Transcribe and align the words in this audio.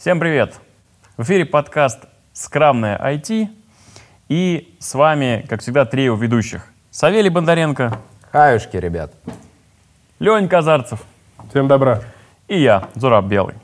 Всем 0.00 0.18
привет! 0.18 0.58
В 1.18 1.24
эфире 1.24 1.44
подкаст 1.44 2.06
«Скрамное 2.32 2.98
IT» 2.98 3.50
и 4.30 4.74
с 4.80 4.94
вами, 4.94 5.44
как 5.46 5.60
всегда, 5.60 5.84
трио 5.84 6.14
ведущих. 6.14 6.72
Савелий 6.90 7.28
Бондаренко, 7.28 7.98
Хаюшки, 8.32 8.78
ребят. 8.78 9.12
Лень 10.18 10.48
Казарцев 10.48 11.02
Всем 11.50 11.68
добра. 11.68 12.00
и 12.48 12.58
я, 12.58 12.88
Зураб 12.94 13.26
Белый. 13.26 13.56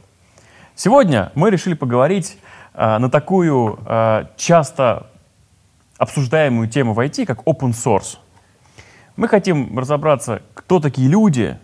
Сегодня 0.74 1.32
мы 1.34 1.48
решили 1.48 1.72
поговорить 1.72 2.38
э, 2.74 2.98
на 2.98 3.08
такую 3.08 3.78
э, 3.86 4.26
часто 4.36 5.06
обсуждаемую 5.96 6.68
тему 6.68 6.92
в 6.92 7.00
IT, 7.00 7.24
как 7.24 7.44
open 7.44 7.70
source. 7.70 8.18
Мы 9.16 9.28
хотим 9.28 9.78
разобраться, 9.78 10.42
кто 10.52 10.80
такие 10.80 11.08
люди, 11.08 11.58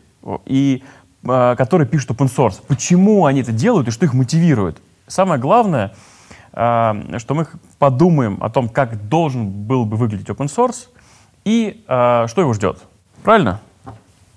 и, 0.47 0.83
которые 1.25 1.87
пишут 1.87 2.11
open 2.11 2.29
source, 2.29 2.61
почему 2.67 3.27
они 3.27 3.43
это 3.43 3.53
делают 3.53 3.89
и 3.89 3.91
что 3.91 4.05
их 4.05 4.15
мотивирует. 4.15 4.79
Самое 5.07 5.41
главное, 5.41 5.95
э, 6.53 7.19
что 7.19 7.35
мы 7.35 7.47
подумаем 7.79 8.39
о 8.43 8.51
том, 8.51 8.69
как 8.69 9.09
должен 9.09 9.49
был 9.51 9.85
бы 9.85 9.97
выглядеть 9.97 10.29
open 10.29 10.47
source 10.47 10.89
и 11.45 11.85
э, 11.87 12.27
что 12.29 12.41
его 12.41 12.53
ждет. 12.53 12.79
Правильно? 13.23 13.61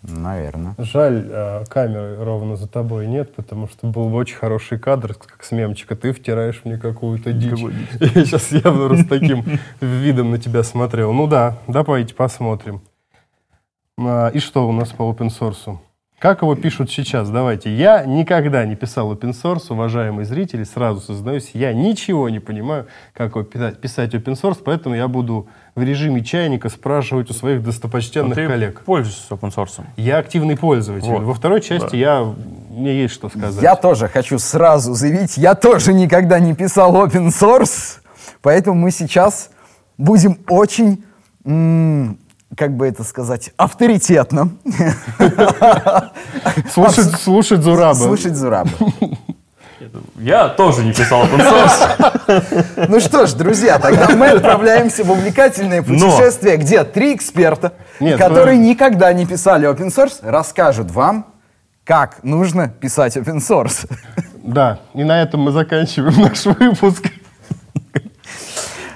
Наверное. 0.07 0.75
Жаль, 0.77 1.25
э, 1.27 1.63
камеры 1.67 2.23
ровно 2.23 2.55
за 2.55 2.67
тобой 2.67 3.07
нет, 3.07 3.33
потому 3.35 3.67
что 3.67 3.87
был 3.87 4.09
бы 4.09 4.17
очень 4.17 4.35
хороший 4.35 4.77
кадр, 4.77 5.15
как 5.15 5.43
с 5.43 5.51
мемчика. 5.51 5.95
Ты 5.95 6.13
втираешь 6.13 6.61
мне 6.63 6.77
какую-то 6.77 7.33
дичь. 7.33 7.59
Я 7.99 8.25
сейчас 8.25 8.51
явно 8.51 8.97
с 8.97 9.07
таким 9.07 9.43
видом 9.81 10.31
на 10.31 10.37
тебя 10.37 10.63
смотрел. 10.63 11.11
Ну 11.13 11.27
да, 11.27 11.57
давайте 11.67 12.13
посмотрим. 12.13 12.81
А, 13.97 14.29
И 14.29 14.39
что 14.39 14.67
у 14.67 14.71
нас 14.71 14.89
по 14.89 15.03
open 15.03 15.29
source? 15.29 15.77
Как 16.19 16.41
его 16.41 16.55
пишут 16.55 16.89
сейчас? 16.89 17.29
Давайте. 17.29 17.75
Я 17.75 18.05
никогда 18.05 18.65
не 18.65 18.75
писал 18.75 19.11
open 19.13 19.31
source, 19.33 19.65
уважаемые 19.69 20.25
зрители, 20.25 20.63
сразу 20.63 21.01
сознаюсь, 21.01 21.51
я 21.53 21.73
ничего 21.73 22.29
не 22.29 22.39
понимаю, 22.39 22.87
как 23.13 23.31
его 23.31 23.43
писать, 23.43 23.81
писать 23.81 24.13
open 24.15 24.33
source, 24.41 24.59
поэтому 24.63 24.95
я 24.95 25.09
буду 25.09 25.47
в 25.75 25.83
режиме 25.83 26.23
чайника 26.23 26.69
спрашивать 26.69 27.29
у 27.29 27.33
своих 27.33 27.63
достопочтенных 27.63 28.35
ты 28.35 28.47
коллег. 28.47 28.81
пользуешься 28.85 29.33
open 29.35 29.53
source. 29.53 29.81
Я 29.97 30.17
активный 30.19 30.55
пользователь. 30.55 31.09
Вот. 31.09 31.23
Во 31.23 31.33
второй 31.33 31.59
части 31.59 31.97
я, 31.97 32.23
мне 32.69 33.01
есть 33.01 33.13
что 33.13 33.27
сказать. 33.27 33.61
Я 33.61 33.75
тоже 33.75 34.07
хочу 34.07 34.39
сразу 34.39 34.93
заявить, 34.93 35.35
я 35.35 35.53
тоже 35.53 35.91
никогда 35.93 36.39
не 36.39 36.55
писал 36.55 36.95
open 36.95 37.27
source, 37.27 37.99
поэтому 38.41 38.79
мы 38.79 38.91
сейчас 38.91 39.49
будем 39.97 40.39
очень, 40.47 41.03
как 42.55 42.75
бы 42.75 42.87
это 42.87 43.03
сказать, 43.03 43.51
авторитетно 43.57 44.49
слушать, 46.71 47.19
слушать 47.19 47.61
Зураба. 47.61 47.95
слушать 47.95 48.35
Зураба. 48.35 48.69
Я 50.19 50.49
тоже 50.49 50.83
не 50.83 50.93
писал 50.93 51.23
open 51.23 51.41
source. 51.41 52.87
Ну 52.87 52.99
что 52.99 53.27
ж, 53.27 53.33
друзья, 53.33 53.77
тогда 53.79 54.09
мы 54.09 54.27
отправляемся 54.31 55.03
в 55.03 55.11
увлекательное 55.11 55.81
путешествие, 55.83 56.57
где 56.57 56.83
три 56.83 57.15
эксперта, 57.15 57.73
которые 57.99 58.57
ну- 58.57 58.63
никогда 58.63 59.11
не 59.13 59.25
писали 59.25 59.69
open 59.69 59.87
source, 59.87 60.19
расскажут 60.21 60.91
вам, 60.91 61.27
как 61.83 62.23
нужно 62.23 62.69
писать 62.69 63.15
open 63.17 63.37
source. 63.37 63.89
Да, 64.43 64.79
и 64.93 65.03
на 65.03 65.21
этом 65.21 65.41
мы 65.41 65.51
заканчиваем 65.51 66.21
наш 66.21 66.45
выпуск. 66.45 67.11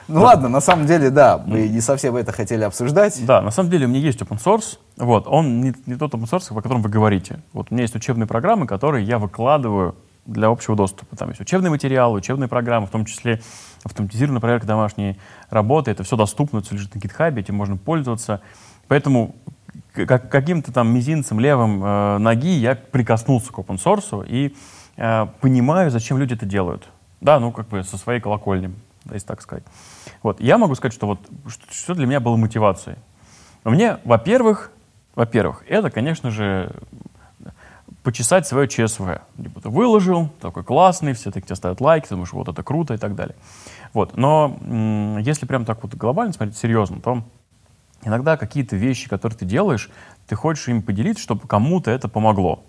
Ну 0.10 0.22
ладно, 0.22 0.50
на 0.50 0.60
самом 0.60 0.88
деле, 0.88 1.12
да, 1.12 1.42
мы 1.46 1.68
не 1.68 1.82
совсем 1.82 2.16
это 2.16 2.32
хотели 2.32 2.64
обсуждать. 2.64 3.24
Да, 3.26 3.42
на 3.42 3.52
самом 3.52 3.70
деле 3.70 3.86
у 3.86 3.90
меня 3.90 4.00
есть 4.00 4.20
open 4.22 4.44
source. 4.44 4.80
Вот, 4.98 5.28
он 5.28 5.62
не, 5.62 5.74
не 5.86 5.96
тот 5.96 6.14
open 6.14 6.30
source, 6.30 6.48
о 6.50 6.62
котором 6.62 6.82
вы 6.82 6.90
говорите. 6.90 7.42
Вот 7.54 7.68
у 7.70 7.74
меня 7.74 7.84
есть 7.84 7.96
учебные 7.96 8.26
программы, 8.26 8.66
которые 8.66 9.06
я 9.06 9.20
выкладываю 9.20 9.96
для 10.26 10.48
общего 10.48 10.76
доступа. 10.76 11.16
Там 11.16 11.30
есть 11.30 11.42
учебные 11.42 11.70
материалы, 11.70 12.18
учебные 12.18 12.48
программы, 12.48 12.88
в 12.88 12.90
том 12.90 13.06
числе 13.06 13.42
автоматизированная 13.84 14.42
проверка 14.42 14.66
домашней 14.66 15.20
работы. 15.50 15.92
Это 15.92 16.04
все 16.04 16.16
доступно, 16.16 16.62
все 16.62 16.76
лежит 16.76 16.96
на 16.96 17.00
GitHub, 17.00 17.40
этим 17.40 17.56
можно 17.56 17.78
пользоваться. 17.78 18.42
Поэтому 18.88 19.36
как, 19.94 20.30
каким-то 20.30 20.72
там 20.72 20.94
мизинцем 20.94 21.40
левым 21.40 21.84
э, 21.84 22.18
ноги 22.18 22.52
я 22.52 22.76
прикоснулся 22.76 23.52
к 23.52 23.58
open 23.60 23.78
source 23.84 24.26
и 24.28 24.56
э, 24.98 25.28
понимаю, 25.42 25.92
зачем 25.92 26.18
люди 26.18 26.34
это 26.34 26.46
делают. 26.46 26.90
Да, 27.22 27.40
ну 27.40 27.52
как 27.52 27.68
бы 27.68 27.84
со 27.84 27.98
своей 27.98 28.20
колокольни, 28.20 28.74
если 29.12 29.28
так 29.28 29.42
сказать. 29.42 29.64
Вот, 30.24 30.40
я 30.42 30.58
могу 30.58 30.76
сказать, 30.76 30.94
что 30.94 31.08
вот 31.08 31.20
что, 31.70 31.96
для 31.96 32.06
меня 32.06 32.20
было 32.20 32.36
мотивацией. 32.36 32.98
Мне, 33.64 33.98
во-первых, 34.06 34.72
во-первых, 35.16 35.64
это, 35.68 35.90
конечно 35.90 36.32
же, 36.32 36.72
почесать 38.04 38.48
свое 38.48 38.68
ЧСВ. 38.68 39.22
Типа 39.38 39.62
ты 39.62 39.70
выложил, 39.70 40.30
такой 40.40 40.64
классный, 40.64 41.14
все 41.14 41.32
таки 41.32 41.48
тебе 41.48 41.56
ставят 41.56 41.82
лайки, 41.82 42.06
ты 42.06 42.16
думаешь, 42.16 42.32
вот 42.32 42.48
это 42.48 42.64
круто 42.64 42.94
и 42.94 42.98
так 42.98 43.16
далее. 43.16 43.36
Вот. 43.94 44.16
Но 44.16 44.58
если 45.20 45.46
прям 45.46 45.66
так 45.66 45.84
вот 45.84 45.94
глобально 45.96 46.34
смотреть, 46.34 46.58
серьезно, 46.58 47.02
то 47.02 47.24
иногда 48.04 48.38
какие-то 48.38 48.76
вещи, 48.76 49.10
которые 49.10 49.38
ты 49.38 49.46
делаешь, 49.46 49.90
ты 50.28 50.36
хочешь 50.36 50.68
им 50.70 50.82
поделиться, 50.82 51.22
чтобы 51.22 51.48
кому-то 51.48 51.92
это 51.92 52.08
помогло. 52.08 52.64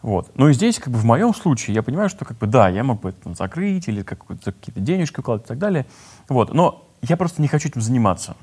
Вот. 0.00 0.30
Ну 0.36 0.48
и 0.48 0.52
здесь, 0.52 0.78
как 0.78 0.92
бы 0.92 0.98
в 0.98 1.04
моем 1.04 1.34
случае, 1.34 1.74
я 1.74 1.82
понимаю, 1.82 2.08
что 2.08 2.24
как 2.24 2.38
бы 2.38 2.46
да, 2.46 2.68
я 2.68 2.84
мог 2.84 3.00
бы 3.00 3.08
это 3.08 3.20
там, 3.22 3.34
закрыть 3.34 3.88
или 3.88 4.02
какие-то 4.02 4.80
денежки 4.80 5.18
укладывать 5.18 5.46
и 5.46 5.48
так 5.48 5.58
далее. 5.58 5.86
Вот. 6.28 6.52
Но 6.52 6.88
я 7.02 7.16
просто 7.16 7.42
не 7.42 7.48
хочу 7.48 7.68
этим 7.68 7.80
заниматься. 7.80 8.36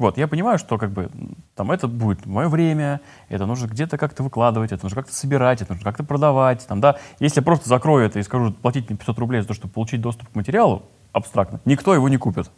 Вот, 0.00 0.16
я 0.16 0.26
понимаю, 0.28 0.58
что 0.58 0.78
как 0.78 0.92
бы 0.92 1.10
там 1.54 1.70
это 1.70 1.86
будет 1.86 2.24
мое 2.24 2.48
время, 2.48 3.02
это 3.28 3.44
нужно 3.44 3.66
где-то 3.66 3.98
как-то 3.98 4.22
выкладывать, 4.22 4.72
это 4.72 4.82
нужно 4.82 5.02
как-то 5.02 5.14
собирать, 5.14 5.60
это 5.60 5.74
нужно 5.74 5.84
как-то 5.84 6.04
продавать. 6.04 6.66
Там, 6.66 6.80
да. 6.80 6.96
Если 7.18 7.40
я 7.40 7.44
просто 7.44 7.68
закрою 7.68 8.06
это 8.06 8.18
и 8.18 8.22
скажу, 8.22 8.50
платить 8.50 8.88
мне 8.88 8.96
500 8.96 9.18
рублей 9.18 9.42
за 9.42 9.48
то, 9.48 9.52
чтобы 9.52 9.74
получить 9.74 10.00
доступ 10.00 10.30
к 10.30 10.34
материалу, 10.34 10.84
абстрактно, 11.12 11.60
никто 11.66 11.92
его 11.92 12.08
не 12.08 12.16
купит. 12.16 12.50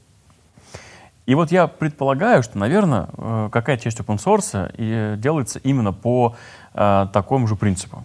И 1.27 1.35
вот 1.35 1.51
я 1.51 1.67
предполагаю, 1.67 2.45
что, 2.45 2.59
наверное, 2.59 3.09
э, 3.17 3.49
какая-то 3.51 3.83
часть 3.83 3.99
open 3.99 4.19
source 4.19 4.73
и 4.77 5.17
делается 5.19 5.59
именно 5.61 5.93
по 5.93 6.37
э, 6.75 7.07
такому 7.13 7.49
же 7.49 7.57
принципу. 7.57 8.05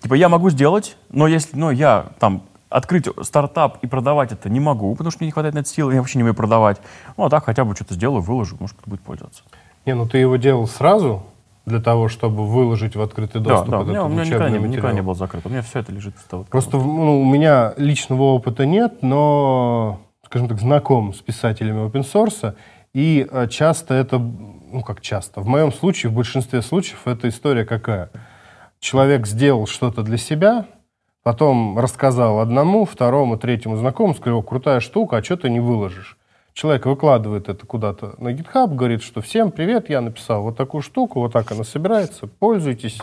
Типа 0.00 0.14
я 0.14 0.28
могу 0.28 0.50
сделать, 0.50 0.96
но 1.10 1.28
если, 1.28 1.56
но 1.56 1.70
я 1.70 2.06
там 2.18 2.42
открыть 2.74 3.06
стартап 3.22 3.78
и 3.82 3.86
продавать 3.86 4.32
это 4.32 4.50
не 4.50 4.58
могу, 4.58 4.92
потому 4.96 5.12
что 5.12 5.18
мне 5.20 5.28
не 5.28 5.32
хватает 5.32 5.54
на 5.54 5.60
это 5.60 5.68
сил, 5.68 5.92
я 5.92 5.98
вообще 5.98 6.18
не 6.18 6.24
умею 6.24 6.34
продавать. 6.34 6.80
Ну, 7.16 7.24
а 7.24 7.30
так 7.30 7.44
хотя 7.44 7.64
бы 7.64 7.74
что-то 7.76 7.94
сделаю, 7.94 8.20
выложу, 8.20 8.56
может, 8.58 8.76
кто-то 8.76 8.90
будет 8.90 9.00
пользоваться. 9.02 9.44
Не, 9.86 9.94
ну 9.94 10.08
ты 10.08 10.18
его 10.18 10.34
делал 10.36 10.66
сразу 10.66 11.22
для 11.66 11.80
того, 11.80 12.08
чтобы 12.08 12.44
выложить 12.46 12.96
в 12.96 13.00
открытый 13.00 13.40
доступ 13.40 13.70
да, 13.70 13.76
да, 13.76 13.78
у 13.78 13.82
этот 13.82 13.90
меня, 13.92 14.04
у 14.04 14.08
меня 14.08 14.24
никогда, 14.24 14.50
не, 14.50 14.58
никогда 14.58 14.92
не 14.92 15.02
был 15.02 15.14
закрыт. 15.14 15.46
У 15.46 15.50
меня 15.50 15.62
все 15.62 15.78
это 15.78 15.92
лежит. 15.92 16.16
в 16.16 16.28
того- 16.28 16.44
Просто 16.50 16.76
ну, 16.78 17.22
у 17.22 17.24
меня 17.24 17.74
личного 17.76 18.22
опыта 18.22 18.66
нет, 18.66 19.02
но, 19.02 20.00
скажем 20.26 20.48
так, 20.48 20.58
знаком 20.58 21.14
с 21.14 21.18
писателями 21.18 21.86
open 21.86 22.02
source, 22.02 22.56
и 22.92 23.26
э, 23.30 23.46
часто 23.48 23.94
это, 23.94 24.18
ну 24.18 24.82
как 24.84 25.00
часто, 25.00 25.42
в 25.42 25.46
моем 25.46 25.72
случае, 25.72 26.10
в 26.10 26.14
большинстве 26.14 26.60
случаев, 26.60 27.06
эта 27.06 27.28
история 27.28 27.64
какая? 27.64 28.10
Человек 28.80 29.28
сделал 29.28 29.68
что-то 29.68 30.02
для 30.02 30.18
себя, 30.18 30.66
потом 31.24 31.78
рассказал 31.78 32.38
одному, 32.38 32.84
второму, 32.84 33.36
третьему 33.36 33.76
знакомому, 33.76 34.14
сказал, 34.14 34.38
«О, 34.38 34.42
крутая 34.42 34.78
штука, 34.78 35.16
а 35.16 35.22
что 35.24 35.36
ты 35.36 35.50
не 35.50 35.58
выложишь? 35.58 36.16
Человек 36.52 36.86
выкладывает 36.86 37.48
это 37.48 37.66
куда-то 37.66 38.14
на 38.18 38.28
GitHub, 38.28 38.72
говорит, 38.72 39.02
что 39.02 39.20
всем 39.20 39.50
привет, 39.50 39.90
я 39.90 40.00
написал 40.00 40.42
вот 40.42 40.56
такую 40.56 40.82
штуку, 40.82 41.18
вот 41.18 41.32
так 41.32 41.50
она 41.50 41.64
собирается, 41.64 42.28
пользуйтесь, 42.28 43.00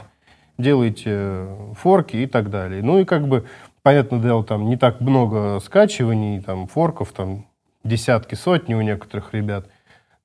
делайте 0.58 1.48
форки 1.74 2.16
и 2.16 2.28
так 2.28 2.50
далее. 2.50 2.82
Ну 2.82 3.00
и 3.00 3.06
как 3.06 3.28
бы, 3.28 3.46
понятное 3.82 4.20
дело, 4.20 4.46
там 4.46 4.70
не 4.70 4.78
так 4.78 5.02
много 5.02 5.60
скачиваний, 5.60 6.40
там 6.40 6.68
форков, 6.68 7.12
там 7.12 7.46
десятки, 7.84 8.36
сотни 8.36 8.74
у 8.74 8.82
некоторых 8.82 9.34
ребят. 9.34 9.68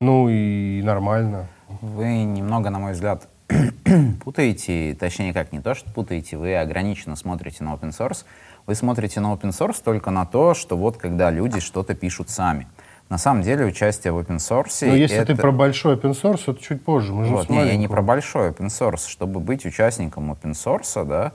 Ну 0.01 0.29
и 0.29 0.83
нормально. 0.85 1.49
Вы 1.81 2.23
немного, 2.23 2.71
на 2.71 2.79
мой 2.79 2.93
взгляд, 2.93 3.29
путаете, 4.25 4.97
точнее 4.99 5.33
как, 5.33 5.53
не 5.53 5.61
то, 5.61 5.75
что 5.75 5.91
путаете, 5.91 6.37
вы 6.37 6.57
ограниченно 6.57 7.17
смотрите 7.17 7.65
на 7.65 7.75
open 7.75 7.91
source. 7.91 8.25
Вы 8.67 8.75
смотрите 8.75 9.21
на 9.21 9.33
open 9.33 9.51
source 9.51 9.81
только 9.83 10.11
на 10.11 10.27
то, 10.27 10.55
что 10.55 10.77
вот 10.77 10.97
когда 10.97 11.31
люди 11.31 11.61
что-то 11.61 11.95
пишут 11.95 12.31
сами. 12.31 12.67
На 13.09 13.19
самом 13.19 13.43
деле 13.43 13.65
участие 13.65 14.13
в 14.13 14.19
open 14.19 14.39
source... 14.39 14.87
Но 14.89 14.95
если 14.95 15.19
это... 15.19 15.35
ты 15.35 15.41
про 15.41 15.53
большой 15.53 15.95
open 15.95 16.11
source, 16.11 16.43
это 16.49 16.61
чуть 16.61 16.85
позже. 16.85 17.13
Мы 17.13 17.27
Вот, 17.27 17.49
не, 17.49 17.65
я 17.65 17.77
не 17.77 17.87
про 17.87 18.03
большой 18.03 18.51
open 18.51 18.67
source. 18.67 19.09
Чтобы 19.09 19.39
быть 19.39 19.65
участником 19.65 20.33
open 20.33 20.53
source, 20.53 21.05
да, 21.05 21.33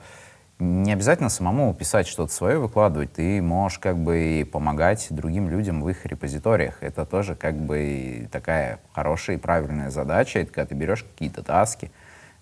не 0.59 0.91
обязательно 0.91 1.29
самому 1.29 1.73
писать 1.73 2.07
что-то 2.07 2.33
свое, 2.33 2.59
выкладывать. 2.59 3.13
Ты 3.13 3.41
можешь 3.41 3.79
как 3.79 3.97
бы 3.97 4.41
и 4.41 4.43
помогать 4.43 5.07
другим 5.09 5.49
людям 5.49 5.81
в 5.81 5.89
их 5.89 6.05
репозиториях. 6.05 6.83
Это 6.83 7.05
тоже 7.05 7.35
как 7.35 7.55
бы 7.55 8.27
такая 8.33 8.79
хорошая 8.91 9.37
и 9.37 9.39
правильная 9.39 9.89
задача. 9.89 10.39
Это 10.39 10.51
когда 10.51 10.67
ты 10.67 10.75
берешь 10.75 11.03
какие-то 11.03 11.41
таски, 11.41 11.89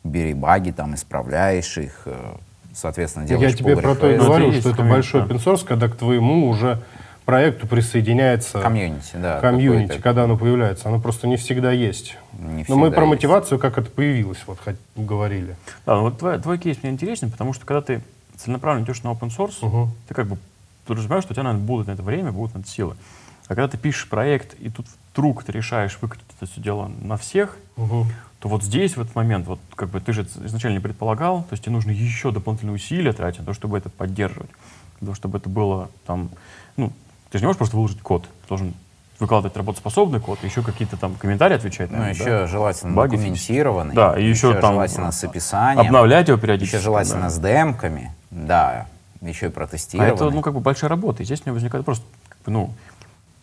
бери 0.04 0.34
баги, 0.34 0.72
там, 0.72 0.96
исправляешь 0.96 1.78
их, 1.78 2.02
э, 2.06 2.36
соответственно, 2.74 3.24
Я 3.24 3.30
делаешь 3.30 3.56
тебе 3.56 3.74
pull 3.74 3.82
про 3.82 3.96
то 3.96 4.12
и 4.12 4.18
говорю, 4.18 4.52
что 4.54 4.70
это 4.72 4.84
большой 4.84 5.22
open 5.22 5.44
source, 5.44 5.66
когда 5.66 5.88
к 5.88 5.96
твоему 5.96 6.48
уже 6.48 6.82
проекту 7.26 7.68
присоединяется 7.68 8.60
Комьюнити, 8.60 9.16
да. 9.16 9.40
комьюнити, 9.40 10.00
когда 10.00 10.24
оно 10.24 10.36
появляется. 10.36 10.90
Оно 10.90 11.00
просто 11.00 11.28
не 11.28 11.38
всегда 11.38 11.72
есть. 11.72 12.18
Не 12.34 12.66
Но 12.68 12.76
мы 12.76 12.90
про 12.90 13.02
есть. 13.04 13.10
мотивацию, 13.12 13.60
как 13.60 13.78
это 13.78 13.92
появилось, 13.92 14.40
вот 14.48 14.58
говорили. 14.96 15.56
Да, 15.86 15.96
ну 15.98 16.02
вот 16.04 16.18
твой, 16.18 16.40
твой 16.40 16.58
кейс 16.58 16.82
мне 16.82 16.92
интересен, 16.92 17.30
потому 17.30 17.54
что 17.54 17.68
когда 17.68 17.82
ты 17.82 18.02
целенаправленно 18.36 18.86
идешь 18.86 19.04
на 19.04 19.10
open 19.10 19.30
source, 19.36 19.58
Мгм. 19.62 19.92
ты 20.08 20.16
как 20.16 20.26
бы 20.26 20.38
понимаешь, 20.88 21.24
что 21.24 21.34
у 21.34 21.36
тебя, 21.36 21.44
наверное, 21.44 21.66
будут 21.68 21.86
на 21.88 21.92
это 21.92 22.02
время, 22.02 22.32
будут 22.32 22.56
на 22.56 22.60
это 22.62 22.68
силы. 22.70 22.96
А 23.50 23.56
когда 23.56 23.68
ты 23.68 23.78
пишешь 23.78 24.08
проект, 24.08 24.54
и 24.60 24.70
тут 24.70 24.86
вдруг 25.12 25.44
ты 25.44 25.52
решаешь 25.52 25.98
выкатить 26.02 26.24
это 26.40 26.50
все 26.50 26.62
дело 26.62 26.90
на 27.02 27.18
всех, 27.18 27.58
Мгм. 27.78 28.06
то 28.40 28.48
вот 28.48 28.64
здесь, 28.64 28.96
в 28.96 29.02
этот 29.02 29.16
момент, 29.16 29.48
вот 29.48 29.60
как 29.76 29.90
бы 29.90 30.00
ты 30.00 30.14
же 30.14 30.22
изначально 30.22 30.76
не 30.78 30.82
предполагал, 30.82 31.42
то 31.42 31.54
есть 31.54 31.64
тебе 31.64 31.74
нужно 31.74 31.90
еще 31.90 32.32
дополнительные 32.32 32.76
усилия 32.76 33.12
тратить 33.12 33.40
на 33.40 33.46
то, 33.48 33.54
чтобы 33.56 33.80
это 33.80 33.90
поддерживать, 33.90 34.52
для 35.00 35.08
того, 35.08 35.16
чтобы 35.16 35.40
это 35.40 35.50
было 35.50 35.90
там, 36.06 36.30
ну, 36.78 36.94
ты 37.32 37.40
же 37.40 37.44
не 37.44 37.48
можешь 37.48 37.58
просто 37.58 37.76
выложить 37.76 38.02
код, 38.02 38.22
ты 38.44 38.48
должен 38.48 38.76
выкладывать 39.18 39.58
работоспособный 39.58 40.20
код, 40.20 40.44
еще 40.44 40.62
какие-то 40.62 40.96
там 40.96 41.16
комментарии 41.16 41.56
отвечать. 41.56 41.90
Ну, 41.90 41.98
наверное, 41.98 42.22
еще 42.22 42.30
да? 42.42 42.48
желательно 42.48 42.94
Баги 42.96 43.16
документированный. 43.18 43.96
Да, 43.96 44.18
и 44.18 44.30
еще 44.30 44.54
там 44.54 44.76
желательно 44.76 45.12
с 45.12 45.24
описанием. 45.24 45.88
Обновлять 45.88 46.28
его 46.28 46.38
периодически. 46.38 46.76
Еще 46.76 46.84
желательно 46.84 47.24
да. 47.24 47.30
с 47.32 47.40
демками. 47.40 48.14
Да, 48.30 48.86
еще 49.22 49.48
и 49.48 49.50
А 49.50 49.52
протестированный. 49.52 50.14
это, 50.14 50.30
ну, 50.30 50.42
как 50.42 50.54
бы 50.54 50.60
большая 50.62 50.90
работа. 50.90 51.24
И 51.24 51.26
здесь 51.26 51.40
у 51.42 51.44
меня 51.46 51.54
возникает 51.54 51.84
просто, 51.84 52.06
как 52.30 52.38
бы, 52.46 52.52
ну, 52.52 52.74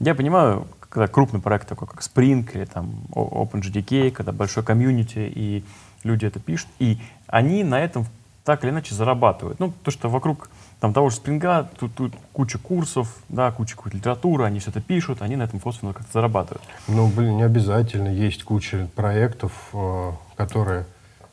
я 0.00 0.14
понимаю, 0.14 0.66
когда 0.80 1.06
крупный 1.06 1.40
проект 1.40 1.68
такой, 1.68 1.88
как 1.88 2.00
Spring 2.00 2.48
или 2.54 2.64
там 2.64 2.90
OpenJDK, 3.12 4.10
когда 4.10 4.32
большой 4.32 4.62
комьюнити, 4.62 5.30
и 5.34 5.64
люди 6.04 6.26
это 6.26 6.40
пишут, 6.40 6.68
и 6.78 6.98
они 7.26 7.64
на 7.64 7.80
этом 7.80 8.06
так 8.44 8.62
или 8.62 8.70
иначе 8.70 8.94
зарабатывают. 8.94 9.58
Ну, 9.58 9.72
то, 9.82 9.90
что 9.90 10.08
вокруг 10.08 10.48
там 10.80 10.92
того 10.92 11.10
же 11.10 11.16
спринга, 11.16 11.68
тут, 11.78 11.94
тут 11.94 12.12
куча 12.32 12.58
курсов, 12.58 13.14
да, 13.28 13.50
куча 13.50 13.74
какой-то 13.74 13.96
литературы, 13.96 14.44
они 14.44 14.60
все 14.60 14.70
это 14.70 14.80
пишут, 14.80 15.20
они 15.20 15.36
на 15.36 15.42
этом 15.42 15.58
косвенно 15.58 15.92
как-то 15.92 16.12
зарабатывают. 16.12 16.62
Ну, 16.86 17.08
блин, 17.08 17.38
не 17.38 17.42
обязательно. 17.42 18.08
Есть 18.08 18.44
куча 18.44 18.88
проектов, 18.94 19.52
э, 19.72 20.12
которые 20.36 20.86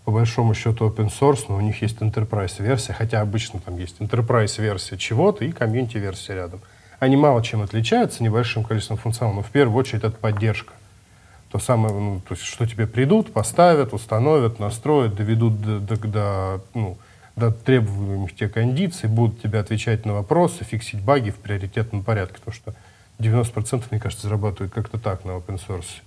по 0.05 0.11
большому 0.11 0.53
счету 0.53 0.87
open 0.87 1.11
source, 1.11 1.45
но 1.49 1.55
у 1.55 1.61
них 1.61 1.81
есть 1.81 1.97
enterprise 2.01 2.61
версия, 2.61 2.93
хотя 2.93 3.21
обычно 3.21 3.59
там 3.59 3.77
есть 3.77 3.99
enterprise 3.99 4.61
версия 4.61 4.97
чего-то 4.97 5.45
и 5.45 5.51
комьюнити 5.51 5.97
версия 5.97 6.33
рядом. 6.33 6.61
Они 7.03 7.17
мало 7.17 7.43
чем 7.43 7.61
отличаются, 7.61 8.23
небольшим 8.23 8.63
количеством 8.63 8.95
функционала, 8.95 9.35
но 9.35 9.43
в 9.43 9.49
первую 9.49 9.77
очередь 9.77 10.05
это 10.05 10.15
поддержка. 10.15 10.71
То 11.51 11.59
самое, 11.59 11.93
ну, 11.93 12.21
то 12.25 12.33
есть, 12.33 12.45
что 12.45 12.65
тебе 12.65 12.87
придут, 12.87 13.33
поставят, 13.33 13.93
установят, 13.93 14.57
настроят, 14.57 15.13
доведут 15.13 15.61
до, 15.61 15.79
до- 15.81 16.07
до, 16.07 16.61
ну, 16.73 16.97
до 17.35 17.51
требуемых 17.51 18.33
тебе 18.33 18.47
кондиций, 18.47 19.09
будут 19.09 19.41
тебе 19.41 19.59
отвечать 19.59 20.05
на 20.05 20.13
вопросы, 20.13 20.63
фиксить 20.63 21.01
баги 21.01 21.31
в 21.31 21.35
приоритетном 21.35 22.03
порядке, 22.03 22.35
потому 22.35 22.55
что 22.55 22.73
90% 23.19 23.83
мне 23.91 23.99
кажется, 23.99 24.27
зарабатывают 24.27 24.73
как-то 24.73 24.97
так 24.97 25.25
на 25.25 25.31
open 25.31 25.59
source. 25.59 26.01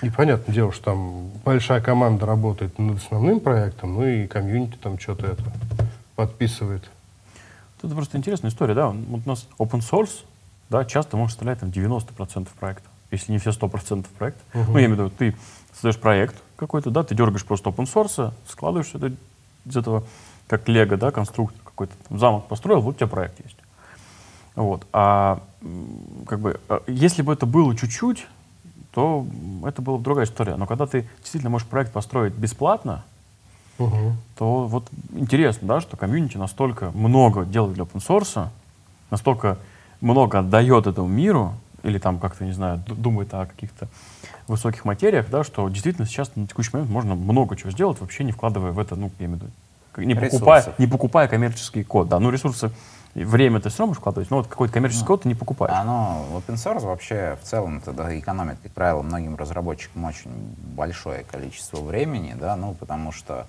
И 0.00 0.08
понятное 0.08 0.54
дело, 0.54 0.72
что 0.72 0.92
там 0.92 1.28
большая 1.44 1.82
команда 1.82 2.24
работает 2.24 2.78
над 2.78 2.96
основным 2.96 3.38
проектом, 3.38 3.92
ну 3.96 4.06
и 4.06 4.26
комьюнити 4.26 4.78
там 4.82 4.98
что-то 4.98 5.26
это 5.26 5.42
подписывает. 6.14 6.84
Это 7.82 7.94
просто 7.94 8.16
интересная 8.16 8.50
история, 8.50 8.74
да. 8.74 8.88
Вот 8.88 9.22
у 9.24 9.28
нас 9.28 9.46
open 9.58 9.80
source, 9.80 10.24
да, 10.70 10.84
часто 10.84 11.16
может 11.16 11.32
составлять 11.32 11.60
там 11.60 11.70
90% 11.70 12.48
проекта, 12.58 12.88
если 13.10 13.32
не 13.32 13.38
все 13.38 13.50
100% 13.50 14.06
проекта. 14.18 14.42
Ну, 14.54 14.78
я 14.78 14.86
имею 14.86 14.90
в 14.90 14.92
виду, 14.92 15.10
ты 15.10 15.36
создаешь 15.72 15.98
проект 15.98 16.36
какой-то, 16.56 16.90
да, 16.90 17.02
ты 17.02 17.14
дергаешь 17.14 17.44
просто 17.44 17.70
open 17.70 17.84
source, 17.84 18.32
складываешь 18.48 18.94
это 18.94 19.12
из 19.64 19.76
этого, 19.76 20.04
как 20.46 20.68
лего, 20.68 20.96
да, 20.96 21.10
конструкт 21.10 21.54
какой-то, 21.64 21.92
там, 22.08 22.18
замок 22.18 22.46
построил, 22.48 22.80
вот 22.80 22.94
у 22.94 22.98
тебя 22.98 23.08
проект 23.08 23.38
есть. 23.44 23.56
Вот. 24.54 24.86
А 24.92 25.42
как 26.26 26.40
бы, 26.40 26.60
а, 26.68 26.82
если 26.86 27.22
бы 27.22 27.32
это 27.32 27.46
было 27.46 27.76
чуть-чуть, 27.76 28.26
то 28.92 29.26
это 29.66 29.82
была 29.82 29.98
бы 29.98 30.04
другая 30.04 30.24
история. 30.24 30.56
Но 30.56 30.66
когда 30.66 30.86
ты 30.86 31.06
действительно 31.18 31.50
можешь 31.50 31.68
проект 31.68 31.92
построить 31.92 32.32
бесплатно, 32.32 33.04
Мгм. 33.78 34.16
то 34.38 34.66
вот 34.66 34.88
интересно, 35.12 35.68
да, 35.68 35.80
что 35.80 35.96
комьюнити 35.96 36.36
настолько 36.36 36.90
много 36.92 37.44
делает 37.44 37.74
для 37.74 37.84
open 37.84 38.06
source, 38.06 38.48
настолько 39.10 39.58
много 40.00 40.38
отдает 40.38 40.86
этому 40.86 41.08
миру, 41.08 41.54
или 41.82 41.98
там 41.98 42.18
как-то, 42.18 42.44
не 42.44 42.52
знаю, 42.52 42.82
ду- 42.86 42.94
думает 42.94 43.32
о 43.34 43.46
каких-то 43.46 43.88
высоких 44.48 44.84
материях, 44.84 45.28
да, 45.30 45.44
что 45.44 45.68
действительно 45.68 46.06
сейчас 46.06 46.34
на 46.36 46.46
текущий 46.46 46.70
момент 46.72 46.90
можно 46.90 47.14
много 47.14 47.56
чего 47.56 47.70
сделать, 47.70 48.00
вообще 48.00 48.24
не 48.24 48.32
вкладывая 48.32 48.72
в 48.72 48.78
это, 48.78 48.96
ну, 48.96 49.10
я 49.18 49.26
имею 49.26 49.38
в 49.38 49.42
виду, 49.42 49.52
не 50.06 50.14
покупая, 50.14 50.64
не 50.78 50.86
покупая 50.86 51.28
коммерческий 51.28 51.84
код. 51.84 52.08
Да, 52.08 52.20
ну, 52.20 52.30
ресурсы, 52.30 52.70
время 53.14 53.60
ты 53.60 53.70
все 53.70 53.78
равно 53.78 53.90
можешь 53.90 54.00
вкладывать, 54.00 54.30
но 54.30 54.38
вот 54.38 54.46
какой-то 54.46 54.74
коммерческий 54.74 55.06
код 55.06 55.22
ты 55.22 55.28
не 55.28 55.34
покупаешь. 55.34 55.74
Оно, 55.74 56.26
open 56.32 56.54
source 56.54 56.84
вообще 56.84 57.38
в 57.42 57.46
целом 57.46 57.80
тогда 57.80 58.16
экономит, 58.18 58.58
как 58.62 58.72
правило, 58.72 59.02
многим 59.02 59.36
разработчикам 59.36 60.04
очень 60.04 60.30
большое 60.76 61.24
количество 61.24 61.80
времени, 61.80 62.36
да, 62.38 62.56
ну, 62.56 62.74
потому 62.74 63.12
что 63.12 63.46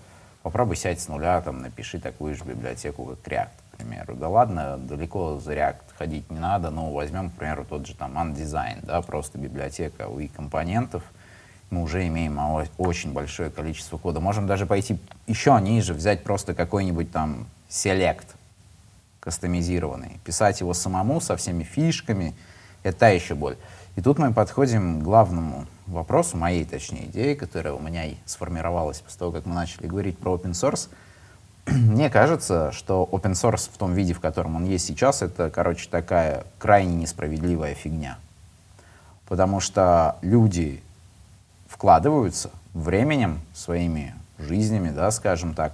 попробуй 0.48 0.78
сядь 0.78 1.02
с 1.02 1.10
нуля, 1.10 1.42
там, 1.42 1.62
напиши 1.62 2.00
такую 2.00 2.34
же 2.34 2.46
библиотеку, 2.46 3.04
как 3.04 3.34
React, 3.34 3.50
к 3.74 3.76
примеру. 3.76 4.16
Да 4.16 4.30
ладно, 4.30 4.78
далеко 4.78 5.42
за 5.44 5.56
React 5.56 5.82
ходить 5.98 6.32
не 6.32 6.40
надо, 6.40 6.70
ну, 6.70 6.94
возьмем, 6.94 7.32
к 7.32 7.34
примеру, 7.34 7.66
тот 7.66 7.86
же 7.86 7.94
там 7.94 8.18
Undesign, 8.18 8.86
да, 8.86 9.02
просто 9.02 9.38
библиотека 9.38 10.04
UI 10.04 10.32
компонентов, 10.34 11.04
мы 11.70 11.82
уже 11.82 12.08
имеем 12.08 12.40
очень 12.78 13.12
большое 13.12 13.50
количество 13.50 13.98
кода. 13.98 14.22
Можем 14.22 14.48
даже 14.48 14.66
пойти 14.66 14.98
еще 15.28 15.60
ниже, 15.62 15.94
взять 15.94 16.24
просто 16.24 16.54
какой-нибудь 16.54 17.12
там 17.12 17.46
Select, 17.70 18.28
кастомизированный. 19.20 20.18
Писать 20.24 20.62
его 20.62 20.74
самому 20.74 21.20
со 21.20 21.36
всеми 21.36 21.64
фишками— 21.64 22.34
это 22.84 23.00
та 23.00 23.10
еще 23.10 23.36
боль. 23.36 23.58
И 23.98 24.02
тут 24.02 24.18
мы 24.18 24.32
подходим 24.32 25.02
к 25.02 25.04
главному 25.04 25.66
вопросу, 25.88 26.38
моей, 26.38 26.66
точнее, 26.66 27.06
идеи, 27.06 27.34
которая 27.34 27.74
у 27.74 27.80
меня 27.80 28.06
и 28.06 28.16
сформировалась 28.26 29.00
после 29.00 29.20
того, 29.20 29.32
как 29.32 29.46
мы 29.46 29.56
начали 29.56 29.88
говорить 29.88 30.18
про 30.18 30.36
open 30.36 30.52
source. 30.52 30.90
Мне 31.66 32.10
кажется, 32.10 32.72
что 32.72 33.08
open 33.12 33.34
source 33.34 33.70
в 33.74 33.78
том 33.78 33.94
виде, 33.94 34.14
в 34.14 34.20
котором 34.20 34.56
он 34.56 34.66
есть 34.66 34.86
сейчас, 34.86 35.22
это, 35.22 35.50
короче, 35.50 35.88
такая 35.90 36.46
крайне 36.60 36.96
несправедливая 36.96 37.74
фигня. 37.74 38.18
Потому 39.28 39.60
что 39.60 40.18
люди 40.22 40.82
вкладываются 41.68 42.52
временем, 42.74 43.42
своими 43.54 44.16
жизнями, 44.38 44.90
да, 44.90 45.12
скажем 45.12 45.54
так, 45.54 45.74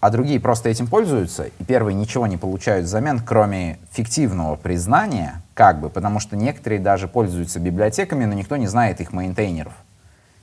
а 0.00 0.10
другие 0.10 0.38
просто 0.40 0.68
этим 0.68 0.86
пользуются, 0.86 1.44
и 1.58 1.64
первые 1.64 1.94
ничего 1.94 2.26
не 2.26 2.36
получают 2.36 2.86
взамен, 2.86 3.20
кроме 3.20 3.78
фиктивного 3.92 4.56
признания, 4.56 5.42
как 5.54 5.80
бы, 5.80 5.90
потому 5.90 6.20
что 6.20 6.36
некоторые 6.36 6.80
даже 6.80 7.08
пользуются 7.08 7.58
библиотеками, 7.58 8.24
но 8.24 8.34
никто 8.34 8.56
не 8.56 8.68
знает 8.68 9.00
их 9.00 9.12
мейнтейнеров. 9.12 9.72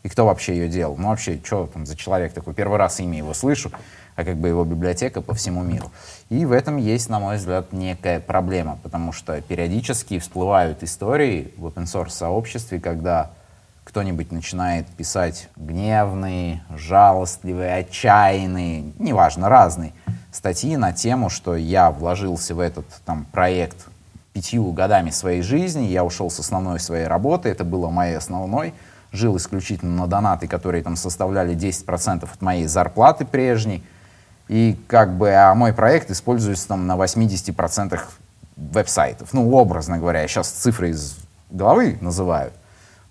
И 0.04 0.10
кто 0.10 0.28
вообще 0.28 0.54
ее 0.56 0.68
делал? 0.68 0.98
Ну, 0.98 1.08
вообще, 1.08 1.40
что 1.44 1.66
там 1.66 1.88
за 1.88 1.96
человек 1.96 2.32
такой? 2.32 2.54
Первый 2.54 2.78
раз 2.78 3.00
имя 3.00 3.18
его 3.18 3.34
слышу, 3.34 3.72
а 4.16 4.24
как 4.24 4.38
бы 4.38 4.48
его 4.48 4.64
библиотека 4.64 5.22
по 5.22 5.34
всему 5.34 5.64
миру. 5.64 5.92
И 6.30 6.46
в 6.46 6.52
этом 6.52 6.78
есть, 6.78 7.10
на 7.10 7.20
мой 7.20 7.38
взгляд, 7.38 7.74
некая 7.74 8.20
проблема, 8.20 8.78
потому 8.84 9.12
что 9.12 9.42
периодически 9.42 10.20
всплывают 10.20 10.84
истории 10.84 11.54
в 11.58 11.66
open 11.66 11.86
source 11.86 12.12
сообществе, 12.12 12.80
когда 12.80 13.32
кто-нибудь 13.86 14.34
начинает 14.34 14.88
писать 14.88 15.48
гневные, 15.56 16.64
жалостливые, 16.76 17.76
отчаянные, 17.76 18.92
неважно, 19.00 19.48
разные 19.48 19.94
статьи 20.34 20.76
на 20.76 20.92
тему, 20.92 21.30
что 21.30 21.56
я 21.56 21.92
вложился 21.92 22.54
в 22.54 22.60
этот 22.60 22.86
там, 23.06 23.26
проект 23.32 23.78
пятью 24.34 24.70
годами 24.74 25.12
своей 25.12 25.42
жизни, 25.42 25.86
я 25.86 26.04
ушел 26.04 26.30
с 26.30 26.40
основной 26.40 26.80
своей 26.82 27.08
работы, 27.08 27.48
это 27.48 27.64
было 27.64 27.90
моей 27.90 28.18
основной, 28.18 28.74
жил 29.14 29.38
исключительно 29.38 29.96
на 29.96 30.08
донаты, 30.08 30.48
которые 30.48 30.84
там 30.84 30.98
составляли 30.98 31.56
10% 31.56 32.28
от 32.30 32.42
моей 32.42 32.66
зарплаты 32.66 33.24
прежней, 33.24 33.82
и 34.50 34.78
как 34.88 35.16
бы, 35.16 35.32
а 35.34 35.54
мой 35.56 35.74
проект 35.74 36.12
используется 36.12 36.68
там 36.68 36.86
на 36.86 36.98
80% 36.98 38.00
веб-сайтов. 38.58 39.32
Ну, 39.32 39.50
образно 39.54 40.00
говоря, 40.00 40.22
я 40.22 40.28
сейчас 40.28 40.50
цифры 40.50 40.90
из 40.90 41.18
головы 41.50 41.98
называю. 42.02 42.52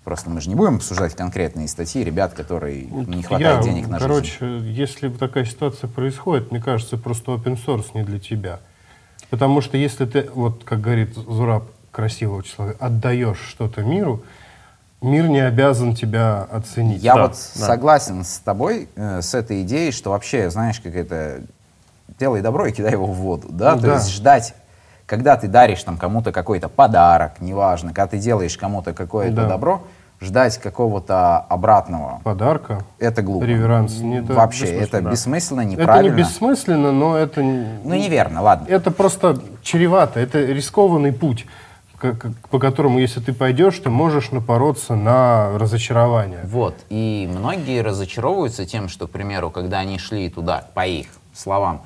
Просто 0.05 0.29
мы 0.29 0.39
же 0.39 0.49
не 0.49 0.55
будем 0.55 0.75
обсуждать 0.75 1.15
конкретные 1.15 1.67
статьи 1.67 2.03
ребят, 2.03 2.33
которые 2.33 2.83
не 2.85 3.23
хватает 3.23 3.57
Я, 3.57 3.63
денег 3.63 3.87
на 3.87 3.97
жизнь. 3.97 4.07
короче, 4.37 4.59
если 4.59 5.09
такая 5.09 5.45
ситуация 5.45 5.87
происходит, 5.89 6.51
мне 6.51 6.61
кажется, 6.61 6.97
просто 6.97 7.31
open 7.31 7.57
source 7.65 7.87
не 7.95 8.03
для 8.03 8.19
тебя. 8.19 8.59
Потому 9.31 9.61
что 9.61 9.77
если 9.77 10.05
ты, 10.05 10.29
вот 10.33 10.63
как 10.63 10.79
говорит 10.81 11.15
Зураб, 11.15 11.63
красиво 11.91 12.35
очень 12.35 12.53
слово, 12.53 12.75
отдаешь 12.79 13.39
что-то 13.39 13.81
миру, 13.81 14.21
мир 15.01 15.27
не 15.27 15.39
обязан 15.39 15.95
тебя 15.95 16.43
оценить. 16.51 17.01
Я 17.01 17.15
Да, 17.15 17.21
вот 17.23 17.31
да. 17.31 17.65
согласен 17.65 18.23
с 18.23 18.37
тобой, 18.37 18.87
э, 18.95 19.23
с 19.23 19.33
этой 19.33 19.63
идеей, 19.63 19.91
что 19.91 20.11
вообще, 20.11 20.51
знаешь, 20.51 20.79
как 20.79 20.93
это, 20.93 21.41
делай 22.19 22.41
добро 22.41 22.67
и 22.67 22.71
кидай 22.71 22.91
его 22.91 23.07
в 23.07 23.15
воду, 23.15 23.47
да? 23.49 23.73
Ну 23.73 23.81
То 23.81 23.87
да. 23.87 23.93
есть 23.95 24.11
ждать, 24.11 24.53
когда 25.07 25.35
ты 25.35 25.47
даришь 25.47 25.81
там 25.83 25.97
кому-то 25.97 26.31
какой-то 26.31 26.69
подарок, 26.69 27.41
неважно, 27.41 27.89
когда 27.89 28.05
ты 28.07 28.19
делаешь 28.19 28.55
кому-то 28.55 28.93
какое-то 28.93 29.37
Да. 29.37 29.47
добро, 29.49 29.81
ждать 30.21 30.57
какого-то 30.57 31.37
обратного, 31.39 32.21
Подарка, 32.23 32.83
это 32.99 33.21
глупо. 33.21 33.43
реверанс. 33.45 33.99
не- 33.99 34.19
это 34.19 34.33
Вообще, 34.33 34.61
бессмысленно. 34.63 34.83
это 34.85 35.01
да. 35.01 35.11
бессмысленно, 35.11 35.59
Это 35.61 35.69
не 35.69 35.75
неправильно. 35.75 36.15
бессмысленно, 36.15 36.91
но 36.91 37.17
это... 37.17 37.41
Ну, 37.41 37.93
неверно, 37.93 38.41
ладно. 38.41 38.65
Это 38.69 38.91
просто 38.91 39.39
чревато, 39.61 40.19
это 40.19 40.39
рискованный 40.43 41.11
путь, 41.13 41.45
по 42.51 42.59
которому, 42.59 42.99
если 42.99 43.19
ты 43.19 43.33
пойдешь, 43.33 43.79
ты 43.79 43.89
можешь 43.89 44.31
напороться 44.31 44.95
на 44.95 45.57
разочарование. 45.57 46.39
Вот, 46.43 46.75
и 46.89 47.29
многие 47.31 47.81
разочаровываются 47.81 48.65
тем, 48.65 48.89
что, 48.89 49.07
к 49.07 49.11
примеру, 49.11 49.49
когда 49.49 49.79
они 49.79 49.97
шли 49.97 50.29
туда, 50.29 50.65
по 50.73 50.85
их 50.85 51.07
словам, 51.33 51.83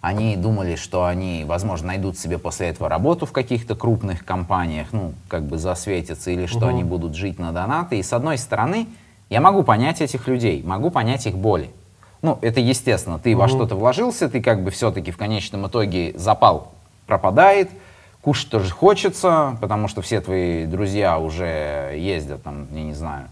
Они 0.00 0.36
думали, 0.36 0.76
что 0.76 1.04
они, 1.04 1.44
возможно, 1.46 1.88
найдут 1.88 2.18
себе 2.18 2.38
после 2.38 2.68
этого 2.68 2.88
работу 2.88 3.26
в 3.26 3.32
каких-то 3.32 3.74
крупных 3.74 4.24
компаниях, 4.24 4.88
ну, 4.92 5.12
как 5.28 5.44
бы 5.44 5.58
засветятся, 5.58 6.30
или 6.30 6.46
что 6.46 6.68
они 6.68 6.84
будут 6.84 7.14
жить 7.14 7.38
на 7.38 7.52
донаты. 7.52 7.98
И 7.98 8.02
с 8.02 8.14
одной 8.14 8.38
стороны, 8.38 8.86
я 9.28 9.42
могу 9.42 9.62
понять 9.62 10.00
этих 10.00 10.26
людей, 10.26 10.62
могу 10.64 10.90
понять 10.90 11.26
их 11.26 11.36
боли. 11.36 11.70
Ну, 12.22 12.38
это 12.40 12.60
естественно. 12.60 13.18
Ты 13.18 13.36
во 13.36 13.48
что-то 13.48 13.76
вложился, 13.76 14.28
ты 14.28 14.40
как 14.42 14.64
бы 14.64 14.70
все-таки 14.70 15.10
в 15.10 15.18
конечном 15.18 15.66
итоге 15.66 16.12
запал 16.16 16.72
пропадает, 17.06 17.70
кушать 18.22 18.50
тоже 18.50 18.70
хочется, 18.70 19.58
потому 19.60 19.88
что 19.88 20.00
все 20.00 20.20
твои 20.20 20.64
друзья 20.64 21.18
уже 21.18 21.94
ездят 21.96 22.42
там, 22.42 22.68
я 22.72 22.82
не 22.82 22.94
знаю, 22.94 23.28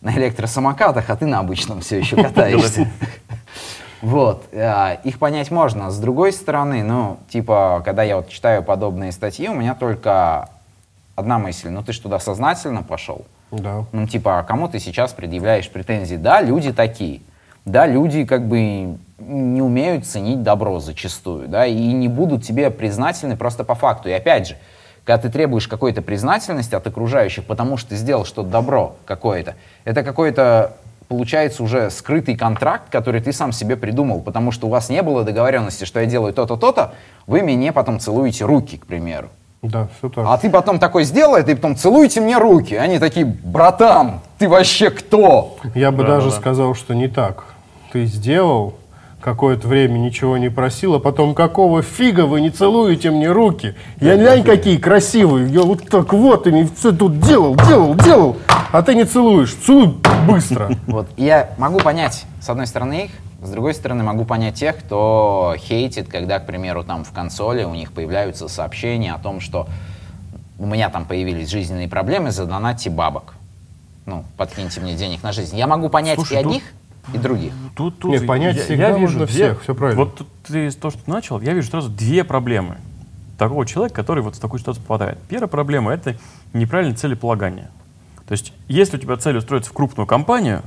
на 0.00 0.14
электросамокатах, 0.14 1.08
а 1.10 1.16
ты 1.16 1.26
на 1.26 1.40
обычном 1.40 1.80
все 1.80 1.98
еще 1.98 2.16
катаешься. 2.22 2.90
Вот, 4.00 4.44
э, 4.52 4.96
их 5.04 5.18
понять 5.18 5.50
можно. 5.50 5.90
С 5.90 5.98
другой 5.98 6.32
стороны, 6.32 6.82
ну, 6.82 7.18
типа, 7.28 7.82
когда 7.84 8.02
я 8.02 8.16
вот 8.16 8.28
читаю 8.28 8.62
подобные 8.62 9.12
статьи, 9.12 9.48
у 9.48 9.54
меня 9.54 9.74
только 9.74 10.48
одна 11.16 11.38
мысль, 11.38 11.68
ну 11.68 11.82
ты 11.82 11.92
ж 11.92 11.98
туда 11.98 12.18
сознательно 12.20 12.82
пошел. 12.82 13.24
Да. 13.50 13.84
Ну, 13.92 14.06
типа, 14.06 14.38
а 14.38 14.42
кому 14.42 14.68
ты 14.68 14.78
сейчас 14.78 15.12
предъявляешь 15.12 15.68
претензии? 15.68 16.16
Да, 16.16 16.40
люди 16.42 16.72
такие. 16.72 17.22
Да, 17.64 17.86
люди 17.86 18.24
как 18.24 18.46
бы 18.46 18.98
не 19.18 19.62
умеют 19.62 20.06
ценить 20.06 20.42
добро 20.42 20.78
зачастую, 20.80 21.48
да, 21.48 21.66
и 21.66 21.92
не 21.92 22.08
будут 22.08 22.44
тебе 22.44 22.70
признательны 22.70 23.36
просто 23.36 23.64
по 23.64 23.74
факту. 23.74 24.08
И 24.08 24.12
опять 24.12 24.48
же, 24.48 24.56
когда 25.04 25.20
ты 25.20 25.28
требуешь 25.28 25.66
какой-то 25.66 26.02
признательности 26.02 26.74
от 26.74 26.86
окружающих, 26.86 27.44
потому 27.44 27.76
что 27.76 27.90
ты 27.90 27.96
сделал 27.96 28.24
что-то 28.24 28.48
добро 28.48 28.96
какое-то, 29.06 29.54
это 29.84 30.02
какой-то 30.02 30.76
получается 31.08 31.62
уже 31.62 31.90
скрытый 31.90 32.36
контракт, 32.36 32.90
который 32.90 33.20
ты 33.20 33.32
сам 33.32 33.52
себе 33.52 33.76
придумал, 33.76 34.20
потому 34.20 34.52
что 34.52 34.66
у 34.66 34.70
вас 34.70 34.90
не 34.90 35.02
было 35.02 35.24
договоренности, 35.24 35.84
что 35.84 36.00
я 36.00 36.06
делаю 36.06 36.32
то-то, 36.32 36.56
то-то, 36.56 36.94
вы 37.26 37.42
мне 37.42 37.72
потом 37.72 37.98
целуете 37.98 38.44
руки, 38.44 38.76
к 38.76 38.86
примеру. 38.86 39.28
Да, 39.62 39.88
все 39.98 40.08
так. 40.08 40.24
А 40.28 40.38
ты 40.38 40.50
потом 40.50 40.78
такой 40.78 41.02
сделал 41.04 41.34
это, 41.34 41.50
и 41.50 41.54
потом 41.54 41.74
целуйте 41.76 42.20
мне 42.20 42.38
руки. 42.38 42.74
Они 42.74 42.98
такие, 43.00 43.26
братан, 43.26 44.20
ты 44.38 44.48
вообще 44.48 44.90
кто? 44.90 45.56
Я 45.74 45.90
бы 45.90 46.04
Да, 46.04 46.10
даже 46.10 46.28
да, 46.28 46.34
да. 46.34 46.40
сказал, 46.40 46.74
что 46.74 46.94
не 46.94 47.08
так. 47.08 47.44
Ты 47.92 48.04
сделал, 48.04 48.74
какое-то 49.20 49.66
время 49.66 49.98
ничего 49.98 50.36
не 50.38 50.48
просил, 50.48 50.94
а 50.94 51.00
потом 51.00 51.34
какого 51.34 51.82
фига 51.82 52.26
вы 52.26 52.40
не 52.40 52.50
целуете 52.50 53.10
мне 53.10 53.30
руки? 53.30 53.74
Я 54.00 54.16
глянь, 54.16 54.44
какие 54.44 54.76
красивые. 54.76 55.48
Я 55.48 55.62
вот 55.62 55.88
так 55.88 56.12
вот 56.12 56.46
ими 56.46 56.68
все 56.76 56.92
тут 56.92 57.20
делал, 57.20 57.56
делал, 57.56 57.94
делал. 57.94 58.36
А 58.70 58.82
ты 58.82 58.94
не 58.94 59.04
целуешь. 59.04 59.54
Целуй 59.54 59.94
быстро. 60.26 60.70
Вот 60.86 61.08
я 61.16 61.50
могу 61.58 61.78
понять, 61.78 62.24
с 62.40 62.48
одной 62.48 62.66
стороны, 62.66 63.04
их, 63.06 63.10
с 63.42 63.50
другой 63.50 63.74
стороны, 63.74 64.02
могу 64.02 64.24
понять 64.24 64.54
тех, 64.54 64.76
кто 64.76 65.54
хейтит, 65.58 66.08
когда, 66.08 66.38
к 66.38 66.46
примеру, 66.46 66.84
там 66.84 67.04
в 67.04 67.12
консоли 67.12 67.64
у 67.64 67.74
них 67.74 67.92
появляются 67.92 68.48
сообщения 68.48 69.12
о 69.12 69.18
том, 69.18 69.40
что 69.40 69.68
у 70.58 70.66
меня 70.66 70.90
там 70.90 71.04
появились 71.04 71.48
жизненные 71.48 71.88
проблемы, 71.88 72.30
задонатьте 72.30 72.90
бабок. 72.90 73.34
Ну, 74.06 74.24
подкиньте 74.36 74.80
мне 74.80 74.94
денег 74.94 75.22
на 75.22 75.32
жизнь. 75.32 75.56
Я 75.56 75.66
могу 75.66 75.88
понять 75.88 76.16
Слушай, 76.16 76.34
и 76.34 76.36
одних, 76.40 76.62
и 77.14 77.18
других. 77.18 77.52
Тут, 77.76 77.98
тут 77.98 78.12
Не, 78.20 78.26
понять 78.26 78.56
я, 78.56 78.62
всегда 78.62 78.88
я 78.90 78.98
вижу 78.98 79.18
две- 79.18 79.26
всех, 79.26 79.62
всё 79.62 79.74
правильно. 79.74 80.04
Вот 80.04 80.16
тут 80.16 80.28
ты 80.46 80.70
то, 80.72 80.90
что 80.90 80.98
ты 81.04 81.10
начал, 81.10 81.40
я 81.40 81.52
вижу 81.54 81.68
сразу 81.70 81.88
две 81.88 82.24
проблемы 82.24 82.76
такого 83.38 83.64
человека, 83.66 83.94
который 83.96 84.22
вот 84.22 84.36
в 84.36 84.40
такую 84.40 84.60
ситуацию 84.60 84.82
попадает. 84.84 85.18
Первая 85.28 85.48
проблема— 85.48 85.92
это 85.94 86.16
неправильное 86.52 86.96
целеполагание. 86.96 87.68
То 88.26 88.32
есть, 88.32 88.52
если 88.66 88.96
у 88.96 89.00
тебя 89.00 89.16
цель 89.16 89.36
устроиться 89.36 89.70
в 89.70 89.72
крупную 89.72 90.06
компанию, 90.06 90.62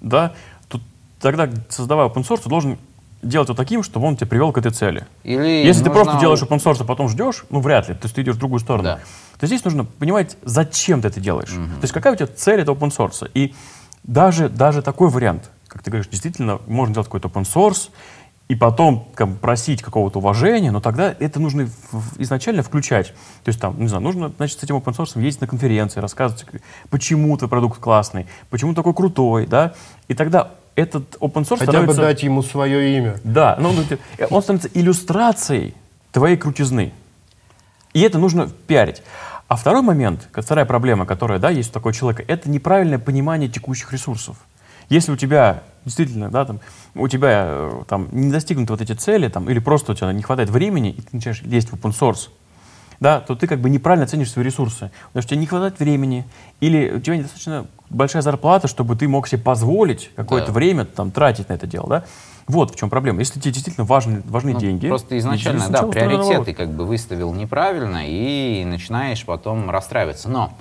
да, 0.00 0.32
то 0.68 0.80
тогда, 1.20 1.48
создавая 1.68 2.08
open 2.08 2.26
source, 2.26 2.42
ты 2.44 2.48
должен 2.48 2.78
делать 3.22 3.48
его 3.48 3.56
таким, 3.56 3.82
чтобы 3.82 4.06
он 4.06 4.16
тебя 4.16 4.26
привел 4.26 4.52
к 4.52 4.58
этой 4.58 4.70
цели. 4.70 5.06
Или 5.22 5.64
Если 5.66 5.82
ты 5.82 5.88
нужно- 5.88 6.04
просто 6.04 6.20
делаешь 6.20 6.42
open 6.42 6.62
source, 6.62 6.78
а 6.80 6.84
потом 6.84 7.08
ждешь, 7.08 7.44
ну, 7.50 7.60
вряд 7.60 7.88
ли, 7.88 7.94
то 7.94 8.00
есть 8.04 8.14
ты 8.14 8.22
идешь 8.22 8.36
в 8.36 8.38
другую 8.38 8.60
сторону, 8.60 8.84
Да. 8.84 8.98
то 9.40 9.46
здесь 9.46 9.64
нужно 9.64 9.84
понимать, 9.84 10.36
зачем 10.44 11.00
ты 11.02 11.08
это 11.08 11.20
делаешь. 11.20 11.48
То 11.50 11.78
есть 11.82 11.92
какая 11.92 12.12
у 12.12 12.16
тебя 12.16 12.26
цель 12.26 12.60
этого 12.60 12.76
open 12.76 12.94
source. 12.94 13.30
И 13.34 13.54
даже, 14.02 14.48
даже 14.50 14.82
такой 14.82 15.08
вариант, 15.08 15.50
как 15.74 15.82
ты 15.82 15.90
говоришь, 15.90 16.08
действительно, 16.08 16.60
можно 16.68 16.94
делать 16.94 17.08
какой-то 17.08 17.28
open 17.28 17.42
source, 17.42 17.90
и 18.46 18.54
потом 18.54 19.08
как 19.14 19.28
бы, 19.28 19.36
просить 19.36 19.82
какого-то 19.82 20.20
уважения, 20.20 20.70
но 20.70 20.80
тогда 20.80 21.14
это 21.18 21.40
нужно 21.40 21.68
изначально 22.18 22.62
включать. 22.62 23.08
То 23.42 23.48
есть 23.48 23.60
там, 23.60 23.80
не 23.80 23.88
знаю, 23.88 24.02
нужно, 24.04 24.32
значит, 24.36 24.60
с 24.60 24.62
этим 24.62 24.76
open 24.76 24.94
source 24.96 25.20
ездить 25.20 25.40
на 25.40 25.46
конференции, 25.48 25.98
рассказывать, 25.98 26.46
почему 26.90 27.36
твой 27.36 27.50
продукт 27.50 27.80
классный, 27.80 28.26
почему 28.50 28.72
такой 28.74 28.94
крутой, 28.94 29.46
да, 29.46 29.74
и 30.06 30.14
тогда 30.14 30.52
этот 30.76 31.16
open 31.16 31.42
source 31.42 31.58
Хотя 31.58 31.64
бы 31.64 31.70
становится... 31.72 32.02
дать 32.02 32.22
ему 32.22 32.42
свое 32.42 32.96
имя. 32.96 33.16
Да, 33.24 33.56
ну, 33.58 33.72
ну, 33.72 33.82
ты- 33.82 33.98
он 34.30 34.42
становится 34.42 34.68
иллюстрацией 34.78 35.74
твоей 36.12 36.36
крутизны. 36.36 36.92
И 37.94 38.00
это 38.00 38.18
нужно 38.18 38.48
пиарить. 38.48 39.02
А 39.48 39.56
второй 39.56 39.82
момент, 39.82 40.28
вторая 40.32 40.64
проблема, 40.64 41.06
которая 41.06 41.38
да, 41.38 41.50
есть 41.50 41.70
у 41.70 41.72
такого 41.72 41.94
человека, 41.94 42.24
это 42.26 42.50
неправильное 42.50 42.98
понимание 42.98 43.48
текущих 43.48 43.92
ресурсов. 43.92 44.36
Если 44.88 45.12
у 45.12 45.16
тебя 45.16 45.62
действительно, 45.84 46.30
да, 46.30 46.44
там, 46.44 46.60
у 46.94 47.08
тебя 47.08 47.44
э, 47.46 47.82
там, 47.88 48.08
не 48.12 48.30
достигнуты 48.30 48.72
вот 48.72 48.80
эти 48.80 48.92
цели, 48.92 49.28
там, 49.28 49.48
или 49.50 49.58
просто 49.58 49.92
у 49.92 49.94
тебя 49.94 50.12
не 50.12 50.22
хватает 50.22 50.50
времени, 50.50 50.90
и 50.90 51.00
ты 51.00 51.08
начинаешь 51.12 51.42
лезть 51.42 51.70
в 51.70 51.74
open 51.74 51.92
source, 51.92 52.30
да, 53.00 53.20
то 53.20 53.34
ты 53.34 53.46
как 53.46 53.60
бы 53.60 53.68
неправильно 53.68 54.04
оценишь 54.04 54.30
свои 54.30 54.44
ресурсы. 54.44 54.90
Потому 55.08 55.22
что 55.22 55.30
тебе 55.30 55.40
не 55.40 55.46
хватает 55.46 55.78
времени, 55.78 56.24
или 56.60 56.90
у 56.90 57.00
тебя 57.00 57.16
недостаточно 57.16 57.66
большая 57.90 58.22
зарплата, 58.22 58.66
чтобы 58.68 58.96
ты 58.96 59.08
мог 59.08 59.28
себе 59.28 59.42
позволить 59.42 60.10
какое-то 60.16 60.48
Да. 60.48 60.52
время 60.52 60.84
там, 60.84 61.10
тратить 61.10 61.48
на 61.48 61.54
это 61.54 61.66
дело. 61.66 61.88
Да? 61.88 62.04
Вот 62.46 62.74
в 62.74 62.76
чем 62.76 62.90
проблема. 62.90 63.20
Если 63.20 63.40
тебе 63.40 63.52
действительно 63.52 63.84
важны, 63.84 64.22
важны 64.26 64.52
Ну, 64.52 64.60
деньги... 64.60 64.88
Просто 64.88 65.18
изначально, 65.18 65.68
да, 65.68 65.82
приоритеты 65.82 66.54
как 66.54 66.70
бы 66.70 66.84
выставил 66.86 67.32
неправильно 67.32 68.02
и 68.06 68.64
начинаешь 68.64 69.24
потом 69.24 69.70
расстраиваться. 69.70 70.28
Но 70.28 70.56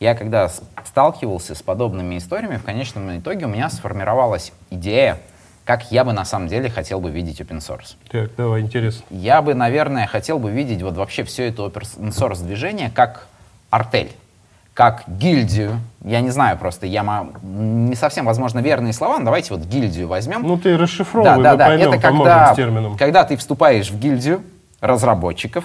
я 0.00 0.14
когда 0.14 0.50
сталкивался 0.84 1.54
с 1.54 1.62
подобными 1.62 2.18
историями, 2.18 2.56
в 2.56 2.64
конечном 2.64 3.18
итоге 3.18 3.46
у 3.46 3.48
меня 3.48 3.68
сформировалась 3.70 4.52
идея, 4.70 5.18
как 5.64 5.90
я 5.90 6.04
бы 6.04 6.12
на 6.12 6.24
самом 6.24 6.48
деле 6.48 6.70
хотел 6.70 7.00
бы 7.00 7.10
видеть 7.10 7.40
open 7.40 7.58
source. 7.58 7.96
Так, 8.10 8.34
давай, 8.36 8.60
интересно. 8.60 9.04
Я 9.10 9.42
бы, 9.42 9.54
наверное, 9.54 10.06
хотел 10.06 10.38
бы 10.38 10.50
видеть 10.50 10.82
вот 10.82 10.96
вообще 10.96 11.24
все 11.24 11.48
это 11.48 11.62
open 11.62 12.10
source 12.10 12.44
движение 12.44 12.90
как 12.94 13.26
артель, 13.70 14.12
как 14.74 15.02
гильдию. 15.08 15.80
Я 16.04 16.20
не 16.20 16.30
знаю 16.30 16.56
просто, 16.58 16.86
я 16.86 17.02
ма- 17.02 17.30
не 17.42 17.96
совсем, 17.96 18.26
возможно, 18.26 18.60
верные 18.60 18.92
слова, 18.92 19.18
но 19.18 19.24
давайте 19.24 19.54
вот 19.54 19.64
гильдию 19.64 20.06
возьмем. 20.06 20.42
Ну 20.42 20.56
ты 20.56 20.76
расшифровывай, 20.76 21.42
Да, 21.42 21.42
да, 21.42 21.52
мы 21.52 21.56
да. 21.58 21.66
поймем, 21.66 21.92
Это 21.94 22.00
когда, 22.02 22.54
термином. 22.54 22.96
когда 22.96 23.24
ты 23.24 23.36
вступаешь 23.36 23.90
в 23.90 23.98
гильдию 23.98 24.42
разработчиков, 24.80 25.64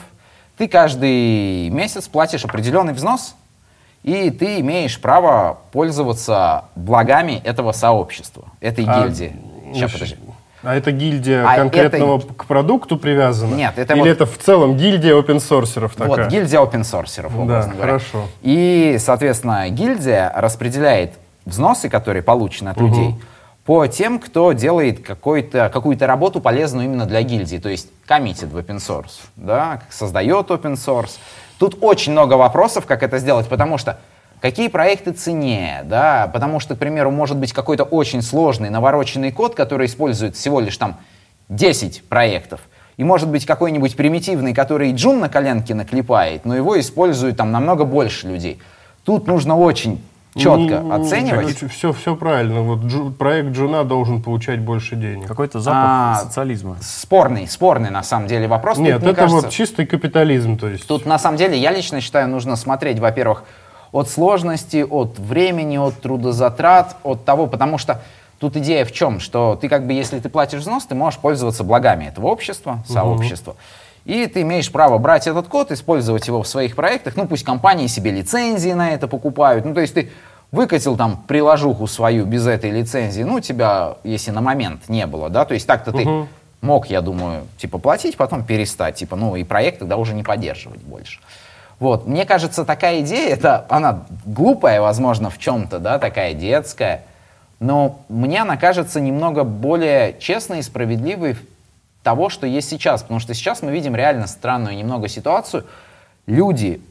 ты 0.58 0.68
каждый 0.68 1.70
месяц 1.70 2.08
платишь 2.08 2.44
определенный 2.46 2.94
взнос, 2.94 3.36
и 4.04 4.30
ты 4.32 4.60
имеешь 4.60 5.00
право 5.00 5.60
пользоваться 5.72 6.66
благами 6.76 7.42
этого 7.44 7.72
сообщества, 7.72 8.46
этой 8.60 8.86
А, 8.88 9.02
гильдии. 9.04 9.36
Сейчас, 9.74 9.92
подожди. 9.92 10.16
А 10.64 10.76
это 10.76 10.92
гильдия 10.92 11.44
А 11.48 11.56
конкретного 11.56 12.20
это- 12.20 12.34
к 12.34 12.46
продукту 12.46 12.98
привязана? 12.98 13.56
Нет, 13.56 13.74
это 13.78 13.94
Или 13.94 14.02
вот- 14.02 14.08
это 14.10 14.26
в 14.28 14.38
целом 14.38 14.78
гильдия 14.78 15.18
опенсорсеров 15.18 15.96
такая? 15.96 16.26
Вот, 16.26 16.28
гильдия 16.32 16.62
опенсорсеров, 16.62 17.32
Да, 17.32 17.64
говоря. 17.64 17.72
хорошо. 17.80 18.28
И, 18.44 18.98
соответственно, 19.00 19.68
гильдия 19.70 20.32
распределяет 20.36 21.14
взносы, 21.46 21.90
которые 21.90 22.22
получены 22.22 22.70
от 22.70 22.78
людей, 22.78 23.16
по 23.66 23.88
тем, 23.88 24.20
кто 24.20 24.54
делает 24.54 25.04
какую-то 25.04 26.06
работу 26.08 26.42
полезную 26.42 26.86
именно 26.86 27.06
для 27.08 27.24
гильдии, 27.24 27.58
то 27.58 27.70
есть 27.70 27.88
коммитит 28.06 28.50
в 28.52 28.58
open 28.58 28.78
source, 28.78 29.20
да, 29.36 29.82
создает 29.90 30.52
open 30.52 30.74
source. 30.74 31.18
Тут 31.62 31.78
очень 31.82 32.14
много 32.14 32.34
вопросов, 32.34 32.88
как 32.88 33.04
это 33.04 33.20
сделать, 33.20 33.48
потому 33.48 33.78
что 33.78 34.00
какие 34.40 34.68
проекты 34.68 35.12
ценнее, 35.12 35.84
да, 35.84 36.28
потому 36.34 36.60
что, 36.60 36.74
к 36.74 36.80
примеру, 36.80 37.12
может 37.12 37.38
быть 37.38 37.54
какой-то 37.54 37.84
очень 37.84 38.24
сложный 38.24 38.72
навороченный 38.72 39.32
код, 39.32 39.54
который 39.54 39.86
использует 39.86 40.36
всего 40.36 40.60
лишь 40.60 40.76
там 40.78 40.98
10 41.50 42.06
проектов, 42.06 42.62
и 42.98 43.04
может 43.04 43.30
быть 43.30 43.46
какой-нибудь 43.46 43.96
примитивный, 43.96 44.56
который 44.56 44.92
джун 44.92 45.20
на 45.20 45.30
коленке 45.30 45.76
наклепает, 45.76 46.46
но 46.46 46.56
его 46.56 46.80
использует 46.80 47.38
там 47.38 47.52
намного 47.52 47.86
больше 47.86 48.28
людей. 48.28 48.60
Тут 49.06 49.28
нужно 49.28 49.56
очень 49.56 50.04
четко 50.36 50.60
Не- 50.60 50.68
не- 50.68 50.92
оценивать. 50.94 51.42
короче, 51.42 51.68
все, 51.68 51.92
все 51.94 52.16
правильно. 52.16 52.62
Вот 52.62 52.80
Джу- 52.80 53.12
проект 53.12 53.50
Джуна 53.50 53.84
должен 53.84 54.22
получать 54.22 54.60
больше 54.62 54.96
денег. 54.96 55.28
Какой-то 55.28 55.60
запах 55.60 55.84
А, 55.86 56.16
социализма. 56.24 56.78
Спорный, 56.82 57.48
спорный 57.48 57.90
на 57.90 58.04
самом 58.04 58.28
деле 58.28 58.48
вопрос. 58.48 58.78
Тут, 58.78 58.86
Нет, 58.86 59.02
мне 59.02 59.12
это 59.12 59.20
кажется, 59.22 59.46
вот 59.48 59.54
чистый 59.54 59.86
капитализм, 59.86 60.58
то 60.58 60.68
есть. 60.68 60.88
Тут 60.88 61.06
на 61.06 61.20
самом 61.20 61.38
деле 61.38 61.58
я 61.58 61.72
лично 61.72 62.00
считаю, 62.02 62.28
нужно 62.30 62.56
смотреть, 62.56 63.00
во-первых, 63.00 63.44
от 63.92 64.10
сложности, 64.10 64.86
от 64.90 65.20
времени, 65.20 65.78
от 65.78 66.00
трудозатрат, 66.02 66.96
от 67.04 67.26
того, 67.26 67.48
потому 67.48 67.78
что 67.78 68.02
тут 68.40 68.56
идея 68.56 68.86
в 68.86 68.92
чем, 68.94 69.20
что 69.20 69.58
ты 69.60 69.68
как 69.68 69.86
бы, 69.86 69.92
если 69.94 70.20
ты 70.20 70.30
платишь 70.30 70.62
взнос, 70.62 70.86
ты 70.86 70.96
можешь 70.96 71.20
пользоваться 71.20 71.64
благами 71.66 72.06
этого 72.06 72.28
общества, 72.28 72.84
сообщества. 72.88 73.56
И 74.06 74.26
ты 74.28 74.42
имеешь 74.42 74.72
право 74.72 74.98
брать 74.98 75.28
этот 75.28 75.48
код, 75.48 75.72
использовать 75.72 76.28
его 76.28 76.42
в 76.42 76.48
своих 76.48 76.76
проектах. 76.76 77.16
Ну, 77.16 77.28
пусть 77.28 77.44
компании 77.44 77.88
себе 77.88 78.12
лицензии 78.12 78.72
на 78.72 78.92
это 78.92 79.08
покупают. 79.08 79.66
Ну, 79.66 79.74
то 79.74 79.82
есть 79.82 79.94
ты 79.94 80.10
выкатил 80.52 80.98
там 80.98 81.24
приложуху 81.28 81.88
свою 81.88 82.26
без 82.26 82.46
этой 82.46 82.72
лицензии, 82.72 83.24
ну, 83.24 83.36
у 83.36 83.40
тебя, 83.40 83.96
если 84.04 84.32
на 84.32 84.42
момент 84.42 84.90
не 84.90 85.08
было, 85.08 85.30
да, 85.30 85.46
то 85.46 85.54
есть 85.54 85.66
так-то 85.66 85.92
ты 85.92 86.28
мог, 86.62 86.88
я 86.88 87.02
думаю, 87.02 87.48
типа 87.58 87.78
платить, 87.78 88.18
потом 88.18 88.44
перестать, 88.44 88.96
типа, 88.96 89.16
ну 89.16 89.36
и 89.36 89.44
проект 89.44 89.80
тогда 89.80 89.98
уже 89.98 90.14
не 90.14 90.24
поддерживать 90.24 90.82
больше. 90.82 91.20
Вот, 91.80 92.06
мне 92.06 92.26
кажется, 92.26 92.64
такая 92.66 93.00
идея, 93.00 93.34
это 93.34 93.66
она 93.70 94.04
глупая, 94.26 94.82
возможно, 94.82 95.32
в 95.32 95.40
чем-то, 95.40 95.80
да, 95.80 95.98
такая 95.98 96.34
детская, 96.34 97.06
но 97.60 98.02
мне 98.10 98.42
она 98.42 98.58
кажется 98.58 99.00
немного 99.00 99.44
более 99.44 100.16
честной 100.20 100.60
и 100.60 100.64
справедливой 100.64 101.38
того, 102.04 102.30
что 102.30 102.48
есть 102.48 102.70
сейчас, 102.70 103.02
потому 103.02 103.20
что 103.20 103.34
сейчас 103.34 103.62
мы 103.62 103.72
видим 103.72 103.96
реально 103.96 104.28
странную 104.28 104.76
немного 104.76 105.08
ситуацию. 105.08 105.66
Люди 106.28 106.82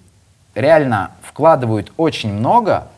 реально 0.55 1.11
вкладывают 1.23 1.93
очень 1.97 2.33
много, 2.33 2.89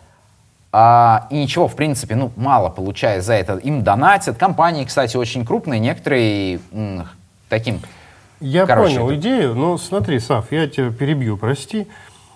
а, 0.73 1.27
и 1.31 1.37
ничего, 1.43 1.69
в 1.69 1.77
принципе, 1.77 2.15
ну, 2.15 2.33
мало 2.37 2.71
получая 2.71 3.21
за 3.21 3.35
это. 3.35 3.57
Им 3.57 3.83
донатят. 3.83 4.39
Компании, 4.39 4.85
кстати, 4.85 5.17
очень 5.17 5.45
крупные, 5.45 5.81
некоторые 5.81 6.61
м, 6.73 7.07
таким... 7.49 7.81
Я 8.41 8.67
Короче, 8.67 8.97
понял 8.97 9.11
это- 9.11 9.21
идею. 9.21 9.55
Ну, 9.55 9.79
смотри, 9.79 10.19
Сав, 10.19 10.51
я 10.51 10.67
тебя 10.67 10.91
перебью, 10.91 11.37
прости. 11.37 11.87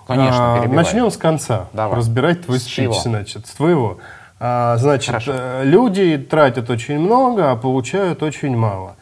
Конечно, 0.07 0.55
А, 0.55 0.59
перебивай. 0.61 0.85
Начнем 0.85 1.11
с 1.11 1.17
конца. 1.17 1.67
Давай. 1.73 1.99
Разбирать 1.99 2.45
твой 2.45 2.59
С 2.61 2.63
спич, 2.63 2.75
чего? 2.77 2.93
значит, 2.95 3.47
с 3.47 3.51
твоего. 3.51 3.99
А, 4.39 4.77
значит, 4.77 5.07
Хорошо. 5.09 5.33
э, 5.35 5.63
люди 5.65 6.17
тратят 6.19 6.71
очень 6.71 7.01
много, 7.01 7.51
а 7.51 7.57
получают 7.57 8.23
очень 8.23 8.57
мало. 8.57 8.95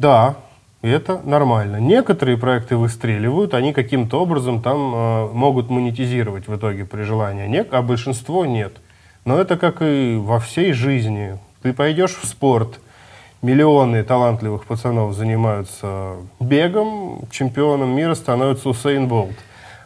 Да, 0.00 0.36
это 0.80 1.20
нормально. 1.24 1.76
Некоторые 1.76 2.38
проекты 2.38 2.78
выстреливают, 2.78 3.52
они 3.52 3.74
каким-то 3.74 4.22
образом 4.22 4.62
там 4.62 4.94
э, 4.94 5.28
могут 5.34 5.68
монетизировать 5.68 6.48
в 6.48 6.56
итоге 6.56 6.86
при 6.86 7.02
желании, 7.02 7.46
Не- 7.46 7.66
а 7.70 7.82
большинство 7.82 8.46
нет. 8.46 8.72
Но 9.26 9.38
это 9.38 9.58
как 9.58 9.82
и 9.82 10.16
во 10.18 10.40
всей 10.40 10.72
жизни. 10.72 11.38
Ты 11.62 11.74
пойдешь 11.74 12.16
в 12.16 12.24
спорт, 12.26 12.80
миллионы 13.42 14.02
талантливых 14.02 14.64
пацанов 14.64 15.12
занимаются 15.12 16.14
бегом, 16.40 17.24
чемпионом 17.30 17.90
мира 17.90 18.14
становится 18.14 18.70
Усейн 18.70 19.06
Болт. 19.06 19.36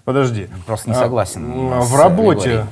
Подожди. 0.05 0.47
Просто 0.65 0.91
не 0.91 0.95
согласен 0.95 1.43
а, 1.73 1.81
В 1.81 1.97
работе, 1.97 2.41
Григорием. 2.41 2.69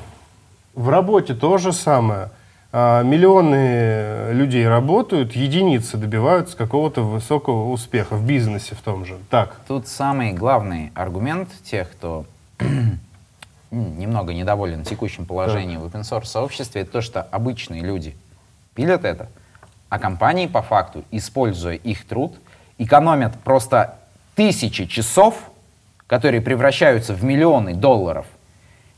в 0.77 0.89
работе 0.89 1.35
то 1.35 1.59
же 1.59 1.73
самое. 1.73 2.31
А, 2.75 3.03
Миллионы 3.03 4.33
людей 4.33 4.67
работают, 4.67 5.37
единицы 5.37 5.99
добиваются 5.99 6.57
какого-то 6.57 7.03
высокого 7.03 7.71
успеха 7.71 8.17
в 8.17 8.27
бизнесе 8.27 8.75
в 8.75 8.81
том 8.81 9.05
же. 9.05 9.19
Так, 9.29 9.57
Тут 9.69 9.89
самый 9.89 10.33
главный 10.33 10.91
аргумент 10.95 11.51
тех, 11.65 11.91
кто 11.93 12.25
немного 13.71 14.33
недоволен 14.33 14.85
текущим 14.85 15.27
положением 15.27 15.81
в 15.81 15.85
open 15.85 16.01
source 16.01 16.25
сообществе, 16.25 16.81
это 16.81 16.93
то, 16.93 17.01
что 17.03 17.21
обычные 17.31 17.83
люди 17.83 18.17
пилят 18.75 19.05
это, 19.05 19.29
а 19.91 19.99
компании 19.99 20.47
по 20.47 20.63
факту, 20.63 21.05
используя 21.11 21.75
их 21.75 22.07
труд, 22.07 22.35
экономят 22.79 23.35
просто 23.45 23.99
тысячи 24.35 24.87
часов, 24.87 25.35
которые 26.07 26.41
превращаются 26.41 27.13
в 27.13 27.23
миллионы 27.23 27.75
долларов, 27.75 28.25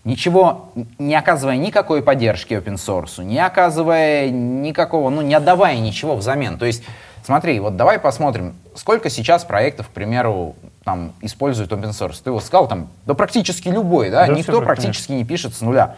ничего, 0.05 0.71
не 0.99 1.15
оказывая 1.15 1.57
никакой 1.57 2.03
поддержки 2.03 2.55
open 2.55 2.75
source, 2.75 3.23
не 3.25 3.39
оказывая 3.45 4.31
никакого, 4.31 5.11
ну, 5.11 5.23
не 5.23 5.35
отдавая 5.35 5.79
ничего 5.79 6.15
взамен. 6.17 6.59
То 6.59 6.67
есть, 6.67 6.85
смотри, 7.25 7.59
вот 7.61 7.77
давай 7.77 7.99
посмотрим, 7.99 8.55
сколько 8.75 9.11
сейчас 9.11 9.45
проектов, 9.45 9.89
к 9.89 9.91
примеру, 9.91 10.55
там, 10.85 11.13
используют 11.23 11.73
open 11.73 11.91
source. 11.91 12.21
Ты 12.23 12.31
вот 12.31 12.45
сказал, 12.45 12.69
там, 12.69 12.89
да 13.07 13.15
практически 13.15 13.69
любой, 13.69 14.11
да, 14.11 14.27
Да, 14.27 14.35
никто 14.35 14.61
практически 14.61 15.13
не 15.13 15.25
пишет 15.25 15.55
с 15.55 15.61
нуля. 15.63 15.97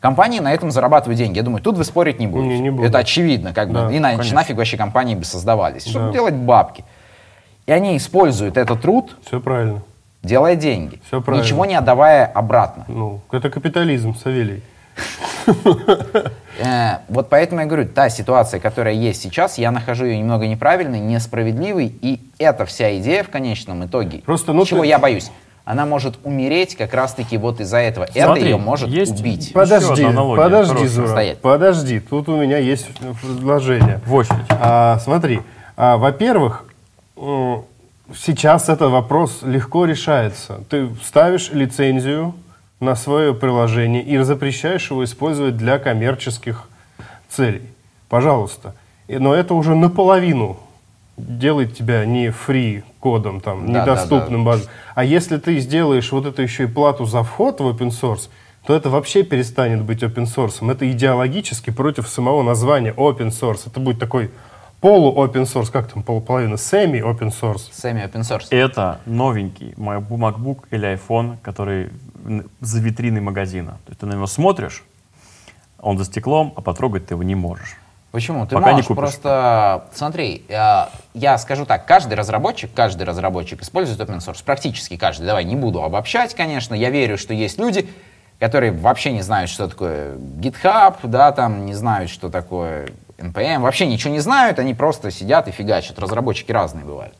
Компании 0.00 0.40
на 0.40 0.52
этом 0.52 0.70
зарабатывают 0.70 1.16
деньги. 1.16 1.38
Я 1.38 1.44
думаю, 1.44 1.62
тут 1.62 1.78
вы 1.78 1.84
спорить 1.84 2.18
не 2.18 2.26
будете. 2.26 2.56
Не, 2.56 2.60
не 2.60 2.70
буду. 2.70 2.86
Это 2.86 2.98
очевидно, 2.98 3.54
как 3.54 3.72
Да, 3.72 3.86
бы. 3.86 3.96
Иначе 3.96 4.18
конечно. 4.18 4.36
нафиг 4.36 4.56
вообще 4.58 4.76
компании 4.76 5.14
бы 5.14 5.24
создавались, 5.24 5.86
чтобы 5.86 6.06
Да. 6.08 6.12
делать 6.12 6.34
бабки. 6.34 6.84
И 7.64 7.72
они 7.72 7.96
используют 7.96 8.58
этот 8.58 8.82
труд, 8.82 9.16
все 9.24 9.40
правильно. 9.40 9.80
Делая 10.24 10.56
деньги, 10.56 11.00
Всё 11.06 11.20
правильно. 11.20 11.44
ничего 11.44 11.64
не 11.64 11.74
отдавая 11.76 12.26
обратно. 12.26 12.84
Ну, 12.88 13.20
это 13.30 13.50
капитализм, 13.50 14.14
Савелий. 14.16 14.62
Э, 16.58 16.98
вот 17.08 17.28
поэтому 17.28 17.60
я 17.60 17.66
говорю, 17.66 17.86
та 17.88 18.08
ситуация, 18.08 18.60
которая 18.60 18.94
есть 18.94 19.20
сейчас, 19.22 19.58
я 19.58 19.70
нахожу 19.70 20.04
ее 20.06 20.18
немного 20.18 20.46
неправильной, 20.46 21.00
несправедливой, 21.00 21.86
и 22.00 22.20
эта 22.38 22.64
вся 22.64 22.96
идея 22.98 23.24
в 23.24 23.28
конечном 23.28 23.84
итоге, 23.84 24.18
Просто, 24.18 24.52
ну, 24.52 24.64
чего 24.64 24.82
ты- 24.82 24.86
я 24.88 24.98
боюсь, 24.98 25.30
она 25.64 25.84
может 25.84 26.14
умереть 26.24 26.76
как 26.76 26.94
раз-таки 26.94 27.36
вот 27.38 27.60
из-за 27.60 27.78
этого. 27.78 28.04
это 28.04 28.24
Смотри, 28.24 28.44
ее 28.44 28.56
может 28.56 28.88
есть- 28.88 29.18
убить. 29.20 29.52
Подожди, 29.52 30.04
подожди, 30.04 30.04
хорошая. 30.74 30.88
Зура, 30.88 31.08
Стоять. 31.08 31.40
подожди. 31.40 32.00
Тут 32.00 32.28
у 32.28 32.36
меня 32.36 32.58
есть 32.58 32.86
предложение. 33.22 34.00
В 34.06 34.14
очередь. 34.14 34.44
А, 34.50 34.98
смотри, 35.00 35.40
а, 35.76 35.96
во-первых, 35.96 36.64
сейчас 38.12 38.68
этот 38.68 38.90
вопрос 38.90 39.40
легко 39.42 39.84
решается. 39.84 40.64
Ты 40.68 40.90
ставишь 41.02 41.50
лицензию 41.50 42.34
на 42.80 42.96
свое 42.96 43.34
приложение 43.34 44.02
и 44.02 44.18
запрещаешь 44.18 44.90
его 44.90 45.04
использовать 45.04 45.56
для 45.56 45.78
коммерческих 45.78 46.68
целей. 47.28 47.62
Пожалуйста. 48.08 48.74
Но 49.08 49.34
это 49.34 49.54
уже 49.54 49.74
наполовину 49.74 50.58
делает 51.16 51.76
тебя 51.76 52.04
не 52.04 52.30
фри 52.30 52.82
кодом, 53.00 53.40
там, 53.40 53.72
Да, 53.72 53.82
недоступным 53.82 54.44
базам. 54.44 54.68
А 54.94 55.04
если 55.04 55.36
ты 55.36 55.58
сделаешь 55.58 56.10
вот 56.12 56.26
эту 56.26 56.42
еще 56.42 56.64
и 56.64 56.66
плату 56.66 57.04
за 57.04 57.22
вход 57.22 57.60
в 57.60 57.68
open 57.68 57.90
source, 57.90 58.28
то 58.66 58.74
это 58.74 58.88
вообще 58.88 59.22
перестанет 59.22 59.82
быть 59.82 60.02
open 60.02 60.24
source. 60.24 60.68
Это 60.70 60.90
идеологически 60.90 61.70
против 61.70 62.08
самого 62.08 62.42
названия 62.42 62.92
open 62.92 63.28
source. 63.28 63.62
Это 63.66 63.78
будет 63.78 63.98
такой 63.98 64.30
полу-open 64.84 65.44
source, 65.44 65.72
как 65.72 65.90
там 65.90 66.02
половина, 66.02 66.56
semi-open 66.56 67.30
source. 67.30 67.70
Сами 67.72 68.02
open 68.04 68.20
source. 68.20 68.48
Это 68.50 69.00
новенький 69.06 69.72
мой 69.78 69.96
MacBook 69.96 70.64
или 70.70 70.92
iPhone, 70.92 71.38
который 71.42 71.90
за 72.60 72.80
витриной 72.80 73.22
магазина. 73.22 73.78
То 73.86 73.90
есть 73.90 74.00
ты 74.00 74.06
на 74.06 74.12
него 74.12 74.26
смотришь, 74.26 74.84
он 75.80 75.96
за 75.96 76.04
стеклом, 76.04 76.52
а 76.54 76.60
потрогать 76.60 77.06
ты 77.06 77.14
его 77.14 77.22
не 77.22 77.34
можешь. 77.34 77.78
Почему? 78.10 78.44
Ты 78.46 78.56
Пока 78.56 78.68
не 78.68 78.72
можешь 78.72 78.88
купишь. 78.88 78.98
просто... 78.98 79.86
Смотри, 79.94 80.44
э, 80.48 80.84
я 81.14 81.38
скажу 81.38 81.64
так, 81.64 81.86
каждый 81.86 82.12
разработчик, 82.12 82.70
каждый 82.74 83.04
разработчик 83.04 83.62
использует 83.62 83.98
open 83.98 84.18
source, 84.18 84.44
практически 84.44 84.98
каждый. 84.98 85.24
Давай 85.24 85.44
не 85.44 85.56
буду 85.56 85.82
обобщать, 85.82 86.34
конечно. 86.34 86.74
Я 86.74 86.90
верю, 86.90 87.16
что 87.16 87.32
есть 87.32 87.58
люди, 87.58 87.88
которые 88.38 88.72
вообще 88.72 89.12
не 89.12 89.22
знают, 89.22 89.48
что 89.48 89.66
такое 89.66 90.16
GitHub, 90.16 90.96
да, 91.04 91.32
там, 91.32 91.64
не 91.64 91.72
знают, 91.72 92.10
что 92.10 92.28
такое 92.28 92.90
NPM, 93.18 93.60
вообще 93.60 93.86
ничего 93.86 94.12
не 94.12 94.20
знают, 94.20 94.58
они 94.58 94.74
просто 94.74 95.10
сидят 95.10 95.48
и 95.48 95.50
фигачат. 95.50 95.98
Разработчики 95.98 96.52
разные 96.52 96.84
бывают. 96.84 97.14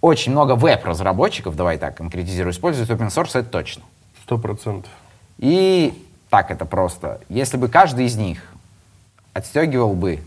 Очень 0.00 0.32
много 0.32 0.56
веб-разработчиков, 0.56 1.56
давай 1.56 1.78
так 1.78 1.96
конкретизирую, 1.96 2.52
используют 2.52 2.90
open 2.90 3.08
source, 3.08 3.38
это 3.38 3.50
точно. 3.50 3.82
Сто 4.22 4.38
процентов. 4.38 4.90
И 5.38 5.92
так 6.30 6.50
это 6.50 6.64
просто. 6.64 7.20
Если 7.28 7.56
бы 7.56 7.68
каждый 7.68 8.06
из 8.06 8.16
них 8.16 8.40
отстегивал 9.32 9.94
бы 9.94 10.20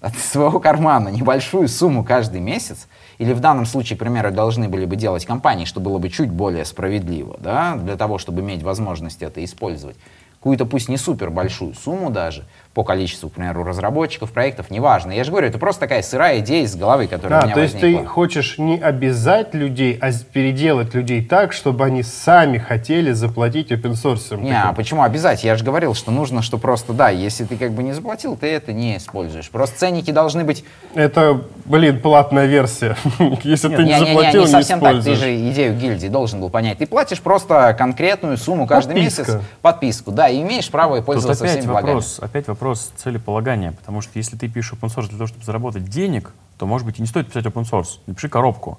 от 0.00 0.14
своего 0.18 0.60
кармана 0.60 1.08
небольшую 1.08 1.68
сумму 1.68 2.04
каждый 2.04 2.40
месяц, 2.40 2.86
или 3.18 3.32
в 3.32 3.40
данном 3.40 3.66
случае, 3.66 3.96
к 3.96 4.00
примеру, 4.00 4.30
должны 4.30 4.68
были 4.68 4.84
бы 4.84 4.96
делать 4.96 5.26
компании, 5.26 5.64
что 5.64 5.80
было 5.80 5.98
бы 5.98 6.08
чуть 6.08 6.30
более 6.30 6.64
справедливо, 6.64 7.36
да, 7.38 7.76
для 7.76 7.96
того, 7.96 8.18
чтобы 8.18 8.40
иметь 8.40 8.62
возможность 8.62 9.22
это 9.22 9.44
использовать, 9.44 9.96
какую-то 10.38 10.64
пусть 10.64 10.88
не 10.88 10.96
супер 10.96 11.30
большую 11.30 11.74
сумму 11.74 12.10
даже, 12.10 12.46
по 12.74 12.84
количеству, 12.84 13.28
к 13.28 13.32
примеру, 13.32 13.64
разработчиков, 13.64 14.30
проектов, 14.30 14.70
неважно. 14.70 15.10
Я 15.10 15.24
же 15.24 15.32
говорю, 15.32 15.48
это 15.48 15.58
просто 15.58 15.80
такая 15.80 16.02
сырая 16.02 16.38
идея 16.38 16.62
из 16.64 16.76
головы, 16.76 17.08
которая 17.08 17.38
у 17.38 17.40
Да, 17.40 17.46
меня 17.46 17.54
то 17.56 17.62
есть 17.62 17.74
возникла. 17.74 18.02
ты 18.02 18.06
хочешь 18.06 18.58
не 18.58 18.78
обязать 18.78 19.54
людей, 19.54 19.98
а 20.00 20.10
переделать 20.32 20.94
людей 20.94 21.24
так, 21.24 21.52
чтобы 21.52 21.84
они 21.84 22.04
сами 22.04 22.58
хотели 22.58 23.10
заплатить 23.10 23.72
open 23.72 23.94
source. 23.94 24.40
Не, 24.40 24.52
а 24.56 24.72
почему 24.72 25.02
обязать? 25.02 25.42
Я 25.42 25.56
же 25.56 25.64
говорил, 25.64 25.94
что 25.94 26.12
нужно, 26.12 26.42
что 26.42 26.58
просто, 26.58 26.92
да, 26.92 27.10
если 27.10 27.44
ты 27.44 27.56
как 27.56 27.72
бы 27.72 27.82
не 27.82 27.92
заплатил, 27.92 28.36
ты 28.36 28.46
это 28.46 28.72
не 28.72 28.98
используешь. 28.98 29.50
Просто 29.50 29.76
ценники 29.76 30.12
должны 30.12 30.44
быть... 30.44 30.64
Это, 30.94 31.40
блин, 31.64 32.00
платная 32.00 32.46
версия. 32.46 32.96
Если 33.42 33.68
ты 33.68 33.82
не 33.82 33.90
Не, 33.90 33.94
не, 33.94 34.00
не, 34.00 34.06
заплатил, 34.06 34.40
не 34.42 34.46
не 34.46 34.52
совсем 34.52 34.78
так. 34.78 35.02
Ты 35.02 35.14
же 35.16 35.34
идею 35.50 35.74
гильдии 35.74 36.06
должен 36.06 36.40
был 36.40 36.50
понять. 36.50 36.78
Ты 36.78 36.86
платишь 36.86 37.20
просто 37.20 37.74
конкретную 37.76 38.36
сумму 38.36 38.68
каждый 38.68 38.94
Подписка. 38.94 39.22
месяц, 39.22 39.40
подписку, 39.60 40.12
да, 40.12 40.28
и 40.28 40.40
имеешь 40.40 40.70
право 40.70 40.98
Тут 40.98 41.06
пользоваться 41.06 41.42
опять 41.44 41.58
всеми 41.58 41.70
благами. 41.72 41.94
вопрос, 41.94 42.18
опять 42.20 42.46
вопрос 42.46 42.59
целеполагания, 42.96 43.72
потому 43.72 44.00
что 44.00 44.12
если 44.14 44.36
ты 44.36 44.48
пишешь 44.48 44.72
open 44.80 44.88
source 44.94 45.08
для 45.08 45.18
того, 45.18 45.26
чтобы 45.26 45.44
заработать 45.44 45.84
денег, 45.84 46.32
то, 46.58 46.66
может 46.66 46.86
быть, 46.86 46.98
и 46.98 47.02
не 47.02 47.08
стоит 47.08 47.28
писать 47.28 47.46
open 47.46 47.68
source. 47.68 47.98
Напиши 48.06 48.28
коробку. 48.28 48.78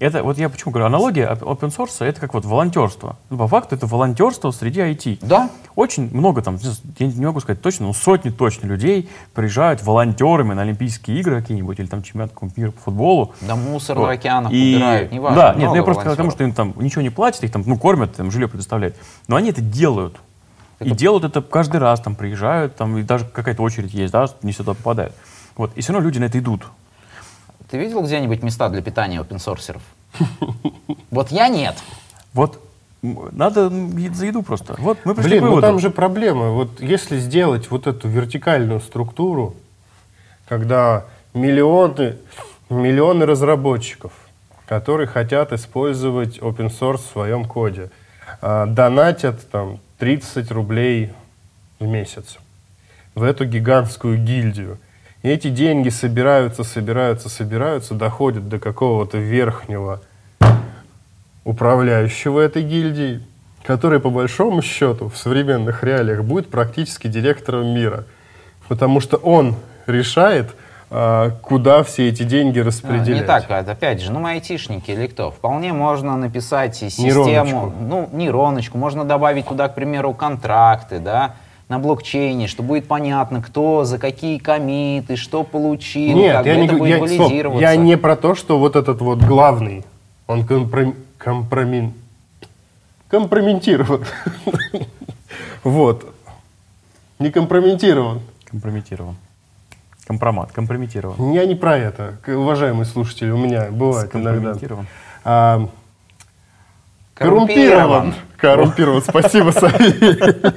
Это, 0.00 0.24
вот 0.24 0.36
я 0.38 0.48
почему 0.48 0.72
говорю, 0.72 0.86
аналогия 0.86 1.28
open 1.40 1.70
source 1.74 2.04
это 2.04 2.20
как 2.20 2.34
вот 2.34 2.44
волонтерство. 2.44 3.16
Ну, 3.30 3.38
по 3.38 3.46
факту 3.46 3.76
это 3.76 3.86
волонтерство 3.86 4.50
среди 4.50 4.80
IT. 4.80 5.18
Да, 5.22 5.50
Очень 5.76 6.12
много 6.12 6.42
там, 6.42 6.58
я 6.98 7.06
не 7.06 7.24
могу 7.24 7.38
сказать 7.38 7.62
точно, 7.62 7.86
но 7.86 7.92
сотни 7.92 8.30
точно 8.30 8.66
людей 8.66 9.08
приезжают 9.34 9.84
волонтерами 9.84 10.52
на 10.52 10.62
Олимпийские 10.62 11.20
игры 11.20 11.40
какие-нибудь 11.40 11.78
или 11.78 11.86
там 11.86 12.02
чемпионат 12.02 12.32
мира 12.56 12.72
по 12.72 12.80
футболу. 12.80 13.34
да 13.40 13.54
мусор 13.54 13.96
Вот. 13.98 14.06
в 14.06 14.10
океанах 14.10 14.52
И- 14.52 14.74
убирают, 14.74 15.12
неважно. 15.12 15.36
Да, 15.40 15.54
нет, 15.54 15.68
ну 15.70 15.76
я 15.76 15.82
просто 15.84 16.02
к 16.12 16.16
тому, 16.16 16.32
что 16.32 16.42
им 16.42 16.52
там 16.52 16.74
ничего 16.76 17.02
не 17.02 17.10
платят, 17.10 17.44
их 17.44 17.52
там, 17.52 17.62
ну, 17.64 17.78
кормят, 17.78 18.16
там, 18.16 18.32
жилье 18.32 18.48
предоставляют. 18.48 18.96
Но 19.28 19.36
они 19.36 19.50
это 19.50 19.60
делают. 19.60 20.16
И 20.80 20.90
делают 20.90 21.24
это 21.24 21.40
каждый 21.40 21.78
раз, 21.78 22.00
там, 22.00 22.14
приезжают, 22.14 22.76
там, 22.76 22.98
и 22.98 23.02
даже 23.02 23.24
какая-то 23.24 23.62
очередь 23.62 23.94
есть, 23.94 24.12
да, 24.12 24.26
не 24.42 24.52
сюда 24.52 24.74
попадают. 24.74 25.14
Вот, 25.56 25.70
и 25.76 25.80
все 25.80 25.92
равно 25.92 26.06
люди 26.06 26.18
на 26.18 26.24
это 26.24 26.38
идут. 26.38 26.66
Ты 27.70 27.78
видел 27.78 28.02
где-нибудь 28.02 28.42
места 28.42 28.68
для 28.68 28.82
питания 28.82 29.20
опенсорсеров? 29.20 29.82
Вот 31.10 31.30
я 31.30 31.46
нет. 31.48 31.76
Вот 32.32 32.60
надо 33.02 33.70
за 33.70 34.26
еду 34.26 34.42
просто. 34.42 34.74
Вот 34.78 34.98
мы 35.04 35.14
пришли 35.14 35.38
Блин, 35.38 35.44
к 35.44 35.54
ну 35.54 35.60
там 35.60 35.78
же 35.78 35.90
проблема. 35.90 36.50
Вот 36.50 36.80
если 36.80 37.18
сделать 37.18 37.70
вот 37.70 37.86
эту 37.86 38.08
вертикальную 38.08 38.80
структуру, 38.80 39.54
когда 40.48 41.04
миллионы, 41.34 42.16
миллионы 42.70 43.26
разработчиков, 43.26 44.12
которые 44.66 45.06
хотят 45.06 45.52
использовать 45.52 46.38
open 46.38 46.68
source 46.68 46.98
в 46.98 47.12
своем 47.12 47.44
коде, 47.44 47.90
а, 48.40 48.66
донатят 48.66 49.48
там 49.50 49.78
30 50.04 50.50
рублей 50.50 51.14
в 51.80 51.86
месяц 51.86 52.36
в 53.14 53.22
эту 53.22 53.46
гигантскую 53.46 54.18
гильдию. 54.18 54.76
И 55.22 55.30
эти 55.30 55.48
деньги 55.48 55.88
собираются, 55.88 56.62
собираются, 56.62 57.30
собираются, 57.30 57.94
доходят 57.94 58.46
до 58.50 58.58
какого-то 58.58 59.16
верхнего 59.16 60.02
управляющего 61.44 62.40
этой 62.40 62.64
гильдии, 62.64 63.22
который 63.62 63.98
по 63.98 64.10
большому 64.10 64.60
счету 64.60 65.08
в 65.08 65.16
современных 65.16 65.82
реалиях 65.82 66.22
будет 66.22 66.50
практически 66.50 67.08
директором 67.08 67.68
мира. 67.68 68.04
Потому 68.68 69.00
что 69.00 69.16
он 69.16 69.56
решает, 69.86 70.54
куда 71.42 71.82
все 71.82 72.08
эти 72.08 72.22
деньги 72.22 72.60
А, 72.60 72.64
распределять. 72.64 73.20
Не 73.22 73.26
так, 73.26 73.50
опять 73.50 74.00
же, 74.00 74.12
ну 74.12 74.20
мы 74.20 74.30
айтишники 74.32 74.92
или 74.92 75.06
кто. 75.08 75.30
Вполне 75.30 75.72
можно 75.72 76.16
написать 76.16 76.82
и 76.82 76.86
Нейроночку. 76.86 77.24
систему, 77.24 77.72
ну, 77.80 78.08
нейроночку, 78.12 78.78
можно 78.78 79.04
добавить 79.04 79.46
туда, 79.46 79.68
к 79.68 79.74
примеру, 79.74 80.14
контракты, 80.14 81.00
да, 81.00 81.34
на 81.68 81.78
блокчейне, 81.78 82.46
что 82.46 82.62
будет 82.62 82.86
понятно, 82.86 83.42
кто 83.42 83.84
за 83.84 83.98
какие 83.98 84.38
комиты, 84.38 85.16
что 85.16 85.42
получил, 85.42 86.16
Нет, 86.16 86.36
как 86.36 86.46
я 86.46 86.56
не, 86.56 86.66
это 86.66 86.76
будет 86.76 87.00
я, 87.00 87.08
стоп, 87.08 87.60
я 87.60 87.76
не 87.76 87.96
про 87.96 88.14
то, 88.16 88.34
что 88.34 88.58
вот 88.58 88.76
этот 88.76 89.00
вот 89.00 89.20
главный, 89.20 89.84
он 90.26 90.42
компром- 90.42 90.94
компромин- 91.18 91.92
компрометирован. 93.08 94.04
Вот. 95.64 96.04
Не 97.18 97.30
компрометирован. 97.30 98.20
Компрометирован. 98.44 99.16
Компромат, 100.06 100.52
компрометирован. 100.52 101.32
Я 101.32 101.46
не 101.46 101.54
про 101.54 101.78
это, 101.78 102.18
уважаемые 102.26 102.84
слушатели, 102.84 103.30
у 103.30 103.38
меня 103.38 103.68
бывает 103.70 104.14
иногда. 104.14 104.54
А, 105.24 105.68
Коррумпирован. 107.14 108.14
Коррумпирован. 108.36 109.02
Спасибо, 109.02 109.50
Савелий. 109.50 110.52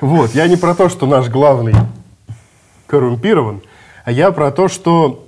Вот, 0.00 0.34
я 0.34 0.48
не 0.48 0.56
про 0.56 0.74
то, 0.74 0.88
что 0.88 1.06
наш 1.06 1.28
главный 1.28 1.74
коррумпирован, 2.86 3.60
а 4.04 4.10
я 4.10 4.32
про 4.32 4.50
то, 4.50 4.68
что 4.68 5.26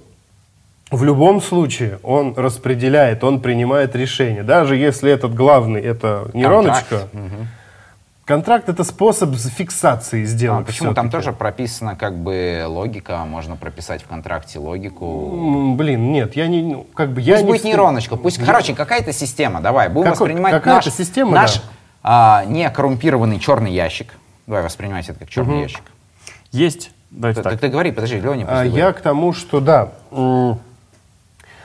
в 0.91 1.05
любом 1.05 1.41
случае 1.41 2.01
он 2.03 2.35
распределяет, 2.37 3.23
он 3.23 3.41
принимает 3.41 3.95
решение. 3.95 4.43
Даже 4.43 4.77
если 4.77 5.13
этот 5.13 5.35
главный 5.35 5.81
это 5.81 6.31
нейроночка, 6.35 7.09
контракт 8.31 8.69
это 8.69 8.85
способ 8.85 9.35
фиксации 9.35 10.23
А 10.23 10.25
сделок. 10.25 10.65
почему 10.65 10.95
там 10.95 11.11
тоже 11.11 11.33
прописана 11.33 11.97
как 11.97 12.17
бы 12.17 12.63
логика, 12.65 13.25
можно 13.25 13.57
прописать 13.57 14.05
в 14.05 14.07
контракте 14.07 14.61
логику. 14.61 15.75
Блин, 15.75 16.13
нет, 16.13 16.37
я 16.37 16.47
не, 16.47 16.63
ну, 16.63 16.87
как 16.95 17.11
бы 17.11 17.21
я 17.21 17.35
Пусть 17.35 17.45
не 17.45 17.51
будет 17.51 17.61
вст- 17.63 17.67
нейроночка, 17.67 18.15
пусть, 18.15 18.39
короче, 18.39 18.73
какая-то 18.77 19.13
система, 19.13 19.61
давай, 19.61 19.89
будем 19.89 20.13
Какой- 20.13 20.29
воспринимать 20.29 20.53
какая-то 20.53 20.87
наш, 20.87 20.95
система, 20.95 21.33
наш 21.33 21.57
да. 21.57 21.63
а, 22.05 22.45
не 22.45 22.71
коррумпированный 22.71 23.41
черный 23.41 23.73
ящик. 23.73 24.15
Давай 24.47 24.63
воспринимать 24.63 25.09
это 25.09 25.19
как 25.19 25.29
черный 25.29 25.63
ящик. 25.63 25.83
Есть, 26.53 26.93
давайте 27.11 27.43
Ты, 27.43 27.51
так. 27.51 27.59
ты 27.59 27.67
говори, 27.67 27.91
подожди, 27.91 28.21
Леня, 28.21 28.47
А, 28.49 28.63
я 28.65 28.93
к 28.93 29.01
тому, 29.01 29.33
что 29.33 29.59
да, 29.61 29.89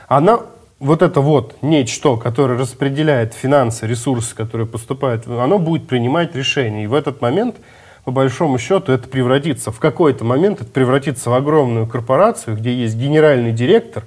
она 0.08 0.40
вот 0.78 1.02
это 1.02 1.20
вот 1.20 1.56
нечто, 1.62 2.16
которое 2.16 2.58
распределяет 2.58 3.34
финансы, 3.34 3.86
ресурсы, 3.86 4.34
которые 4.34 4.66
поступают, 4.66 5.26
оно 5.26 5.58
будет 5.58 5.86
принимать 5.86 6.34
решения. 6.34 6.84
И 6.84 6.86
в 6.86 6.94
этот 6.94 7.20
момент, 7.20 7.56
по 8.04 8.10
большому 8.10 8.58
счету, 8.58 8.92
это 8.92 9.08
превратится, 9.08 9.72
в 9.72 9.78
какой-то 9.78 10.24
момент 10.24 10.60
это 10.60 10.70
превратится 10.70 11.30
в 11.30 11.34
огромную 11.34 11.86
корпорацию, 11.86 12.56
где 12.56 12.74
есть 12.74 12.96
генеральный 12.96 13.52
директор, 13.52 14.04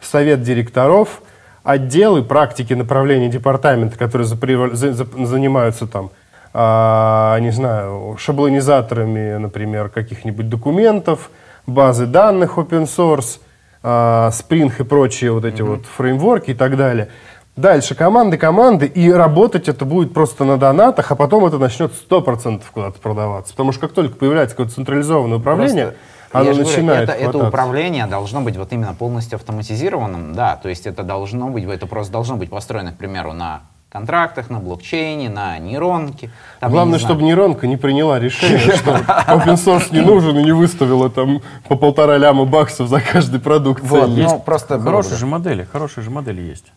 совет 0.00 0.42
директоров, 0.42 1.22
отделы 1.62 2.22
практики 2.22 2.72
направления 2.72 3.28
департамента, 3.28 3.96
которые 3.96 4.26
занимаются 4.26 5.86
там, 5.86 6.10
а, 6.52 7.38
не 7.38 7.50
знаю, 7.50 8.16
шаблонизаторами, 8.18 9.36
например, 9.36 9.88
каких-нибудь 9.90 10.48
документов, 10.48 11.30
базы 11.66 12.06
данных 12.06 12.58
open 12.58 12.84
source, 12.84 13.38
а, 13.82 14.30
Spring 14.30 14.72
и 14.78 14.82
прочие 14.82 15.32
вот 15.32 15.44
эти 15.44 15.62
вот 15.62 15.86
фреймворки 15.86 16.50
и 16.52 16.54
так 16.54 16.76
далее. 16.76 17.08
Дальше 17.56 17.94
команды, 17.94 18.38
команды, 18.38 18.86
и 18.86 19.10
работать 19.10 19.68
это 19.68 19.84
будет 19.84 20.14
просто 20.14 20.44
на 20.44 20.56
донатах, 20.56 21.10
а 21.10 21.14
потом 21.14 21.44
это 21.44 21.58
начнет 21.58 21.92
100% 21.92 22.62
куда-то 22.72 22.98
продаваться. 23.00 23.52
Потому 23.52 23.72
что 23.72 23.82
как 23.82 23.92
только 23.92 24.16
появляется 24.16 24.56
какое-то 24.56 24.74
централизованное 24.76 25.38
управление, 25.38 25.94
Просто, 26.30 26.38
оно 26.38 26.52
же 26.52 26.62
говорю, 26.62 26.70
начинает 26.70 27.08
это, 27.10 27.12
это 27.12 27.38
управление 27.38 28.06
должно 28.06 28.40
быть 28.40 28.56
вот 28.56 28.72
именно 28.72 28.94
полностью 28.94 29.36
автоматизированным, 29.36 30.32
да, 30.32 30.56
то 30.56 30.68
есть 30.68 30.86
это 30.86 31.02
должно 31.02 31.48
быть, 31.48 31.64
это 31.64 31.86
просто 31.86 32.12
должно 32.12 32.36
быть 32.36 32.50
построено, 32.50 32.92
к 32.92 32.96
примеру, 32.96 33.32
на 33.32 33.62
контрактах, 33.90 34.48
на 34.50 34.60
блокчейне, 34.60 35.28
на 35.28 35.58
нейронке. 35.58 36.30
Там, 36.60 36.70
Главное, 36.70 36.94
не 36.94 36.98
знаю, 37.00 37.14
чтобы 37.14 37.26
нейронка 37.26 37.66
не 37.66 37.76
приняла 37.76 38.18
решение, 38.18 38.58
что 38.76 38.92
open 38.92 39.54
source 39.54 39.92
не 39.92 40.00
нужен 40.00 40.38
и 40.38 40.44
не 40.44 40.52
выставила 40.52 41.10
там 41.10 41.42
по 41.68 41.76
полтора 41.76 42.16
ляма 42.16 42.44
баксов 42.44 42.88
за 42.88 43.00
каждый 43.00 43.40
продукт. 43.40 43.82
Вот, 43.82 44.08
ну, 44.08 44.38
просто 44.40 44.80
Хорошие 44.80 45.18
же 45.18 45.26
модели, 45.26 45.64
хорошие 45.70 46.04
же 46.04 46.10
модели 46.10 46.40
есть. 46.40 46.72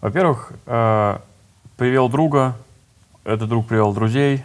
Во-первых, 0.00 0.52
э, 0.66 1.18
привел 1.76 2.08
друга, 2.08 2.54
этот 3.24 3.48
друг 3.48 3.66
привел 3.66 3.92
друзей, 3.92 4.44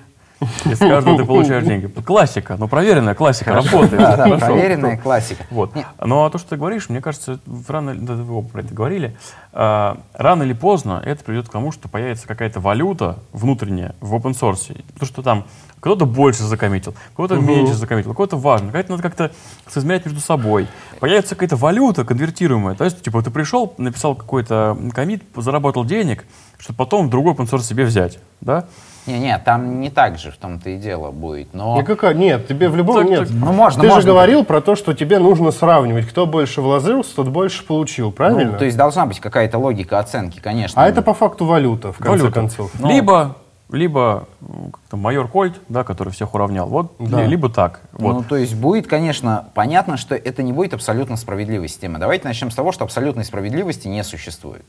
и 0.65 0.75
с 0.75 0.79
каждого 0.79 1.17
ты 1.17 1.25
получаешь 1.25 1.63
деньги. 1.63 1.87
Классика, 1.87 2.55
но 2.57 2.67
проверенная 2.67 3.15
классика, 3.15 3.53
работает. 3.53 3.91
Да, 3.91 4.17
да, 4.17 4.23
Хорошо. 4.23 4.45
проверенная 4.45 4.97
классика. 4.97 5.45
Вот. 5.49 5.71
Но 5.99 6.29
то, 6.29 6.37
что 6.37 6.51
ты 6.51 6.57
говоришь, 6.57 6.89
мне 6.89 7.01
кажется, 7.01 7.39
рано, 7.67 7.95
да, 7.95 8.13
вы 8.13 8.33
оба 8.33 8.49
про 8.49 8.61
это 8.61 8.73
говорили, 8.73 9.15
э, 9.53 9.95
рано 10.13 10.43
или 10.43 10.53
поздно 10.53 11.01
это 11.05 11.23
приведет 11.23 11.49
к 11.49 11.51
тому, 11.51 11.71
что 11.71 11.89
появится 11.89 12.27
какая-то 12.27 12.59
валюта 12.59 13.19
внутренняя 13.31 13.95
в 14.01 14.13
open 14.15 14.33
source. 14.33 14.75
Потому 14.93 15.07
что 15.07 15.21
там 15.21 15.45
кто-то 15.79 16.05
больше 16.05 16.43
закоммитил, 16.43 16.93
кто-то 17.13 17.35
меньше 17.35 17.73
закоммитил, 17.73 18.13
кого-то 18.13 18.37
важно, 18.37 18.67
какая-то 18.67 18.91
надо 18.91 19.03
как-то 19.03 19.31
соизмерять 19.67 20.05
между 20.05 20.21
собой. 20.21 20.67
Появится 20.99 21.35
какая-то 21.35 21.55
валюта 21.55 22.05
конвертируемая. 22.05 22.75
То 22.75 22.83
есть, 22.83 23.01
типа, 23.01 23.21
ты 23.23 23.31
пришел, 23.31 23.73
написал 23.77 24.15
какой-то 24.15 24.77
коммит, 24.93 25.23
заработал 25.35 25.83
денег, 25.83 26.25
чтобы 26.59 26.77
потом 26.77 27.09
другой 27.09 27.33
open 27.33 27.49
source 27.49 27.63
себе 27.63 27.85
взять. 27.85 28.19
Да? 28.41 28.65
Не-не, 29.07 29.37
там 29.39 29.79
не 29.81 29.89
так 29.89 30.17
же 30.19 30.31
в 30.31 30.37
том-то 30.37 30.69
и 30.69 30.77
дело 30.77 31.11
будет, 31.11 31.53
но... 31.53 31.79
Никакая- 31.79 32.13
нет, 32.13 32.47
тебе 32.47 32.69
в 32.69 32.75
любом... 32.75 32.97
Так, 32.97 33.09
нет. 33.09 33.19
так. 33.21 33.29
Ну, 33.31 33.51
можно, 33.51 33.81
Ты 33.81 33.87
можно. 33.87 34.01
же 34.01 34.07
говорил 34.07 34.45
про 34.45 34.61
то, 34.61 34.75
что 34.75 34.93
тебе 34.93 35.17
нужно 35.19 35.51
сравнивать. 35.51 36.07
Кто 36.07 36.27
больше 36.27 36.61
вложился, 36.61 37.15
тот 37.15 37.27
больше 37.29 37.65
получил, 37.65 38.11
правильно? 38.11 38.51
Ну, 38.51 38.57
то 38.57 38.65
есть 38.65 38.77
должна 38.77 39.05
быть 39.07 39.19
какая-то 39.19 39.57
логика 39.57 39.97
оценки, 39.99 40.39
конечно. 40.39 40.81
А 40.83 40.87
это 40.87 41.01
по 41.01 41.13
факту 41.13 41.45
валюта, 41.45 41.91
в 41.91 41.97
конце 41.97 42.11
Валюта. 42.11 42.31
концов. 42.31 42.71
Ну. 42.79 42.89
Либо, 42.89 43.35
либо 43.71 44.27
как-то 44.71 44.97
майор 44.97 45.27
Кольт, 45.27 45.59
да, 45.69 45.83
который 45.83 46.13
всех 46.13 46.33
уравнял. 46.35 46.67
Вот, 46.67 46.93
Да. 46.99 47.21
ли- 47.23 47.27
либо 47.27 47.49
так. 47.49 47.81
Вот. 47.93 48.13
Ну, 48.13 48.23
то 48.23 48.35
есть 48.35 48.53
будет, 48.55 48.85
конечно, 48.87 49.45
понятно, 49.55 49.97
что 49.97 50.13
это 50.15 50.43
не 50.43 50.53
будет 50.53 50.73
абсолютно 50.75 51.17
справедливой 51.17 51.69
системой. 51.69 51.99
Давайте 51.99 52.27
начнем 52.27 52.51
с 52.51 52.55
того, 52.55 52.71
что 52.71 52.83
абсолютной 52.85 53.25
справедливости 53.25 53.87
не 53.87 54.03
существует. 54.03 54.65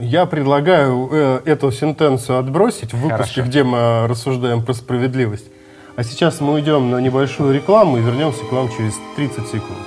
Я 0.00 0.26
предлагаю 0.26 1.08
э, 1.12 1.40
эту 1.44 1.70
сентенцию 1.70 2.38
отбросить 2.38 2.92
в 2.92 2.96
выпуске, 2.96 3.34
Хорошо. 3.34 3.42
где 3.42 3.62
мы 3.62 4.06
рассуждаем 4.08 4.64
про 4.64 4.74
справедливость. 4.74 5.46
А 5.94 6.02
сейчас 6.02 6.40
мы 6.40 6.54
уйдем 6.54 6.90
на 6.90 6.98
небольшую 6.98 7.54
рекламу 7.54 7.98
и 7.98 8.00
вернемся 8.00 8.44
к 8.44 8.52
вам 8.52 8.68
через 8.70 8.94
30 9.16 9.46
секунд. 9.46 9.78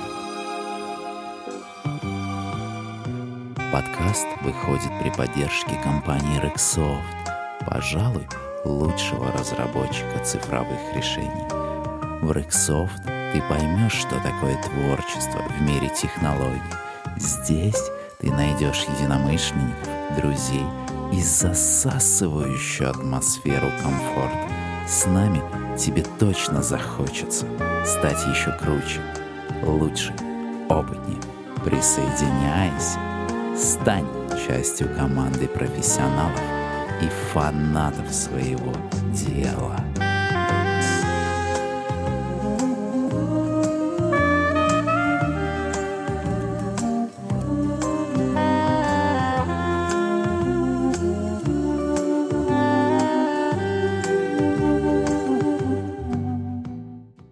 Подкаст 3.72 4.26
выходит 4.42 4.90
при 5.02 5.10
поддержке 5.10 5.78
компании 5.82 6.40
Rexsoft, 6.40 7.00
пожалуй, 7.68 8.26
лучшего 8.64 9.30
разработчика 9.32 10.18
цифровых 10.24 10.78
решений. 10.94 11.46
В 12.22 12.30
Rexsoft 12.30 13.32
ты 13.32 13.42
поймешь, 13.48 13.92
что 13.92 14.14
такое 14.22 14.56
творчество 14.62 15.42
в 15.42 15.62
мире 15.62 15.90
технологий. 15.94 16.62
Здесь 17.18 17.90
ты 18.18 18.30
найдешь 18.30 18.84
единомышленников, 18.84 19.88
друзей 20.16 20.64
и 21.12 21.20
засасывающую 21.20 22.90
атмосферу 22.90 23.70
комфорта. 23.82 24.48
С 24.88 25.06
нами 25.06 25.42
тебе 25.76 26.04
точно 26.18 26.62
захочется 26.62 27.46
стать 27.84 28.24
еще 28.26 28.52
круче, 28.52 29.00
лучше, 29.62 30.12
опытнее. 30.68 31.20
Присоединяйся, 31.64 32.98
стань 33.56 34.06
частью 34.46 34.94
команды 34.94 35.48
профессионалов 35.48 36.40
и 37.02 37.08
фанатов 37.32 38.12
своего 38.12 38.72
дела. 39.12 39.85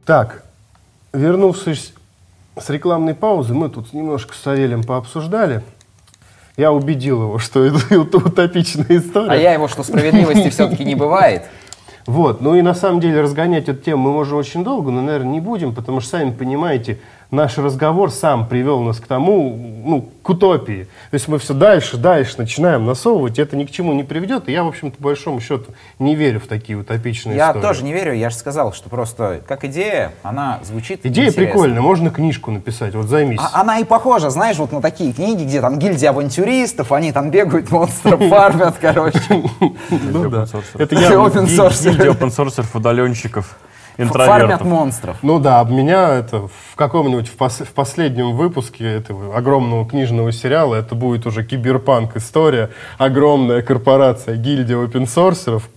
Так, 0.05 0.45
вернувшись 1.15 1.95
с 2.59 2.69
рекламной 2.69 3.15
паузы, 3.15 3.55
мы 3.55 3.71
тут 3.71 3.95
немножко 3.95 4.35
с 4.35 4.39
Савелем 4.39 4.85
пообсуждали. 4.85 5.63
Я 6.57 6.73
убедил 6.73 7.23
его, 7.23 7.39
что 7.39 7.65
это 7.65 7.99
утопичная 8.19 8.99
история. 8.99 9.31
А 9.31 9.37
я 9.37 9.55
его, 9.55 9.67
что 9.67 9.83
справедливости 9.83 10.51
все-таки 10.51 10.85
не 10.85 10.95
бывает. 10.95 11.45
Вот, 12.07 12.43
ну 12.43 12.55
и 12.55 12.61
на 12.61 12.75
самом 12.75 13.01
деле 13.01 13.23
разгонять 13.23 13.67
эту 13.71 13.81
тему 13.81 14.03
мы 14.03 14.13
можем 14.13 14.37
очень 14.37 14.63
долго, 14.63 14.91
но, 14.91 15.01
наверное, 15.01 15.33
не 15.33 15.41
будем, 15.41 15.75
потому 15.75 16.01
что, 16.01 16.19
сами 16.19 16.33
понимаете, 16.33 17.01
наш 17.35 17.59
разговор 17.59 18.11
сам 18.11 18.47
привел 18.49 18.81
нас 18.81 18.99
к 19.01 19.07
тому, 19.07 19.57
ну, 19.85 20.09
к 20.23 20.29
утопии. 20.31 20.85
То 21.11 21.15
есть 21.15 21.29
мы 21.29 21.39
все 21.39 21.53
дальше, 21.53 21.97
дальше 21.99 22.37
начинаем 22.39 22.87
насовывать, 22.87 23.39
это 23.39 23.57
ни 23.57 23.65
к 23.65 23.71
чему 23.71 23.93
не 23.93 24.03
приведет. 24.05 24.49
И 24.49 24.53
я, 24.53 24.65
в 24.65 24.69
общем-то, 24.69 24.97
по 24.97 25.05
большому 25.05 25.41
счету, 25.41 25.67
не 25.99 26.15
верю 26.15 26.41
в 26.41 26.47
такие 26.47 26.79
утопичные 26.79 27.37
Я 27.37 27.49
истории. 27.49 27.63
тоже 27.63 27.85
не 27.85 27.93
верю, 27.93 28.15
я 28.15 28.31
же 28.31 28.37
сказал, 28.37 28.73
что 28.73 28.89
просто 28.89 29.43
как 29.47 29.65
идея, 29.65 30.13
она 30.23 30.61
звучит 30.65 31.01
Идея 31.05 31.27
интересно. 31.29 31.45
прикольная, 31.45 31.81
можно 31.83 32.11
книжку 32.11 32.51
написать, 32.51 32.95
вот 32.95 33.07
займись. 33.07 33.41
А- 33.43 33.61
она 33.61 33.79
и 33.79 33.85
похожа, 33.85 34.31
знаешь, 34.31 34.57
вот 34.57 34.73
на 34.73 34.81
такие 34.81 35.13
книги, 35.13 35.45
где 35.45 35.61
там 35.61 35.79
гильдия 35.79 36.11
авантюристов, 36.11 36.93
они 36.93 37.13
там 37.13 37.31
бегают, 37.31 37.71
монстров 37.71 38.21
фармят, 38.29 38.77
короче. 38.81 39.19
Ну 39.91 40.31
да. 40.31 40.45
Open 40.45 40.53
source. 40.53 40.65
Это 40.79 40.95
я... 40.95 41.11
Open 41.13 41.47
source. 41.47 41.85
Гильдия 41.85 42.13
open-sourcerов, 42.13 42.67
удаленщиков, 42.75 43.57
Фармят 43.97 44.11
интровертов. 44.11 44.67
монстров. 44.67 45.17
Ну 45.23 45.39
да, 45.39 45.61
об 45.61 45.71
меня 45.71 46.15
это 46.15 46.49
в 46.49 46.75
каком-нибудь 46.75 47.29
в, 47.29 47.37
пос- 47.37 47.65
в 47.65 47.73
последнем 47.73 48.35
выпуске 48.35 48.85
этого 48.85 49.37
огромного 49.37 49.89
книжного 49.89 50.33
сериала 50.33 50.75
это 50.75 50.95
будет 50.95 51.27
уже 51.27 51.45
киберпанк 51.45 52.17
история. 52.17 52.71
Огромная 52.99 53.63
корпорация 53.63 54.37
гильдия 54.37 54.83
опенсорсеров, 54.83 55.69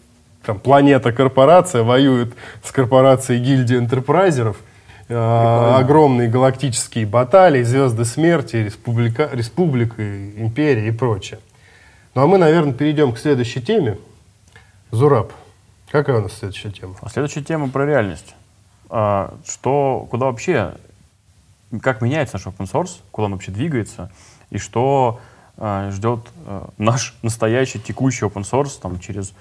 там 0.45 0.59
планета 0.59 1.11
корпорация 1.11 1.83
воюет 1.83 2.33
с 2.63 2.71
корпорацией 2.71 3.39
гильдии 3.39 3.77
энтерпрайзеров. 3.77 4.57
Э, 5.09 5.75
огромные 5.77 6.27
галактические 6.27 7.05
баталии, 7.05 7.63
звезды 7.63 8.03
смерти, 8.03 8.57
республика, 8.57 9.29
республика, 9.31 10.01
империя 10.01 10.87
и 10.87 10.91
прочее. 10.91 11.39
Ну 12.13 12.23
а 12.23 12.27
мы, 12.27 12.37
наверное, 12.37 12.73
перейдем 12.73 13.13
к 13.13 13.19
следующей 13.19 13.61
теме. 13.61 13.97
Зураб, 14.91 15.31
какая 15.91 16.17
у 16.19 16.21
нас 16.21 16.33
следующая 16.33 16.71
тема? 16.71 16.95
А 17.01 17.09
следующая 17.09 17.43
тема 17.43 17.69
про 17.69 17.85
реальность. 17.85 18.35
А, 18.89 19.33
что, 19.45 20.07
куда 20.09 20.27
вообще, 20.27 20.75
как 21.81 22.01
меняется 22.01 22.37
наш 22.37 22.45
open 22.47 22.71
source, 22.71 22.99
куда 23.11 23.25
он 23.25 23.33
вообще 23.33 23.51
двигается, 23.51 24.11
и 24.49 24.57
что 24.57 25.19
а, 25.57 25.89
ждет 25.91 26.21
а, 26.45 26.69
наш 26.77 27.15
настоящий 27.21 27.79
текущий 27.79 28.25
open 28.25 28.43
source 28.43 28.79
там, 28.81 28.99
через 28.99 29.33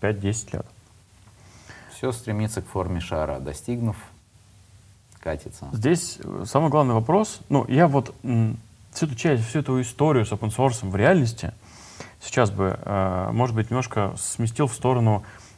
5-10 0.00 0.48
лет. 0.54 0.66
Все 1.92 2.12
стремится 2.12 2.62
к 2.62 2.66
форме 2.66 3.00
шара, 3.00 3.40
достигнув, 3.40 3.96
катится. 5.20 5.68
Здесь 5.72 6.18
э, 6.24 6.44
самый 6.46 6.70
главный 6.70 6.94
вопрос, 6.94 7.40
ну, 7.50 7.66
я 7.68 7.86
вот 7.88 8.14
м, 8.22 8.56
всю 8.92 9.04
эту 9.04 9.14
часть, 9.16 9.46
всю 9.46 9.58
эту 9.58 9.80
историю 9.82 10.24
с 10.24 10.32
open 10.32 10.48
source 10.48 10.88
в 10.88 10.96
реальности 10.96 11.52
сейчас 12.22 12.50
бы, 12.50 12.78
э, 12.80 13.30
может 13.32 13.54
быть, 13.54 13.70
немножко 13.70 14.14
сместил 14.16 14.66
в 14.66 14.72
сторону 14.72 15.22
э, 15.22 15.49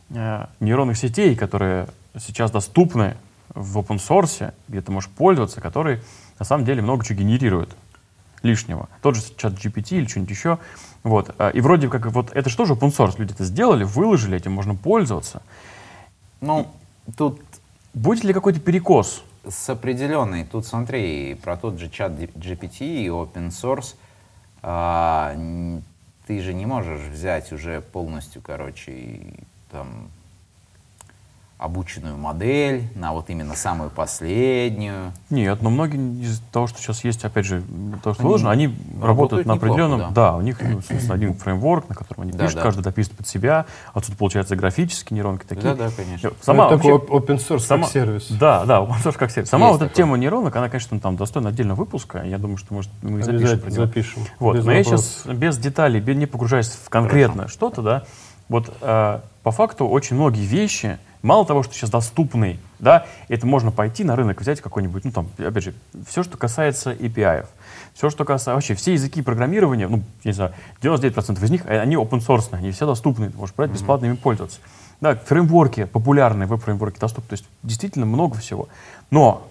нейронных 0.60 0.96
сетей, 0.96 1.34
которые 1.36 1.88
сейчас 2.18 2.50
доступны 2.50 3.16
в 3.54 3.78
open 3.78 3.98
source, 3.98 4.52
где 4.68 4.80
ты 4.80 4.92
можешь 4.92 5.10
пользоваться, 5.10 5.60
которые 5.60 6.02
на 6.38 6.44
самом 6.44 6.64
деле 6.64 6.82
много 6.82 7.04
чего 7.04 7.18
генерируют 7.18 7.74
лишнего. 8.42 8.88
Тот 9.02 9.16
же 9.16 9.22
чат 9.36 9.54
GPT 9.54 9.98
или 9.98 10.06
что-нибудь 10.06 10.30
еще. 10.30 10.58
Вот. 11.02 11.34
А, 11.38 11.50
И 11.50 11.60
вроде 11.60 11.88
как 11.88 12.06
вот 12.06 12.32
это 12.32 12.48
же 12.50 12.56
тоже 12.56 12.74
open 12.74 12.94
source. 12.94 13.14
Люди 13.18 13.32
это 13.32 13.44
сделали, 13.44 13.84
выложили, 13.84 14.36
этим 14.36 14.52
можно 14.52 14.74
пользоваться. 14.74 15.42
Ну, 16.40 16.68
тут 17.16 17.40
Будет 17.94 18.24
ли 18.24 18.32
какой-то 18.32 18.60
перекос? 18.60 19.22
с 19.46 19.68
определенной, 19.68 20.44
тут 20.44 20.66
смотри, 20.66 21.34
про 21.34 21.56
тот 21.56 21.78
же 21.78 21.88
чат 21.90 22.12
GPT 22.12 23.02
и 23.02 23.08
open 23.08 23.48
source, 23.48 23.96
а, 24.62 25.34
ты 26.28 26.40
же 26.40 26.54
не 26.54 26.64
можешь 26.64 27.00
взять 27.00 27.50
уже 27.52 27.80
полностью, 27.80 28.40
короче, 28.40 29.34
там, 29.72 30.08
обученную 31.58 32.16
модель 32.18 32.88
на 32.96 33.12
вот 33.12 33.30
именно 33.30 33.54
самую 33.54 33.88
последнюю. 33.90 35.12
Нет, 35.30 35.62
но 35.62 35.70
многие 35.70 36.20
из 36.20 36.40
того, 36.50 36.66
что 36.66 36.80
сейчас 36.80 37.04
есть, 37.04 37.24
опять 37.24 37.46
же, 37.46 37.62
то, 38.02 38.14
что 38.14 38.20
Они 38.22 38.26
выложено, 38.26 38.50
они 38.50 38.66
работают 38.66 39.06
работают 39.06 39.46
на 39.46 39.52
неплохо, 39.52 39.72
определенном... 39.74 39.98
да. 40.00 40.10
Да. 40.32 40.36
у 40.36 40.40
них, 40.40 40.60
ну, 40.60 40.80
собственно, 40.82 41.14
один 41.14 41.34
фреймворк, 41.34 41.88
на 41.88 41.94
котором 41.94 42.22
они 42.22 42.32
Да, 42.32 42.38
пишут, 42.46 42.56
да. 42.56 42.62
каждый 42.62 42.82
дописывает 42.82 43.18
под 43.18 43.28
себя. 43.28 43.66
Отсюда, 43.94 44.18
получается, 44.18 44.56
графические 44.56 45.14
нейронки 45.14 45.44
такие. 45.46 45.62
Да-да, 45.72 45.90
конечно. 45.96 46.28
Э, 46.28 46.32
Сама 46.40 46.66
это 46.66 46.74
вообще- 46.78 46.98
такой 46.98 47.18
open 47.20 47.36
source 47.38 47.60
сама- 47.60 47.84
как 47.84 47.92
сервис. 47.92 48.26
Да, 48.28 48.64
да, 48.64 48.80
open 48.80 49.00
source 49.04 49.16
как 49.16 49.30
сервис. 49.30 49.48
Сама 49.48 49.68
Есть 49.68 49.78
вот 49.78 49.86
эта 49.86 49.90
такое. 49.94 50.04
тема 50.04 50.18
нейронок, 50.18 50.56
она, 50.56 50.68
конечно, 50.68 50.98
там 50.98 51.16
достойна 51.16 51.50
отдельного 51.50 51.76
выпуска. 51.78 52.24
Я 52.24 52.38
думаю, 52.38 52.56
что, 52.56 52.74
может, 52.74 52.90
мы 53.02 53.20
и 53.20 53.22
запишем 53.22 53.36
Обязательно 53.36 53.62
про 53.62 53.70
него. 53.70 53.86
запишем. 53.86 54.22
Вот, 54.40 54.56
Без 54.56 54.64
но 54.64 54.72
я 54.72 54.78
вопросов. 54.82 55.06
сейчас 55.22 55.36
без 55.36 55.58
деталей, 55.58 56.00
без- 56.00 56.16
не 56.16 56.26
погружаясь 56.26 56.70
в 56.70 56.88
конкретное 56.88 57.46
что-то, 57.46 57.82
да, 57.82 58.02
вот 58.52 58.70
э, 58.82 59.20
по 59.42 59.50
факту 59.50 59.88
очень 59.88 60.14
многие 60.14 60.44
вещи, 60.44 60.98
мало 61.22 61.46
того, 61.46 61.62
что 61.62 61.72
сейчас 61.72 61.88
доступны, 61.88 62.58
да, 62.78 63.06
это 63.28 63.46
можно 63.46 63.70
пойти 63.70 64.04
на 64.04 64.14
рынок, 64.14 64.42
взять 64.42 64.60
какой-нибудь, 64.60 65.06
ну 65.06 65.10
там, 65.10 65.28
опять 65.38 65.64
же, 65.64 65.74
все, 66.06 66.22
что 66.22 66.36
касается 66.36 66.92
API, 66.92 67.46
все, 67.94 68.10
что 68.10 68.26
касается, 68.26 68.52
вообще, 68.52 68.74
все 68.74 68.92
языки 68.92 69.22
программирования, 69.22 69.88
ну, 69.88 70.02
не 70.22 70.32
знаю, 70.32 70.52
99% 70.82 71.42
из 71.42 71.50
них, 71.50 71.64
э, 71.64 71.80
они 71.80 71.96
open 71.96 72.20
source, 72.20 72.48
они 72.52 72.72
все 72.72 72.84
доступны, 72.84 73.30
ты 73.30 73.38
можешь 73.38 73.54
брать 73.54 73.70
бесплатно 73.70 74.04
ими 74.04 74.16
пользоваться. 74.16 74.60
Да, 75.00 75.16
фреймворки, 75.16 75.84
популярные 75.84 76.46
веб-фреймворки 76.46 77.00
доступны, 77.00 77.30
то 77.30 77.32
есть 77.32 77.46
действительно 77.62 78.04
много 78.04 78.36
всего. 78.36 78.68
Но 79.10 79.48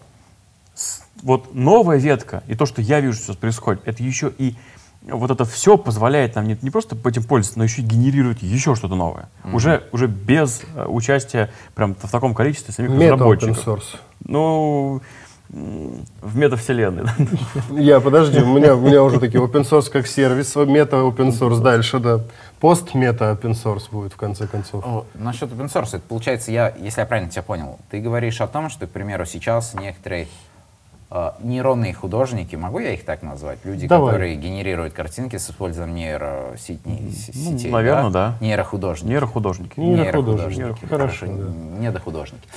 вот 1.23 1.55
новая 1.55 1.97
ветка 1.97 2.43
и 2.47 2.53
то, 2.53 2.67
что 2.67 2.83
я 2.83 2.99
вижу 2.99 3.17
сейчас 3.17 3.35
происходит, 3.35 3.81
это 3.85 4.03
еще 4.03 4.31
и 4.37 4.55
вот 5.03 5.31
это 5.31 5.45
все 5.45 5.77
позволяет 5.77 6.35
нам 6.35 6.47
не, 6.47 6.57
не 6.61 6.69
просто 6.69 6.95
этим 7.05 7.23
пользоваться, 7.23 7.57
но 7.57 7.63
еще 7.63 7.81
и 7.81 7.85
генерировать 7.85 8.41
еще 8.41 8.75
что-то 8.75 8.95
новое. 8.95 9.29
Уже, 9.51 9.83
уже 9.91 10.07
без 10.07 10.61
э, 10.75 10.85
участия 10.85 11.51
прям 11.75 11.95
в 11.95 12.11
таком 12.11 12.33
количестве 12.35 12.73
самих 12.73 12.91
Мета 12.91 13.03
open 13.05 13.13
разработчиков. 13.13 13.67
source. 13.67 13.99
Ну, 14.23 15.01
в 15.49 16.37
метавселенной. 16.37 17.05
Я, 17.71 17.99
подожди, 17.99 18.39
у 18.39 18.55
меня, 18.55 18.75
у 18.75 18.79
меня 18.79 19.03
уже 19.03 19.19
такие 19.19 19.43
open 19.43 19.63
source 19.69 19.91
как 19.91 20.07
сервис, 20.07 20.55
мета 20.55 20.97
open 20.97 21.31
source 21.31 21.61
дальше, 21.61 21.99
да. 21.99 22.21
Пост 22.59 22.93
мета 22.93 23.31
open 23.31 23.51
source 23.51 23.89
будет 23.91 24.13
в 24.13 24.17
конце 24.17 24.47
концов. 24.47 24.85
О, 24.85 25.05
Насчет 25.13 25.51
open 25.51 25.67
source, 25.69 25.89
это 25.97 26.01
получается, 26.07 26.51
я, 26.51 26.73
если 26.79 27.01
я 27.01 27.05
правильно 27.05 27.29
тебя 27.29 27.43
понял, 27.43 27.79
ты 27.89 27.99
говоришь 27.99 28.39
о 28.39 28.47
том, 28.47 28.69
что, 28.69 28.87
к 28.87 28.91
примеру, 28.91 29.25
сейчас 29.25 29.73
некоторые 29.73 30.27
нейронные 31.41 31.93
художники, 31.93 32.55
могу 32.55 32.79
я 32.79 32.93
их 32.93 33.03
так 33.03 33.21
назвать, 33.21 33.59
люди, 33.65 33.87
Давай. 33.87 34.11
которые 34.13 34.35
генерируют 34.37 34.93
картинки 34.93 35.35
с 35.37 35.49
использованием 35.49 35.95
нейросетей, 35.97 36.79
Ну, 37.65 37.71
наверное, 37.71 38.09
да. 38.11 38.35
Нейрохудожники. 38.39 39.09
Нейрохудожники. 39.11 39.79
Нейрохудожники. 39.79 40.85
Хорошо, 40.85 41.25
да. 41.27 41.33
Недохудожники. 41.79 42.47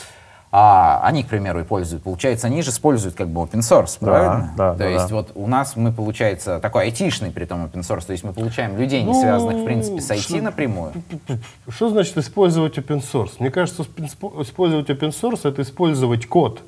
А 0.57 1.01
они, 1.03 1.25
к 1.25 1.27
примеру, 1.27 1.59
и 1.59 1.65
пользуют. 1.65 2.05
Получается, 2.05 2.47
они 2.47 2.63
же 2.63 2.71
используют 2.71 3.17
как 3.17 3.27
бы 3.29 3.41
open 3.41 3.59
source, 3.59 3.97
Да, 4.01 4.07
правильно? 4.07 4.55
да, 4.57 4.73
То 4.75 4.79
да, 4.79 4.87
есть 4.87 5.09
да. 5.09 5.15
вот 5.17 5.33
у 5.35 5.49
нас 5.49 5.75
мы, 5.75 5.93
получается, 5.93 6.61
такой 6.61 6.85
айтишный 6.85 7.33
при 7.33 7.45
том 7.45 7.65
open 7.65 7.81
source. 7.81 8.07
То 8.07 8.13
есть 8.13 8.23
мы 8.23 8.33
получаем 8.33 8.77
людей, 8.79 9.01
не 9.03 9.13
Ну, 9.13 9.21
связанных, 9.21 9.63
в 9.63 9.65
принципе, 9.65 10.01
с 10.01 10.09
IT 10.13 10.19
что- 10.21 10.37
напрямую. 10.43 10.93
Что 11.69 11.91
значит 11.91 12.17
использовать 12.19 12.79
open 12.79 13.03
source? 13.03 13.33
Мне 13.41 13.51
кажется, 13.51 13.83
спо- 13.83 14.41
использовать 14.43 14.89
open 14.91 15.11
source 15.11 15.41
это 15.43 15.63
использовать 15.63 16.27
код, 16.29 16.63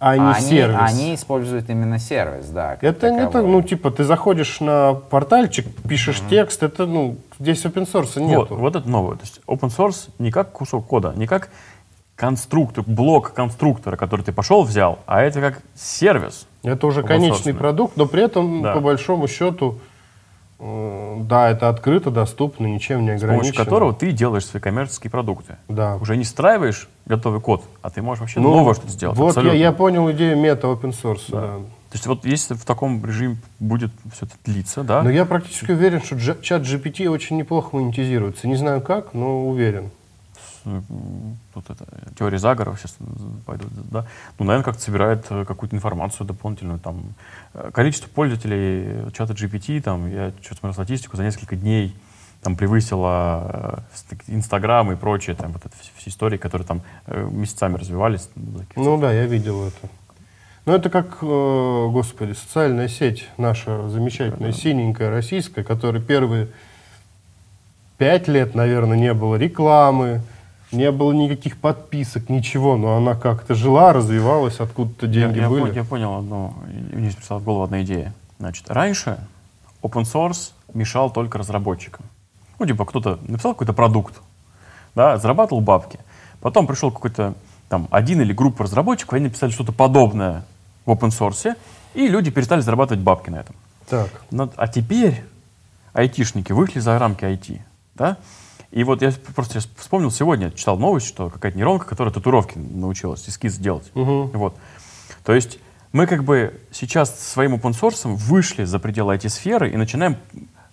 а 0.00 0.16
не 0.16 0.32
они, 0.32 0.46
сервис. 0.46 0.78
они 0.80 1.14
используют 1.14 1.68
именно 1.70 1.98
сервис, 1.98 2.46
да. 2.50 2.78
Это 2.80 3.10
не 3.10 3.18
так, 3.18 3.32
таковой. 3.32 3.50
ну 3.50 3.62
типа 3.62 3.90
ты 3.90 4.04
заходишь 4.04 4.60
на 4.60 4.94
портальчик, 4.94 5.66
пишешь 5.88 6.22
текст, 6.30 6.62
это 6.62 6.86
ну 6.86 7.16
здесь 7.40 7.64
open 7.64 7.90
source 7.90 8.20
нет. 8.20 8.38
Вот, 8.38 8.50
вот 8.50 8.76
это 8.76 8.88
новое. 8.88 9.16
То 9.16 9.22
есть 9.22 9.40
open 9.46 9.76
source 9.76 10.10
не 10.18 10.30
как 10.30 10.52
кусок 10.52 10.86
кода, 10.86 11.12
не 11.16 11.26
как 11.26 11.48
конструктор, 12.14 12.84
блок 12.86 13.32
конструктора, 13.32 13.96
который 13.96 14.22
ты 14.22 14.32
пошел 14.32 14.62
взял, 14.64 14.98
а 15.06 15.22
это 15.22 15.40
как 15.40 15.62
сервис. 15.74 16.46
Это 16.62 16.86
уже 16.86 17.02
конечный 17.02 17.54
продукт, 17.54 17.96
но 17.96 18.06
при 18.06 18.24
этом, 18.24 18.62
Да. 18.62 18.74
по 18.74 18.80
большому 18.80 19.28
счету, 19.28 19.78
да, 20.60 21.50
это 21.50 21.68
открыто, 21.68 22.10
доступно, 22.10 22.66
ничем 22.66 23.02
не 23.02 23.16
с 23.16 23.20
помощью 23.20 23.34
ограничено. 23.36 23.64
которого 23.64 23.94
ты 23.94 24.10
делаешь 24.10 24.44
свои 24.44 24.60
коммерческие 24.60 25.10
продукты. 25.10 25.56
Да. 25.68 25.96
Уже 25.96 26.16
не 26.16 26.24
встраиваешь 26.24 26.88
готовый 27.06 27.40
код, 27.40 27.62
а 27.80 27.90
ты 27.90 28.02
можешь 28.02 28.20
вообще 28.20 28.40
Ну, 28.40 28.50
новое 28.52 28.74
что-то 28.74 28.90
сделать. 28.90 29.16
Вот 29.16 29.26
я, 29.26 29.28
абсолютно. 29.30 29.56
я 29.56 29.72
понял 29.72 30.10
идею 30.10 30.36
мета 30.36 30.66
open 30.66 30.92
source. 30.92 31.26
Да. 31.28 31.58
То 31.90 31.94
есть 31.94 32.06
вот 32.06 32.26
если 32.26 32.54
в 32.54 32.64
таком 32.64 33.04
режиме 33.04 33.36
будет 33.60 33.92
все 34.12 34.26
это 34.26 34.34
длиться, 34.44 34.82
да, 34.82 35.02
Но 35.02 35.10
я 35.10 35.24
практически 35.24 35.70
уверен, 35.70 36.02
что 36.02 36.18
чат 36.42 36.62
GPT 36.62 37.08
очень 37.08 37.36
неплохо 37.36 37.76
монетизируется. 37.76 38.46
Не 38.46 38.56
знаю 38.56 38.80
как, 38.82 39.14
но 39.14 39.48
уверен. 39.48 39.90
Тут 41.54 41.70
это, 41.70 41.86
теории 42.18 42.36
заговора 42.36 42.76
сейчас 42.76 42.96
пойдут, 43.46 43.68
да, 43.90 44.06
ну, 44.38 44.44
наверное, 44.44 44.64
как-то 44.64 44.82
собирает 44.82 45.26
э, 45.30 45.44
какую-то 45.44 45.76
информацию 45.76 46.26
дополнительную, 46.26 46.78
там, 46.78 47.14
э, 47.54 47.70
количество 47.72 48.08
пользователей 48.08 49.10
чата 49.12 49.32
GPT, 49.32 49.80
там, 49.80 50.10
я 50.10 50.32
что-то 50.40 50.60
смотрел 50.60 50.74
статистику, 50.74 51.16
за 51.16 51.24
несколько 51.24 51.56
дней 51.56 51.94
там 52.42 52.56
превысила 52.56 53.84
э, 54.10 54.16
Инстаграм 54.28 54.90
и 54.92 54.96
прочие 54.96 55.34
там 55.34 55.52
вот 55.52 55.64
это 55.64 55.74
все, 55.78 56.10
истории, 56.10 56.36
которые 56.36 56.66
там 56.66 56.82
э, 57.06 57.28
месяцами 57.30 57.76
развивались. 57.76 58.28
Ну 58.76 58.98
да, 58.98 59.12
я 59.12 59.26
видел 59.26 59.66
это. 59.66 59.88
Ну 60.64 60.74
это 60.74 60.90
как, 60.90 61.18
э, 61.22 61.86
господи, 61.90 62.32
социальная 62.32 62.88
сеть 62.88 63.28
наша 63.38 63.88
замечательная, 63.88 64.52
синенькая, 64.52 65.10
российская, 65.10 65.64
которая 65.64 66.00
первые 66.00 66.48
пять 67.96 68.28
лет, 68.28 68.54
наверное, 68.54 68.96
не 68.96 69.12
было 69.12 69.36
рекламы, 69.36 70.22
не 70.72 70.90
было 70.90 71.12
никаких 71.12 71.56
подписок, 71.58 72.28
ничего, 72.28 72.76
но 72.76 72.96
она 72.96 73.14
как-то 73.14 73.54
жила, 73.54 73.92
развивалась, 73.92 74.60
откуда-то 74.60 75.06
деньги 75.06 75.36
я, 75.38 75.44
я, 75.44 75.48
были. 75.50 75.64
пон- 75.66 75.74
я 75.74 75.84
понял 75.84 76.18
одну, 76.18 76.54
мне 76.92 77.10
пришла 77.10 77.38
в 77.38 77.44
голову 77.44 77.64
одна 77.64 77.82
идея. 77.82 78.12
Значит, 78.38 78.70
раньше 78.70 79.18
open 79.82 80.02
source 80.02 80.52
мешал 80.74 81.10
только 81.10 81.38
разработчикам. 81.38 82.04
Ну, 82.58 82.66
типа, 82.66 82.84
кто-то 82.84 83.18
написал 83.22 83.52
какой-то 83.52 83.72
продукт, 83.72 84.20
да, 84.94 85.16
зарабатывал 85.18 85.60
бабки. 85.60 85.98
Потом 86.40 86.66
пришел 86.66 86.90
какой-то 86.90 87.34
там 87.68 87.88
один 87.90 88.20
или 88.20 88.32
группа 88.32 88.64
разработчиков, 88.64 89.14
они 89.14 89.24
написали 89.24 89.50
что-то 89.50 89.72
подобное 89.72 90.44
в 90.86 90.90
open 90.90 91.08
source, 91.10 91.56
и 91.94 92.08
люди 92.08 92.30
перестали 92.30 92.60
зарабатывать 92.60 93.02
бабки 93.02 93.30
на 93.30 93.36
этом. 93.36 93.54
Так, 93.88 94.08
Но- 94.30 94.50
а 94.56 94.68
теперь 94.68 95.24
айтишники 95.92 96.52
вышли 96.52 96.80
за 96.80 96.98
рамки 96.98 97.24
IT, 97.24 97.60
да? 97.94 98.16
И 98.70 98.84
вот 98.84 99.00
я 99.00 99.12
просто 99.34 99.60
вспомнил 99.76 100.10
сегодня, 100.10 100.50
читал 100.50 100.78
новость, 100.78 101.06
что 101.06 101.30
какая-то 101.30 101.56
нейронка, 101.56 101.86
которая 101.86 102.12
татуировки 102.12 102.58
научилась, 102.58 103.26
эскиз 103.28 103.56
делать. 103.56 103.90
Вот. 103.94 104.56
То 105.24 105.34
есть 105.34 105.58
мы 105.92 106.06
как 106.06 106.24
бы 106.24 106.60
сейчас 106.70 107.18
своим 107.18 107.54
open 107.54 107.72
source 107.72 108.02
вышли 108.04 108.64
за 108.64 108.78
пределы 108.78 109.14
IT-сферы 109.16 109.70
и 109.70 109.76
начинаем 109.76 110.16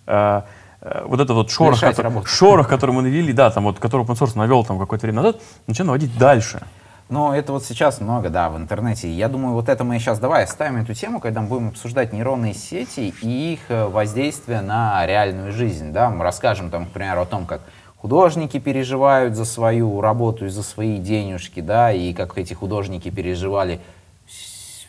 э, 0.06 0.42
э, 0.82 1.04
вот 1.06 1.20
этот 1.20 1.36
вот 1.36 1.50
шорох, 1.50 1.76
Решать 1.76 1.90
который, 1.92 2.06
работу. 2.06 2.26
шорох, 2.26 2.68
который 2.68 2.90
мы 2.90 3.02
навели, 3.02 3.32
да, 3.32 3.50
там 3.50 3.64
вот, 3.64 3.78
который 3.78 4.04
open 4.04 4.18
source 4.18 4.36
навел 4.36 4.62
там 4.64 4.78
какое-то 4.78 5.06
время 5.06 5.22
назад, 5.22 5.40
начинаем 5.66 5.86
наводить 5.88 6.16
дальше. 6.18 6.60
Но 7.08 7.34
это 7.34 7.52
вот 7.52 7.64
сейчас 7.64 8.00
много, 8.00 8.30
да, 8.30 8.50
в 8.50 8.56
интернете. 8.56 9.10
Я 9.10 9.28
думаю, 9.28 9.54
вот 9.54 9.68
это 9.68 9.84
мы 9.84 9.98
сейчас 10.00 10.18
давай 10.18 10.42
оставим 10.44 10.76
эту 10.76 10.92
тему, 10.92 11.20
когда 11.20 11.40
мы 11.40 11.48
будем 11.48 11.68
обсуждать 11.68 12.12
нейронные 12.12 12.52
сети 12.52 13.14
и 13.22 13.52
их 13.54 13.60
э, 13.68 13.86
воздействие 13.86 14.60
на 14.60 15.06
реальную 15.06 15.52
жизнь, 15.52 15.92
да. 15.92 16.10
Мы 16.10 16.24
расскажем 16.24 16.68
там, 16.68 16.86
к 16.86 16.90
примеру, 16.90 17.22
о 17.22 17.26
том, 17.26 17.46
как 17.46 17.62
художники 18.00 18.58
переживают 18.58 19.34
за 19.34 19.44
свою 19.44 20.00
работу 20.00 20.46
и 20.46 20.48
за 20.48 20.62
свои 20.62 20.98
денежки, 20.98 21.60
да, 21.60 21.92
и 21.92 22.12
как 22.12 22.36
эти 22.38 22.54
художники 22.54 23.10
переживали 23.10 23.80
с- 24.28 24.84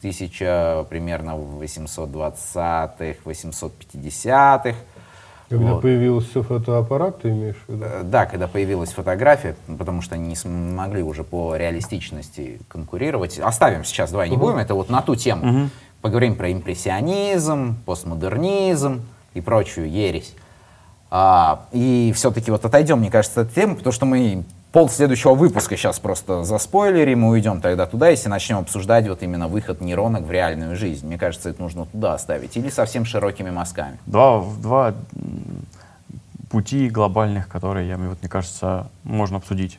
тысяча 0.00 0.86
примерно 0.88 1.36
820-х, 1.36 3.16
850-х. 3.24 4.74
когда 5.48 5.72
Вот. 5.72 5.82
появился 5.82 6.42
фотоаппарат, 6.44 7.22
ты 7.22 7.30
имеешь 7.30 7.56
в 7.66 7.72
виду? 7.72 7.84
Э, 7.84 8.02
Да, 8.04 8.24
когда 8.26 8.46
появилась 8.46 8.92
фотография, 8.92 9.56
потому 9.66 10.00
что 10.00 10.14
они 10.14 10.28
не 10.28 10.36
смогли 10.36 11.02
уже 11.02 11.24
по 11.24 11.56
реалистичности 11.56 12.60
конкурировать. 12.68 13.38
Оставим 13.40 13.84
сейчас, 13.84 14.10
давай 14.12 14.30
не 14.30 14.36
будем, 14.36 14.58
это 14.58 14.74
вот 14.74 14.90
на 14.90 15.02
ту 15.02 15.16
тему. 15.16 15.68
Поговорим 16.02 16.34
про 16.36 16.50
импрессионизм, 16.52 17.76
постмодернизм 17.84 19.02
и 19.34 19.40
прочую 19.40 19.90
ересь. 19.90 20.34
А, 21.10 21.64
и 21.72 22.12
все-таки 22.14 22.50
вот 22.50 22.64
отойдем, 22.64 22.98
мне 23.00 23.10
кажется, 23.10 23.40
от 23.42 23.52
темы, 23.52 23.74
потому 23.74 23.92
что 23.92 24.06
мы 24.06 24.44
пол 24.72 24.88
следующего 24.88 25.34
выпуска 25.34 25.76
сейчас 25.76 25.98
просто 25.98 26.44
заспойлерим, 26.44 27.20
мы 27.20 27.30
уйдем 27.30 27.60
тогда 27.60 27.86
туда, 27.86 28.08
если 28.10 28.28
начнем 28.28 28.58
обсуждать 28.58 29.08
вот 29.08 29.22
именно 29.22 29.48
выход 29.48 29.80
нейронок 29.80 30.22
в 30.22 30.30
реальную 30.30 30.76
жизнь. 30.76 31.06
Мне 31.06 31.18
кажется, 31.18 31.50
это 31.50 31.60
нужно 31.60 31.86
туда 31.86 32.14
оставить. 32.14 32.56
Или 32.56 32.70
совсем 32.70 33.04
широкими 33.04 33.50
мазками. 33.50 33.98
Два, 34.06 34.44
два 34.62 34.94
пути 36.50 36.88
глобальных, 36.88 37.48
которые, 37.48 37.88
я, 37.88 37.96
вот, 37.96 38.18
мне 38.20 38.28
кажется, 38.28 38.88
можно 39.02 39.38
обсудить. 39.38 39.78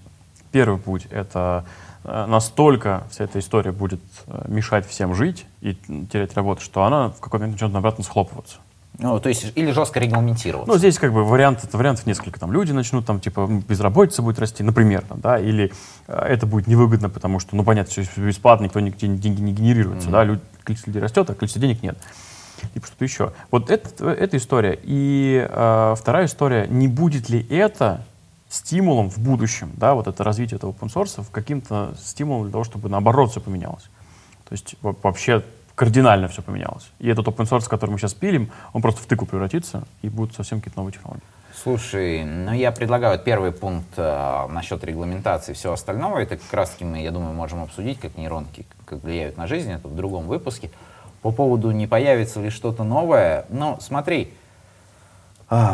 Первый 0.51 0.79
путь— 0.79 1.07
это 1.11 1.63
э, 2.03 2.25
настолько 2.25 3.03
вся 3.09 3.23
эта 3.23 3.39
история 3.39 3.71
будет 3.71 4.01
э, 4.27 4.45
мешать 4.47 4.85
всем 4.85 5.15
жить 5.15 5.45
и 5.61 5.75
терять 6.11 6.33
работу, 6.35 6.61
что 6.61 6.83
она 6.83 7.09
в 7.09 7.19
какой-то 7.19 7.43
момент 7.43 7.61
начнет 7.61 7.75
обратно 7.75 8.03
схлопываться. 8.03 8.57
Ну, 8.99 9.19
то 9.19 9.29
есть, 9.29 9.53
или 9.55 9.71
жестко 9.71 9.99
регламентироваться. 9.99 10.71
Ну, 10.71 10.77
здесь 10.77 10.99
как 10.99 11.11
бы 11.13 11.23
вариант, 11.23 11.63
это 11.63 11.77
вариантов 11.77 12.05
несколько. 12.05 12.39
Там 12.39 12.51
люди 12.51 12.71
начнут, 12.71 13.05
там, 13.05 13.19
типа, 13.19 13.47
безработица 13.67 14.21
будет 14.21 14.37
расти, 14.37 14.63
например, 14.63 15.03
там, 15.07 15.19
да, 15.21 15.39
или 15.39 15.71
э, 16.07 16.25
это 16.29 16.45
будет 16.45 16.67
невыгодно, 16.67 17.09
потому 17.09 17.39
что, 17.39 17.55
ну, 17.55 17.63
понятно, 17.63 17.91
все 17.91 18.03
бесплатно, 18.21 18.65
никто 18.65 18.79
нигде 18.79 19.07
деньги 19.07 19.41
не 19.41 19.53
генерируется, 19.53 20.09
да, 20.09 20.23
люд- 20.23 20.41
количество 20.63 20.89
людей 20.91 21.01
растет, 21.01 21.29
а 21.29 21.33
количество 21.33 21.61
денег 21.61 21.81
нет. 21.81 21.97
Типа 22.73 22.85
что-то 22.85 23.03
еще. 23.05 23.33
Вот 23.49 23.71
это, 23.71 24.09
эта 24.11 24.37
история. 24.37 24.77
И 24.83 25.47
э, 25.49 25.95
вторая 25.97 26.25
история, 26.25 26.67
не 26.67 26.87
будет 26.87 27.27
ли 27.29 27.43
это 27.49 28.05
стимулом 28.49 29.09
в 29.09 29.17
будущем, 29.17 29.71
да, 29.77 29.95
вот 29.95 30.07
это 30.07 30.23
развитие 30.23 30.57
этого 30.57 30.71
open 30.73 30.93
source, 30.93 31.25
каким-то 31.31 31.95
стимулом 31.99 32.43
для 32.43 32.51
того, 32.51 32.65
чтобы 32.65 32.89
наоборот 32.89 33.31
все 33.31 33.39
поменялось. 33.39 33.89
То 34.47 34.53
есть 34.53 34.75
во- 34.81 34.95
вообще 35.01 35.43
кардинально 35.81 36.27
все 36.27 36.43
поменялось. 36.43 36.91
И 36.99 37.09
этот 37.09 37.25
open 37.25 37.49
source, 37.49 37.67
который 37.67 37.89
мы 37.89 37.97
сейчас 37.97 38.13
пилим, 38.13 38.51
он 38.71 38.83
просто 38.83 39.01
в 39.01 39.07
тыку 39.07 39.25
превратится, 39.25 39.81
и 40.03 40.09
будут 40.09 40.35
совсем 40.35 40.59
какие-то 40.59 40.77
новые 40.77 40.93
технологии. 40.93 41.23
Слушай, 41.55 42.23
ну 42.23 42.53
я 42.53 42.71
предлагаю 42.71 43.17
первый 43.17 43.51
пункт 43.51 43.87
э, 43.97 44.47
насчет 44.51 44.83
регламентации 44.83 45.53
и 45.53 45.55
всего 45.55 45.73
остального. 45.73 46.19
Это 46.19 46.37
как 46.37 46.53
раз 46.53 46.69
таки 46.69 46.85
мы, 46.85 47.01
я 47.01 47.09
думаю, 47.09 47.33
можем 47.33 47.63
обсудить, 47.63 47.99
как 47.99 48.15
нейронки 48.15 48.67
как 48.85 49.01
влияют 49.01 49.37
на 49.37 49.47
жизнь. 49.47 49.71
Это 49.71 49.87
в 49.87 49.95
другом 49.95 50.27
выпуске. 50.27 50.69
По 51.23 51.31
поводу, 51.31 51.71
не 51.71 51.87
появится 51.87 52.39
ли 52.39 52.51
что-то 52.51 52.83
новое. 52.83 53.45
Ну, 53.49 53.79
смотри, 53.81 54.35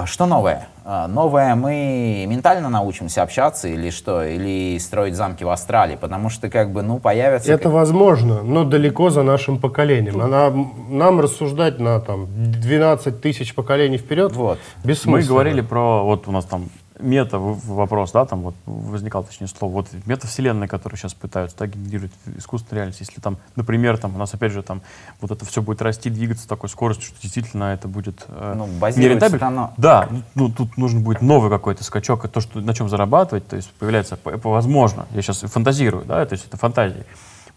что 0.06 0.26
новое? 0.26 0.68
А, 0.90 1.08
Новое 1.08 1.54
мы 1.56 2.26
ментально 2.28 2.70
научимся 2.70 3.22
общаться 3.22 3.68
или 3.68 3.90
что? 3.90 4.24
Или 4.24 4.80
строить 4.80 5.16
замки 5.16 5.44
в 5.44 5.50
астрале? 5.50 5.98
Потому 5.98 6.30
что 6.30 6.50
как 6.50 6.72
бы, 6.72 6.82
ну, 6.82 6.98
появятся... 6.98 7.52
Это 7.52 7.70
возможно, 7.70 8.42
но 8.42 8.64
далеко 8.64 9.10
за 9.10 9.22
нашим 9.22 9.60
поколением. 9.60 10.22
Она, 10.22 10.50
нам 10.90 11.20
рассуждать 11.20 11.80
на 11.80 12.00
там, 12.00 12.28
12 12.28 13.22
тысяч 13.22 13.54
поколений 13.54 13.98
вперед 13.98 14.32
Вот. 14.32 14.60
бессмысленно. 14.84 15.18
Мы 15.18 15.24
говорили 15.24 15.62
про, 15.62 16.04
вот 16.04 16.28
у 16.28 16.32
нас 16.32 16.46
там 16.46 16.70
мета 17.00 17.38
вопрос, 17.40 18.12
да, 18.12 18.26
там 18.26 18.42
вот 18.42 18.56
возникал, 18.66 19.24
точнее, 19.24 19.48
слово, 19.48 19.72
вот 19.72 19.88
метавселенная, 20.06 20.68
которую 20.68 20.98
сейчас 20.98 21.14
пытаются 21.14 21.58
да, 21.58 21.68
генерировать 21.68 22.12
искусственную 22.38 22.78
реальность, 22.82 23.00
если 23.02 23.20
там, 23.22 23.38
например, 23.56 23.98
там 23.98 24.16
у 24.16 24.18
нас 24.18 24.34
опять 24.34 24.52
же 24.52 24.64
там 24.64 24.82
вот 25.22 25.32
это 25.32 25.46
все 25.46 25.62
будет 25.62 25.82
расти, 25.82 26.10
двигаться 26.10 26.44
с 26.44 26.48
такой 26.48 26.70
скоростью, 26.70 27.06
что 27.08 27.22
действительно 27.22 27.66
это 27.74 27.88
будет 27.88 28.26
э, 28.28 28.54
Ну, 28.56 28.68
нерентабельно. 28.96 29.48
оно- 29.48 29.74
Да, 29.78 30.08
ну, 30.10 30.22
ну, 30.36 30.50
тут 30.50 30.78
нужен 30.78 31.04
будет 31.04 31.22
новый 31.22 31.50
какой-то 31.50 31.84
скачок, 31.84 32.26
и 32.26 32.28
то, 32.28 32.42
что, 32.42 32.60
на 32.62 32.74
чем 32.74 32.90
зарабатывать, 32.90 33.48
то 33.48 33.56
есть 33.56 33.70
появляется, 33.72 34.16
по- 34.18 34.38
по- 34.38 34.50
возможно, 34.50 35.06
я 35.12 35.22
сейчас 35.22 35.40
фантазирую, 35.42 36.06
да, 36.06 36.26
то 36.26 36.34
есть 36.34 36.48
это 36.48 36.58
фантазии, 36.58 37.06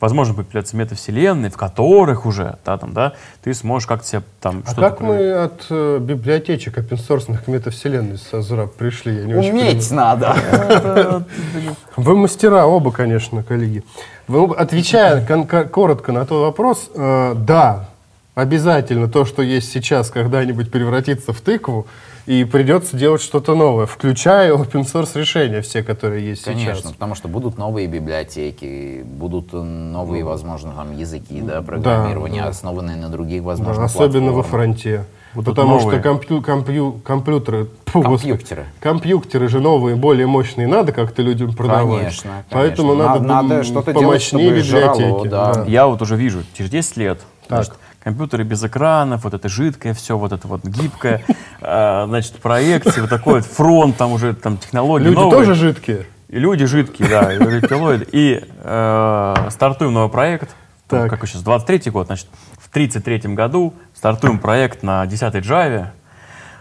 возможно, 0.00 0.34
будет 0.34 0.46
появляться 0.46 0.76
метавселенные, 0.76 1.50
в 1.50 1.56
которых 1.56 2.26
уже, 2.26 2.56
да, 2.64 2.78
там, 2.78 2.92
да, 2.92 3.12
ты 3.42 3.52
сможешь 3.54 3.86
как-то 3.86 4.06
себе 4.06 4.22
там 4.40 4.62
А 4.66 4.70
что-то 4.70 4.88
как 4.88 4.98
проявить. 4.98 5.20
мы 5.20 5.32
от 5.32 5.66
э, 5.70 5.98
библиотечек 6.00 6.78
опенсорсных 6.78 7.44
к 7.44 7.48
метавселенной 7.48 8.18
со 8.18 8.40
Зра 8.42 8.66
пришли? 8.66 9.14
Я 9.14 9.24
не 9.24 9.34
очень 9.34 9.50
Уметь 9.52 9.88
понимаю. 9.88 10.18
надо. 10.18 11.24
Вы 11.96 12.16
мастера 12.16 12.66
оба, 12.66 12.90
конечно, 12.90 13.42
коллеги. 13.42 13.84
Вы 14.26 14.54
отвечая 14.54 15.24
коротко 15.66 16.12
на 16.12 16.24
тот 16.24 16.42
вопрос, 16.42 16.90
э, 16.94 17.34
да, 17.36 17.88
обязательно 18.34 19.08
то, 19.08 19.24
что 19.24 19.42
есть 19.42 19.70
сейчас, 19.70 20.10
когда-нибудь 20.10 20.70
превратится 20.70 21.32
в 21.32 21.40
тыкву, 21.40 21.86
и 22.26 22.44
придется 22.44 22.96
делать 22.96 23.22
что-то 23.22 23.54
новое, 23.54 23.86
включая 23.86 24.52
open 24.54 24.82
source 24.84 25.18
решения 25.18 25.60
все, 25.62 25.82
которые 25.82 26.26
есть 26.28 26.44
Конечно, 26.44 26.74
сейчас. 26.76 26.92
потому 26.92 27.14
что 27.14 27.28
будут 27.28 27.58
новые 27.58 27.86
библиотеки, 27.86 29.02
будут 29.04 29.52
э, 29.52 29.56
новые, 29.60 30.24
возможно, 30.24 30.72
там 30.72 30.96
языки, 30.96 31.40
да, 31.42 31.62
программирования, 31.62 32.42
да. 32.42 32.48
основанные 32.48 32.96
на 32.96 33.08
других, 33.08 33.42
Да, 33.42 33.46
возможно, 33.48 33.84
особенно 33.84 34.32
во 34.32 34.42
фронте. 34.42 35.04
Тут 35.34 35.44
Потому 35.44 35.78
новые. 35.78 36.00
что 36.00 36.08
компью- 36.08 36.42
компью- 36.42 37.00
компьютеры, 37.04 37.68
фу, 37.86 38.02
господи, 38.02 38.30
Компьютеры. 38.32 38.66
компьютеры 38.80 39.48
же 39.48 39.60
новые, 39.60 39.94
более 39.94 40.26
мощные, 40.26 40.66
надо 40.66 40.90
как-то 40.92 41.22
людям 41.22 41.54
продавать. 41.54 41.98
Конечно, 42.00 42.30
Поэтому 42.50 42.90
конечно. 42.96 43.08
надо, 43.14 43.24
Надо 43.24 43.54
м, 43.58 43.64
что-то 43.64 43.92
делать, 43.92 44.06
помощнее 44.06 44.48
чтобы 44.48 44.62
жрало, 44.64 44.98
библиотеки. 44.98 45.28
да. 45.28 45.64
Я 45.68 45.86
вот 45.86 46.02
уже 46.02 46.16
вижу, 46.16 46.42
через 46.54 46.70
10 46.70 46.96
лет, 46.96 47.20
Так. 47.46 47.64
значит, 47.64 47.74
компьютеры 48.02 48.44
без 48.44 48.64
экранов, 48.64 49.24
вот 49.24 49.34
это 49.34 49.48
жидкое 49.48 49.94
все, 49.94 50.16
вот 50.18 50.32
это 50.32 50.48
вот 50.48 50.64
гибкое, 50.64 51.22
а, 51.60 52.06
значит, 52.06 52.34
проекции, 52.36 53.00
вот 53.00 53.10
такой 53.10 53.34
вот 53.34 53.44
фронт, 53.44 53.96
там 53.96 54.12
уже 54.12 54.34
там 54.34 54.56
технологии 54.56 55.04
Люди 55.04 55.14
новые. 55.14 55.38
тоже 55.38 55.54
жидкие? 55.54 56.06
И 56.28 56.38
люди 56.38 56.64
жидкие, 56.64 57.08
да, 57.08 57.32
и 57.32 57.38
рептилоиды. 57.38 58.06
И 58.12 58.40
э, 58.62 59.34
стартуем 59.50 59.92
новый 59.92 60.10
проект. 60.10 60.54
Так. 60.86 61.10
Какой 61.10 61.28
сейчас? 61.28 61.42
23 61.42 61.90
год. 61.90 62.06
Значит, 62.06 62.28
в 62.56 62.68
33 62.68 63.34
году 63.34 63.74
стартуем 63.94 64.38
проект 64.38 64.84
на 64.84 65.04
10 65.06 65.34
Java. 65.34 65.88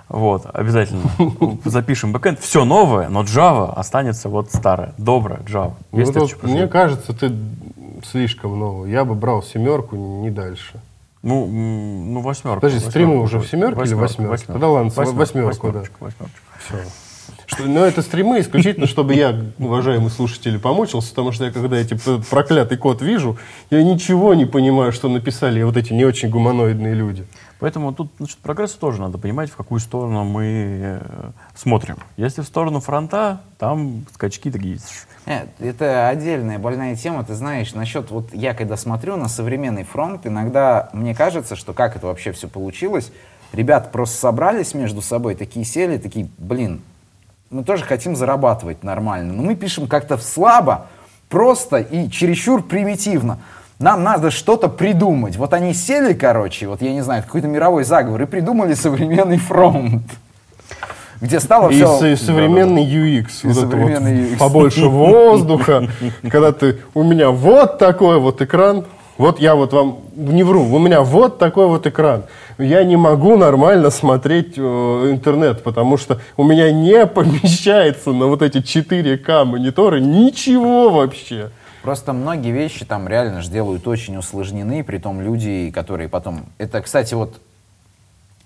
Вот, 0.07 0.47
обязательно 0.51 1.03
запишем 1.65 2.11
бэкэнд. 2.13 2.39
Все 2.39 2.65
новое, 2.65 3.09
но 3.09 3.21
Java 3.21 3.71
останется 3.75 4.27
вот 4.27 4.51
старая, 4.51 4.95
добрая 4.97 5.41
Java. 5.41 5.73
Ну, 5.91 6.03
вот 6.03 6.43
мне 6.43 6.67
кажется, 6.67 7.13
ты 7.13 7.31
слишком 8.03 8.57
новый. 8.57 8.89
Я 8.89 9.05
бы 9.05 9.13
брал 9.13 9.43
семерку, 9.43 9.95
не 9.95 10.31
дальше. 10.31 10.79
Ну, 11.21 11.45
ну 11.47 12.21
восьмерка. 12.21 12.61
Подожди, 12.61 12.79
стримы 12.79 13.19
восьмерка 13.19 13.23
уже 13.25 13.39
в 13.39 13.49
семерке 13.49 13.83
или 13.83 13.93
восьмерке? 13.93 14.45
Тогда 14.47 14.69
ладно, 14.69 14.89
с- 14.89 14.95
восьмерку, 14.95 15.17
да. 15.71 15.79
восьмерочка, 15.79 15.95
восьмерочка. 15.99 16.39
Все. 16.65 16.77
Что, 17.45 17.63
но 17.63 17.83
это 17.85 18.01
стримы 18.03 18.39
исключительно, 18.41 18.85
чтобы 18.85 19.15
я, 19.15 19.35
уважаемые 19.57 20.11
слушатели, 20.11 20.57
помучился, 20.57 21.09
потому 21.09 21.31
что 21.31 21.45
я, 21.45 21.51
когда 21.51 21.77
эти 21.77 21.97
проклятый 22.29 22.77
код 22.77 23.01
вижу, 23.01 23.37
я 23.71 23.81
ничего 23.83 24.33
не 24.35 24.45
понимаю, 24.45 24.91
что 24.91 25.09
написали 25.09 25.63
вот 25.63 25.75
эти 25.75 25.91
не 25.91 26.05
очень 26.05 26.29
гуманоидные 26.29 26.93
люди. 26.93 27.25
Поэтому 27.59 27.93
тут 27.93 28.17
насчет 28.19 28.37
прогресса 28.37 28.79
тоже 28.79 29.01
надо 29.01 29.17
понимать, 29.17 29.49
в 29.49 29.55
какую 29.57 29.79
сторону 29.79 30.23
мы 30.23 30.43
э, 30.45 31.31
смотрим. 31.55 31.97
Если 32.15 32.41
в 32.41 32.45
сторону 32.45 32.79
фронта, 32.79 33.41
там 33.57 34.05
скачки 34.13 34.49
такие. 34.49 34.79
Нет, 35.25 35.49
это 35.59 36.07
отдельная 36.07 36.57
больная 36.57 36.95
тема. 36.95 37.25
Ты 37.25 37.35
знаешь, 37.35 37.73
насчет, 37.73 38.11
вот 38.11 38.33
я 38.33 38.53
когда 38.53 38.77
смотрю 38.77 39.17
на 39.17 39.27
современный 39.27 39.83
фронт, 39.83 40.25
иногда 40.25 40.89
мне 40.93 41.13
кажется, 41.13 41.57
что 41.57 41.73
как 41.73 41.97
это 41.97 42.07
вообще 42.07 42.31
все 42.31 42.47
получилось, 42.47 43.11
ребята 43.51 43.89
просто 43.89 44.17
собрались 44.17 44.73
между 44.73 45.01
собой, 45.01 45.35
такие 45.35 45.65
сели, 45.65 45.97
такие, 45.97 46.29
блин, 46.37 46.81
мы 47.49 47.65
тоже 47.65 47.83
хотим 47.83 48.15
зарабатывать 48.15 48.83
нормально, 48.83 49.33
но 49.33 49.43
мы 49.43 49.55
пишем 49.55 49.87
как-то 49.87 50.17
слабо, 50.17 50.87
просто 51.27 51.77
и 51.77 52.09
чересчур 52.09 52.63
примитивно. 52.63 53.39
Нам 53.79 54.03
надо 54.03 54.29
что-то 54.29 54.67
придумать. 54.67 55.37
Вот 55.37 55.53
они 55.53 55.73
сели, 55.73 56.13
короче, 56.13 56.67
вот 56.67 56.81
я 56.81 56.91
не 56.91 57.01
знаю, 57.01 57.23
какой-то 57.23 57.47
мировой 57.47 57.85
заговор, 57.85 58.21
и 58.21 58.25
придумали 58.25 58.73
современный 58.73 59.37
фронт. 59.37 60.03
Где 61.21 61.39
стало 61.39 61.69
И 61.69 61.75
все... 61.75 62.15
со- 62.15 62.25
современный 62.25 62.85
UX, 62.85 63.27
вот 63.43 63.51
это 63.51 63.61
современный 63.61 64.21
вот 64.21 64.31
UX. 64.33 64.37
побольше 64.37 64.85
воздуха, 64.87 65.87
когда 66.29 66.51
ты, 66.51 66.79
у 66.93 67.03
меня 67.03 67.29
вот 67.29 67.77
такой 67.77 68.19
вот 68.19 68.41
экран, 68.41 68.85
вот 69.17 69.39
я 69.39 69.55
вот 69.55 69.73
вам 69.73 69.99
не 70.15 70.43
вру, 70.43 70.63
у 70.63 70.79
меня 70.79 71.01
вот 71.01 71.39
такой 71.39 71.67
вот 71.67 71.85
экран. 71.87 72.23
Я 72.57 72.83
не 72.85 72.95
могу 72.95 73.35
нормально 73.35 73.89
смотреть 73.89 74.53
э, 74.57 74.61
интернет, 75.11 75.63
потому 75.63 75.97
что 75.97 76.19
у 76.37 76.43
меня 76.43 76.71
не 76.71 77.05
помещается 77.05 78.11
на 78.11 78.27
вот 78.27 78.41
эти 78.41 78.57
4К 78.57 79.45
мониторы 79.45 79.99
ничего 79.99 80.89
вообще. 80.89 81.49
Просто 81.81 82.11
многие 82.11 82.51
вещи 82.51 82.85
там 82.85 83.07
реально 83.07 83.41
же 83.41 83.49
делают 83.49 83.87
очень 83.87 84.17
усложнены, 84.17 84.83
при 84.83 84.97
том 84.97 85.21
люди, 85.21 85.71
которые 85.73 86.09
потом... 86.09 86.45
Это, 86.57 86.81
кстати, 86.81 87.13
вот 87.13 87.39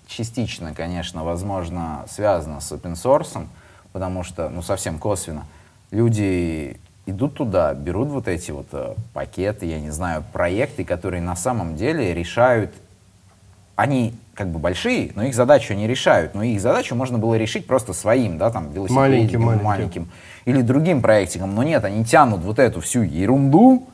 частично, 0.07 0.73
конечно, 0.73 1.23
возможно, 1.23 2.05
связано 2.07 2.59
с 2.59 2.71
open 2.71 2.93
source, 2.93 3.47
потому 3.91 4.23
что, 4.23 4.49
ну, 4.49 4.61
совсем 4.61 4.99
косвенно, 4.99 5.45
люди 5.89 6.79
идут 7.05 7.35
туда, 7.35 7.73
берут 7.73 8.09
вот 8.09 8.27
эти 8.27 8.51
вот 8.51 8.67
э, 8.71 8.93
пакеты, 9.13 9.65
я 9.65 9.79
не 9.79 9.89
знаю, 9.89 10.23
проекты, 10.31 10.85
которые 10.85 11.21
на 11.21 11.35
самом 11.35 11.75
деле 11.75 12.13
решают... 12.13 12.71
Они 13.75 14.13
как 14.33 14.47
бы 14.49 14.59
большие, 14.59 15.11
но 15.15 15.23
их 15.23 15.35
задачу 15.35 15.73
не 15.73 15.87
решают. 15.87 16.33
Но 16.35 16.43
их 16.43 16.59
задачу 16.59 16.95
можно 16.95 17.17
было 17.17 17.35
решить 17.35 17.67
просто 17.67 17.93
своим, 17.93 18.37
да, 18.37 18.49
там, 18.49 18.71
велосипедиком, 18.71 18.95
Маленьким, 18.95 19.41
маленьким. 19.43 19.65
маленьким 19.65 20.07
или 20.45 20.61
другим 20.61 21.01
проектиком. 21.01 21.53
Но 21.55 21.63
нет, 21.63 21.85
они 21.85 22.03
тянут 22.03 22.41
вот 22.41 22.57
эту 22.59 22.81
всю 22.81 23.01
ерунду, 23.03 23.87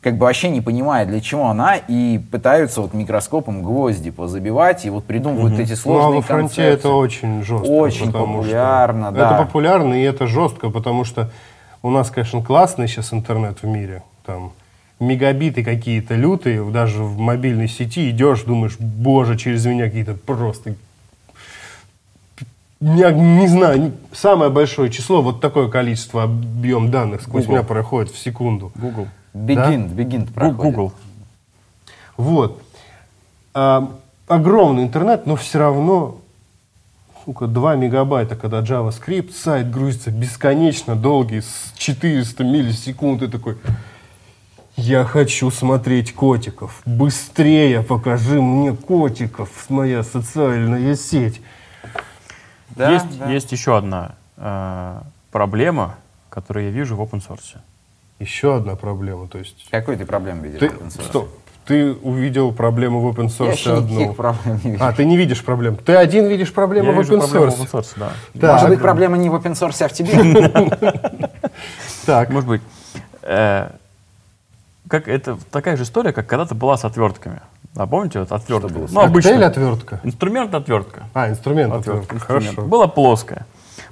как 0.00 0.18
бы 0.18 0.26
вообще 0.26 0.50
не 0.50 0.60
понимая, 0.60 1.06
для 1.06 1.20
чего 1.20 1.46
она, 1.46 1.76
и 1.76 2.18
пытаются 2.30 2.82
вот 2.82 2.92
микроскопом 2.92 3.62
гвозди 3.62 4.10
позабивать, 4.10 4.84
и 4.84 4.90
вот 4.90 5.04
придумывают 5.04 5.58
эти 5.58 5.70
Ну, 5.70 5.74
а 5.74 5.76
сложные 5.76 6.14
во 6.16 6.22
фронте 6.22 6.56
концепции. 6.56 6.74
это 6.74 6.88
очень 6.90 7.42
жестко. 7.42 7.66
Очень 7.66 8.06
потому 8.06 8.42
что- 8.42 8.50
популярно, 8.52 9.12
да. 9.12 9.36
Это 9.36 9.44
популярно, 9.46 9.94
и 9.94 10.02
это 10.02 10.26
жестко, 10.26 10.68
потому 10.70 11.04
что 11.04 11.30
у 11.82 11.90
нас, 11.90 12.10
конечно, 12.10 12.42
классный 12.42 12.86
сейчас 12.88 13.14
интернет 13.14 13.62
в 13.62 13.66
мире. 13.66 14.02
Там 14.26 14.52
мегабиты 15.06 15.62
какие-то 15.62 16.14
лютые, 16.14 16.64
даже 16.70 17.02
в 17.02 17.18
мобильной 17.18 17.68
сети 17.68 18.10
идешь, 18.10 18.42
думаешь, 18.42 18.76
боже, 18.78 19.36
через 19.36 19.64
меня 19.66 19.84
какие-то 19.84 20.14
просто... 20.14 20.74
Я 22.80 23.12
не 23.12 23.48
знаю, 23.48 23.92
самое 24.12 24.50
большое 24.50 24.90
число, 24.90 25.22
вот 25.22 25.40
такое 25.40 25.68
количество, 25.68 26.24
объем 26.24 26.90
данных 26.90 27.22
сквозь 27.22 27.44
Google. 27.44 27.54
меня 27.54 27.66
проходит 27.66 28.12
в 28.12 28.18
секунду. 28.18 28.72
Google. 28.74 29.08
Бегин, 29.32 29.88
бегин 29.88 30.26
проходит. 30.26 30.60
Google. 30.60 30.92
Вот. 32.16 32.62
А, 33.54 33.90
огромный 34.28 34.82
интернет, 34.82 35.26
но 35.26 35.36
все 35.36 35.58
равно, 35.60 36.18
сука, 37.24 37.46
2 37.46 37.76
мегабайта, 37.76 38.36
когда 38.36 38.60
JavaScript, 38.60 39.32
сайт 39.32 39.70
грузится 39.70 40.10
бесконечно 40.10 40.94
долгий, 40.94 41.40
с 41.40 41.72
400 41.76 42.44
миллисекунд, 42.44 43.22
и 43.22 43.28
такой, 43.28 43.56
я 44.76 45.04
хочу 45.04 45.50
смотреть 45.50 46.14
котиков. 46.14 46.82
Быстрее 46.84 47.82
покажи 47.82 48.40
мне 48.40 48.72
котиков, 48.74 49.48
моя 49.68 50.02
социальная 50.02 50.94
сеть. 50.96 51.40
Да, 52.70 52.90
есть, 52.90 53.18
да. 53.18 53.30
есть 53.30 53.52
еще 53.52 53.76
одна 53.76 54.16
э, 54.36 55.00
проблема, 55.30 55.96
которую 56.28 56.66
я 56.66 56.70
вижу 56.72 56.96
в 56.96 57.00
open 57.00 57.22
source. 57.26 57.58
Еще 58.18 58.56
одна 58.56 58.74
проблема, 58.74 59.28
то 59.28 59.38
есть... 59.38 59.68
Какой 59.70 59.96
ты 59.96 60.04
проблем 60.04 60.42
видишь 60.42 60.58
Ты, 60.58 60.70
в 60.70 60.72
open 60.72 60.88
source? 60.88 61.04
стоп, 61.04 61.28
ты 61.66 61.92
увидел 61.92 62.52
проблему 62.52 63.00
в 63.00 63.06
open 63.06 63.28
Я 63.28 63.46
source 63.46 63.52
еще 63.52 63.76
одну. 63.76 63.94
никаких 63.94 64.16
проблем 64.16 64.60
не 64.64 64.70
вижу. 64.72 64.84
А, 64.84 64.92
ты 64.92 65.04
не 65.04 65.16
видишь 65.16 65.44
проблем. 65.44 65.76
Ты 65.76 65.94
один 65.94 66.26
видишь 66.26 66.52
проблему 66.52 66.90
я 66.90 66.96
в 66.96 66.98
вижу 66.98 67.16
open 67.16 67.18
проблему 67.20 67.50
в 67.52 67.60
source. 67.60 67.70
open 67.70 67.80
source, 67.80 67.92
да. 67.96 68.12
Так. 68.40 68.52
Может 68.54 68.68
быть, 68.70 68.80
проблема 68.80 69.16
не 69.18 69.30
в 69.30 69.34
open 69.34 69.52
source, 69.52 69.84
а 69.84 69.88
в 69.88 69.92
тебе? 69.92 71.30
Так. 72.06 72.30
Может 72.30 72.48
быть. 72.48 72.62
Как 74.88 75.08
это 75.08 75.38
такая 75.50 75.76
же 75.76 75.84
история, 75.84 76.12
как 76.12 76.26
когда-то 76.26 76.54
была 76.54 76.76
с 76.76 76.84
отвертками. 76.84 77.40
А 77.76 77.86
помните, 77.86 78.20
вот 78.20 78.30
отвертка? 78.30 78.68
было 78.68 78.86
с 78.86 78.92
ну, 78.92 79.00
обычно. 79.00 79.46
отвертка. 79.46 80.00
Инструмент 80.04 80.54
отвертка. 80.54 81.04
А, 81.14 81.28
инструмент 81.28 81.72
Отвертка. 81.74 82.18
Хорошо. 82.18 82.62
Была 82.62 82.86
плоская. 82.86 83.46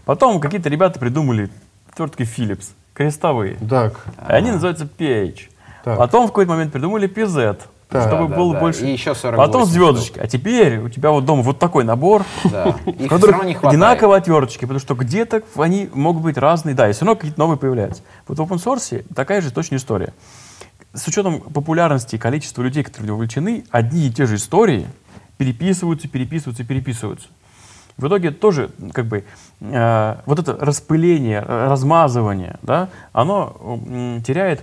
Потом 0.04 0.38
какие-то 0.40 0.68
ребята 0.68 1.00
придумали 1.00 1.50
отвертки 1.90 2.22
Philips, 2.22 2.66
крестовые. 2.94 3.56
Так. 3.68 3.94
И 4.28 4.32
они 4.32 4.50
называются 4.52 4.84
PH. 4.86 5.48
Так. 5.84 5.98
Потом 5.98 6.26
в 6.26 6.28
какой-то 6.28 6.50
момент 6.52 6.72
придумали 6.72 7.08
PZ, 7.08 7.60
Так. 7.88 8.08
чтобы 8.08 8.28
Да, 8.28 8.36
было 8.36 8.52
да, 8.54 8.60
больше. 8.60 8.84
и 8.86 8.92
еще 8.92 9.14
48 9.16 9.36
Потом 9.36 9.62
штук. 9.62 9.72
звездочки. 9.72 10.18
А 10.20 10.26
теперь 10.28 10.78
у 10.78 10.88
тебя 10.88 11.10
вот 11.10 11.24
дома 11.24 11.42
вот 11.42 11.58
такой 11.58 11.82
набор, 11.82 12.24
Да. 12.44 12.76
В 12.84 13.08
хватает. 13.08 13.64
одинаковые 13.64 14.18
отверточки, 14.18 14.60
потому 14.60 14.78
что 14.78 14.94
где-то 14.94 15.42
они 15.56 15.88
могут 15.92 16.22
быть 16.22 16.36
разные, 16.38 16.74
да, 16.76 16.88
и 16.88 16.92
все 16.92 17.04
равно 17.04 17.16
какие-то 17.16 17.40
новые 17.40 17.58
появляются. 17.58 18.02
Вот 18.28 18.38
в 18.38 18.42
open 18.42 18.62
source 18.62 19.04
такая 19.14 19.40
же 19.40 19.50
точная 19.50 19.78
история. 19.78 20.12
С 20.94 21.08
учетом 21.08 21.40
популярности 21.40 22.16
и 22.16 22.18
количества 22.18 22.62
людей, 22.62 22.82
которые 22.82 23.12
вовлечены, 23.12 23.64
одни 23.70 24.08
и 24.08 24.12
те 24.12 24.26
же 24.26 24.36
истории 24.36 24.86
переписываются, 25.38 26.06
переписываются, 26.06 26.64
переписываются. 26.64 27.28
В 27.96 28.06
итоге 28.06 28.30
тоже 28.30 28.70
как 28.92 29.06
бы 29.06 29.24
э, 29.60 30.16
вот 30.26 30.38
это 30.38 30.56
распыление, 30.58 31.44
э, 31.46 31.68
размазывание, 31.68 32.58
да, 32.62 32.88
оно 33.12 33.56
м, 33.86 34.22
теряет 34.22 34.62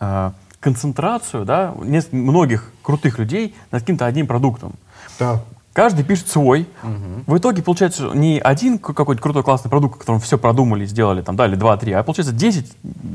э, 0.00 0.30
концентрацию, 0.60 1.44
да, 1.44 1.74
многих 2.12 2.70
крутых 2.82 3.18
людей 3.18 3.54
над 3.70 3.82
каким-то 3.82 4.06
одним 4.06 4.26
продуктом. 4.26 4.74
Да. 5.18 5.42
Каждый 5.72 6.04
пишет 6.04 6.28
свой. 6.28 6.66
В 7.26 7.38
итоге 7.38 7.62
получается 7.62 8.10
не 8.14 8.38
один 8.38 8.78
какой-то 8.78 9.22
крутой 9.22 9.42
классный 9.42 9.70
продукт, 9.70 9.98
которым 9.98 10.20
все 10.20 10.36
продумали, 10.36 10.84
сделали, 10.84 11.22
там, 11.22 11.36
дали 11.36 11.56
2-3, 11.56 11.92
а 11.94 12.02
получается 12.02 12.34
10 12.34 12.72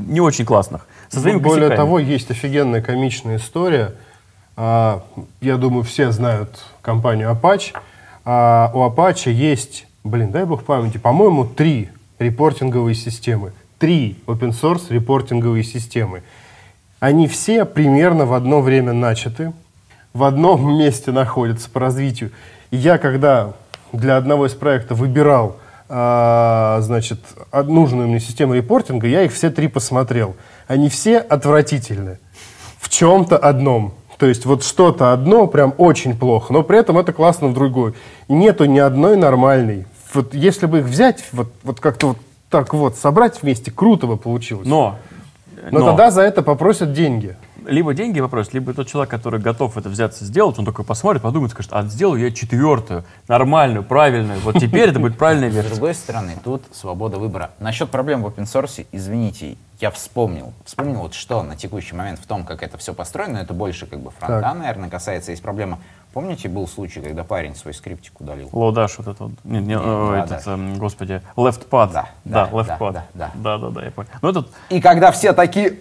не 0.08 0.22
очень 0.22 0.46
классных. 0.46 0.88
Со 1.10 1.20
своими 1.20 1.38
Более 1.38 1.70
косяками. 1.70 1.78
того, 1.78 2.00
есть 2.00 2.32
офигенная 2.32 2.82
комичная 2.82 3.38
история. 3.38 3.94
А, 4.56 5.04
я 5.40 5.58
думаю, 5.58 5.84
все 5.84 6.12
знают 6.12 6.66
компанию 6.82 7.30
Apache. 7.30 7.76
А, 8.26 8.72
у 8.74 8.80
Apache 8.80 9.32
есть, 9.32 9.86
блин, 10.04 10.32
дай 10.32 10.46
бог 10.46 10.64
памяти, 10.64 10.98
по-моему, 10.98 11.46
три 11.46 11.90
репортинговые 12.18 12.96
системы. 12.96 13.54
Три 13.78 14.18
open 14.26 14.50
source 14.50 14.86
репортинговые 14.90 15.64
системы. 15.64 16.24
Они 17.00 17.28
все 17.28 17.66
примерно 17.66 18.26
в 18.26 18.34
одно 18.34 18.62
время 18.62 18.94
начаты, 18.94 19.54
в 20.14 20.24
одном 20.24 20.78
месте 20.78 21.12
находятся 21.12 21.70
по 21.70 21.80
развитию. 21.80 22.32
И 22.72 22.78
я, 22.78 22.98
когда 22.98 23.54
для 23.94 24.18
одного 24.18 24.48
из 24.48 24.54
проектов 24.54 25.00
выбирал 25.00 25.58
а, 25.90 26.80
значит, 26.82 27.20
од- 27.52 27.70
нужную 27.70 28.08
мне 28.08 28.20
систему 28.20 28.54
репортинга, 28.54 29.08
я 29.08 29.24
их 29.24 29.34
все 29.34 29.50
три 29.50 29.68
посмотрел. 29.68 30.36
Они 30.68 30.90
все 30.90 31.20
отвратительны. 31.20 32.20
В 32.80 32.90
чем-то 32.90 33.38
одном. 33.38 33.94
То 34.18 34.26
есть 34.26 34.46
вот 34.46 34.64
что-то 34.64 35.14
одно 35.14 35.48
прям 35.48 35.74
очень 35.78 36.18
плохо, 36.18 36.52
но 36.52 36.64
при 36.64 36.80
этом 36.80 36.98
это 36.98 37.14
классно 37.14 37.48
в 37.50 37.54
другой. 37.54 37.94
И 38.28 38.34
нету 38.34 38.66
ни 38.66 38.80
одной 38.80 39.16
нормальной. 39.16 39.86
Вот 40.14 40.34
если 40.34 40.66
бы 40.66 40.80
их 40.80 40.86
взять, 40.86 41.24
вот, 41.32 41.52
вот 41.64 41.80
как-то 41.80 42.10
вот 42.10 42.18
так 42.50 42.74
вот 42.74 42.98
собрать 42.98 43.42
вместе, 43.42 43.72
круто 43.72 44.08
бы 44.08 44.18
получилось. 44.18 44.68
Но, 44.68 44.98
но, 45.72 45.86
тогда 45.86 46.12
за 46.12 46.22
это 46.22 46.42
попросят 46.42 46.94
деньги. 46.94 47.36
Либо 47.68 47.94
деньги 47.94 48.20
попросит, 48.22 48.54
либо 48.54 48.74
тот 48.74 48.88
человек, 48.88 49.10
который 49.12 49.40
готов 49.40 49.78
это 49.78 49.90
взяться 49.90 50.26
сделать, 50.26 50.58
он 50.58 50.66
такой 50.66 50.86
посмотрит, 50.86 51.22
подумает, 51.22 51.52
скажет, 51.52 51.72
а 51.74 51.84
сделаю 51.84 52.22
я 52.22 52.32
четвертую, 52.32 53.04
нормальную, 53.28 53.84
правильную. 53.84 54.40
Вот 54.40 54.60
теперь 54.60 54.90
это 54.90 55.00
будет 55.00 55.18
правильная 55.18 55.52
С 55.52 55.54
версия. 55.54 55.70
другой 55.72 55.94
стороны, 55.94 56.34
тут 56.44 56.64
свобода 56.72 57.18
выбора. 57.18 57.52
Насчет 57.60 57.90
проблем 57.90 58.24
в 58.24 58.28
open 58.28 58.44
source, 58.46 58.86
извините, 58.92 59.58
я 59.80 59.92
вспомнил. 59.92 60.54
Вспомнил 60.66 61.02
вот 61.02 61.14
что 61.14 61.44
на 61.44 61.56
текущий 61.56 61.96
момент 61.96 62.20
в 62.20 62.26
том, 62.26 62.44
как 62.44 62.64
это 62.64 62.78
все 62.78 62.94
построено, 62.94 63.34
но 63.34 63.40
это 63.42 63.54
больше 63.54 63.86
как 63.86 64.00
бы 64.00 64.12
фронта, 64.12 64.42
Так. 64.42 64.56
наверное, 64.58 64.90
касается. 64.90 65.32
Есть 65.32 65.44
проблема. 65.44 65.80
Помните, 66.14 66.50
был 66.50 66.68
случай, 66.68 67.00
когда 67.00 67.24
парень 67.24 67.56
свой 67.56 67.76
скриптик 67.76 68.20
удалил? 68.20 68.50
Лоудаш 68.52 68.98
вот 68.98 69.08
это 69.08 69.24
вот. 69.26 69.34
Не, 69.44 69.60
не, 69.60 69.76
э, 69.76 69.78
да, 69.78 70.24
этот, 70.24 70.46
да. 70.46 70.54
эм, 70.54 70.78
господи, 70.80 71.22
leftpad. 71.36 71.92
Да, 71.94 72.10
да, 72.26 72.48
да, 72.48 72.50
leftpad. 72.52 72.94
да, 72.94 73.06
да, 73.14 73.32
да, 73.36 73.58
да, 73.60 73.70
да, 73.70 73.86
я 73.86 73.92
понял. 73.92 74.10
Ну 74.24 74.30
этот, 74.30 74.48
И 74.70 74.82
когда 74.82 75.12
все 75.12 75.34
такие... 75.34 75.76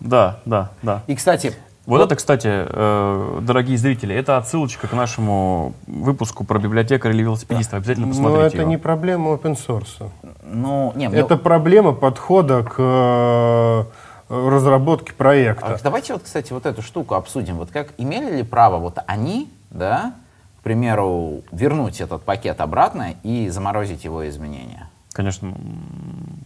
да, 0.00 0.40
да, 0.44 0.70
да. 0.82 1.02
И, 1.06 1.14
кстати, 1.14 1.54
Вот 1.86 2.02
это, 2.02 2.16
кстати, 2.16 2.48
э, 2.50 3.38
дорогие 3.42 3.78
зрители, 3.78 4.14
это 4.14 4.36
отсылочка 4.36 4.86
к 4.88 4.92
нашему 4.92 5.72
выпуску 5.86 6.44
про 6.44 6.58
библиотекаря 6.58 7.14
или 7.14 7.22
велосипедиста. 7.22 7.78
Обязательно 7.78 8.06
Но 8.08 8.12
посмотрите 8.12 8.40
Ну, 8.42 8.46
это 8.46 8.56
его. 8.58 8.68
не 8.70 8.76
проблема 8.76 9.30
open 9.32 9.56
source. 9.56 10.10
ну, 10.44 10.92
не, 10.96 11.08
мне- 11.08 11.18
Это 11.20 11.36
проблема 11.38 11.92
подхода 11.92 12.62
к 12.62 12.74
э, 12.78 13.84
разработке 14.28 15.12
А 15.12 15.16
проекта. 15.16 15.80
Давайте 15.82 16.12
вот, 16.12 16.22
кстати, 16.24 16.52
вот 16.52 16.66
эту 16.66 16.82
штуку 16.82 17.14
обсудим. 17.14 17.56
Вот 17.56 17.70
как 17.70 17.94
имели 17.96 18.36
ли 18.36 18.42
право 18.42 18.76
вот 18.76 18.98
они, 19.06 19.50
да, 19.70 20.12
к 20.60 20.62
примеру, 20.62 21.42
вернуть 21.52 22.00
этот 22.02 22.22
пакет 22.22 22.60
обратно 22.60 23.14
и 23.22 23.48
заморозить 23.48 24.04
его 24.04 24.28
изменения? 24.28 24.88
Конечно. 25.14 25.54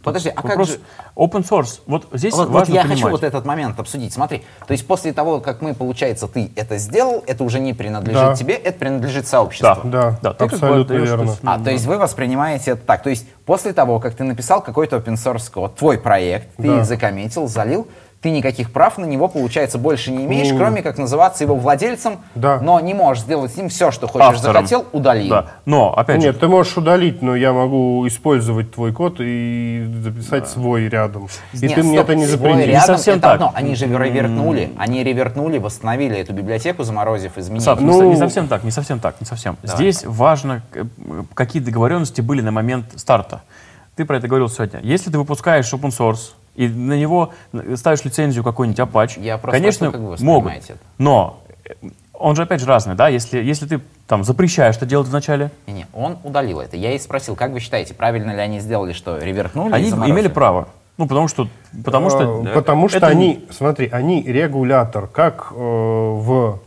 Подожди, 0.03 0.28
а 0.30 0.34
как 0.34 0.44
Вопрос 0.44 0.68
же... 0.70 0.80
open 1.16 1.48
source. 1.48 1.80
Вот 1.86 2.09
здесь 2.12 2.34
Вот, 2.34 2.48
вот 2.48 2.55
важно 2.61 2.74
я 2.74 2.82
понимать. 2.82 2.98
хочу 3.00 3.11
вот 3.12 3.22
этот 3.22 3.44
момент 3.44 3.78
обсудить. 3.78 4.12
Смотри, 4.12 4.42
то 4.66 4.72
есть 4.72 4.86
после 4.86 5.12
того, 5.12 5.40
как 5.40 5.61
мы, 5.62 5.74
получается, 5.74 6.26
ты 6.28 6.50
это 6.57 6.78
сделал, 6.78 7.22
это 7.26 7.44
уже 7.44 7.61
не 7.61 7.72
принадлежит 7.72 8.22
Да. 8.22 8.34
тебе, 8.34 8.55
это 8.55 8.78
принадлежит 8.78 9.26
сообществу. 9.26 9.76
Да, 9.84 10.18
Да, 10.22 10.32
ты 10.32 10.48
как 10.48 10.50
бы 10.50 10.55
абсолютно 10.66 10.80
отдаешь, 10.94 11.09
верно. 11.09 11.24
то 11.24 11.30
есть, 11.30 11.40
А, 11.44 11.59
то 11.59 11.70
есть 11.70 11.86
вы 11.86 11.98
воспринимаете 11.98 12.72
это 12.72 12.82
так. 12.84 13.03
То 13.03 13.11
есть 13.11 13.26
после 13.46 13.72
того, 13.72 14.00
как 14.00 14.14
ты 14.14 14.24
написал 14.24 14.61
какой-то 14.62 14.96
open 14.96 15.14
source 15.14 15.50
код, 15.53 15.76
твой 15.76 15.98
проект, 15.98 16.48
ты 16.57 16.62
Да. 16.78 16.84
закоммитил, 16.84 17.46
залил, 17.48 17.86
ты 18.22 18.30
никаких 18.30 18.70
прав 18.72 18.98
на 18.98 19.04
него, 19.04 19.26
получается, 19.26 19.78
больше 19.78 20.12
не 20.12 20.24
имеешь, 20.24 20.50
Ну, 20.52 20.56
кроме 20.56 20.80
как 20.82 20.96
называться 20.96 21.42
его 21.42 21.56
владельцем, 21.56 22.18
Да. 22.36 22.60
но 22.60 22.78
не 22.78 22.94
можешь 22.94 23.24
сделать 23.24 23.52
с 23.52 23.56
ним 23.56 23.68
все, 23.68 23.90
что 23.90 24.06
хочешь. 24.06 24.28
Автором. 24.28 24.54
Захотел, 24.54 24.86
удалил. 24.92 25.28
Да. 25.30 25.46
Но, 25.66 25.92
опять 25.92 26.18
Нет, 26.20 26.34
же, 26.34 26.40
ты 26.40 26.46
можешь 26.46 26.76
удалить, 26.76 27.20
но 27.20 27.34
я 27.34 27.52
могу 27.52 28.06
использовать 28.06 28.72
твой 28.72 28.92
код 28.92 29.16
и 29.18 29.84
записать 30.02 30.48
свой 30.48 30.88
рядом. 30.88 31.26
И 31.52 31.58
Нет, 31.66 31.74
ты 31.74 31.82
мне 31.82 31.94
стоп, 31.98 32.04
это 32.10 32.14
не 32.14 32.26
свой 32.26 32.38
запретишь. 32.38 32.72
рядом 32.72 32.86
совсем 32.96 33.14
это 33.14 33.22
так. 33.22 33.34
одно. 33.34 33.52
Они 33.54 33.74
же 33.74 33.86
ревертнули. 33.86 34.70
Они 34.78 35.02
ревертнули, 35.02 35.58
восстановили 35.58 36.16
эту 36.16 36.32
библиотеку, 36.32 36.84
заморозив 36.84 37.36
изменения. 37.38 37.64
Сав, 37.64 37.80
не 37.80 37.86
Ну- 37.86 38.08
не 38.08 38.16
совсем 38.16 38.46
так, 38.46 38.62
не 38.62 38.70
совсем 38.70 39.00
так, 39.00 39.20
не 39.20 39.26
совсем. 39.26 39.56
Здесь 39.64 40.04
важно, 40.04 40.62
какие 41.34 41.60
договоренности 41.60 42.20
были 42.20 42.40
на 42.40 42.52
момент 42.52 42.86
старта. 42.94 43.42
Ты 43.96 44.04
про 44.04 44.18
это 44.18 44.28
говорил 44.28 44.48
сегодня. 44.48 44.78
Если 44.82 45.10
ты 45.10 45.18
выпускаешь 45.18 45.70
open 45.72 45.90
source 45.90 46.34
и 46.55 46.68
на 46.68 46.98
него 46.98 47.32
ставишь 47.76 48.05
лицензию 48.05 48.44
какой-нибудь 48.44 48.78
Apache, 48.80 49.22
Я 49.22 49.38
просто 49.38 49.59
конечно, 49.59 49.90
как 49.90 50.00
вы 50.00 50.16
могут. 50.20 50.53
это. 50.53 50.76
Но 50.98 51.42
он 52.12 52.36
же 52.36 52.42
опять 52.42 52.61
же 52.61 52.66
разный, 52.66 52.94
да? 52.94 53.09
Если, 53.09 53.42
если 53.42 53.66
ты 53.66 53.80
там 54.07 54.22
запрещаешь 54.24 54.76
это 54.76 54.86
делать 54.86 55.09
вначале, 55.09 55.50
Не, 55.66 55.72
не, 55.72 55.86
он 55.92 56.18
удалил 56.24 56.61
это. 56.61 56.76
Я 56.76 56.92
и 56.92 56.98
спросил, 56.98 57.34
как 57.36 57.53
вы 57.53 57.61
считаете, 57.61 57.94
правильно 57.94 58.32
ли 58.32 58.40
они 58.40 58.61
сделали, 58.61 58.92
что 58.92 59.18
ревертнули 59.18 59.70
и 59.72 59.74
они 59.74 59.90
имели 59.90 60.28
право. 60.28 60.68
Ну, 60.98 61.07
потому 61.09 61.26
что... 61.26 61.48
Потому 61.84 62.11
что, 62.11 62.42
Э, 62.44 62.50
э, 62.50 62.55
Потому 62.55 62.88
что 62.88 62.98
это- 62.98 63.07
они, 63.07 63.46
смотри, 63.50 63.88
они 63.90 64.22
регулятор, 64.22 65.07
как 65.07 65.48
э, 65.50 65.55
в 65.57 66.61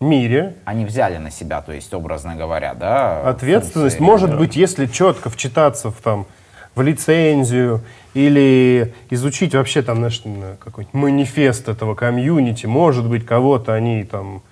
мире. 0.00 0.56
Они 0.64 0.84
взяли 0.84 1.18
на 1.18 1.30
себя, 1.30 1.62
то 1.62 1.72
есть, 1.72 1.94
образно 1.94 2.34
говоря, 2.34 2.74
да, 2.74 3.20
Ответственность 3.28 4.00
может 4.00 4.36
быть, 4.36 4.56
если 4.56 4.86
четко 4.86 5.30
вчитаться 5.30 5.90
в, 5.90 5.94
там, 6.02 6.26
в 6.74 6.82
лицензию 6.82 7.80
или 8.14 8.94
изучить 9.10 9.54
вообще 9.54 9.82
там 9.82 9.96
знаешь, 9.96 10.22
на 10.24 10.56
какой-нибудь 10.56 10.94
манифест 10.94 11.68
этого 11.68 11.94
комьюнити, 11.94 12.66
может 12.66 13.08
быть, 13.08 13.24
кого-то 13.26 13.74
они 13.74 14.04
там 14.04 14.42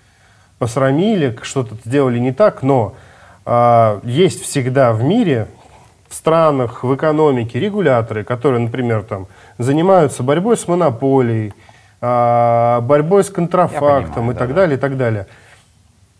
посрамили, 0.59 1.37
что-то 1.43 1.77
сделали 1.85 2.19
не 2.19 2.33
так, 2.33 2.63
но 2.63 2.95
а, 3.45 4.01
есть 4.05 4.43
всегда 4.43 4.93
в 4.93 5.03
мире, 5.03 5.49
в 6.09 6.15
странах, 6.15 6.85
в 6.85 6.95
экономике 6.95 7.59
регуляторы, 7.59 8.23
которые, 8.23 8.61
например, 8.61 9.03
там, 9.03 9.27
занимаются 9.59 10.23
борьбой 10.23 10.57
с 10.57 10.69
монополией, 10.69 11.53
а, 12.01 12.81
борьбой 12.83 13.25
с 13.25 13.31
контрафактом 13.31 14.15
понимаю, 14.15 14.35
и 14.35 14.39
так 14.39 14.49
да-да. 14.49 14.61
далее, 14.61 14.77
и 14.77 14.81
так 14.81 14.97
далее. 14.97 15.27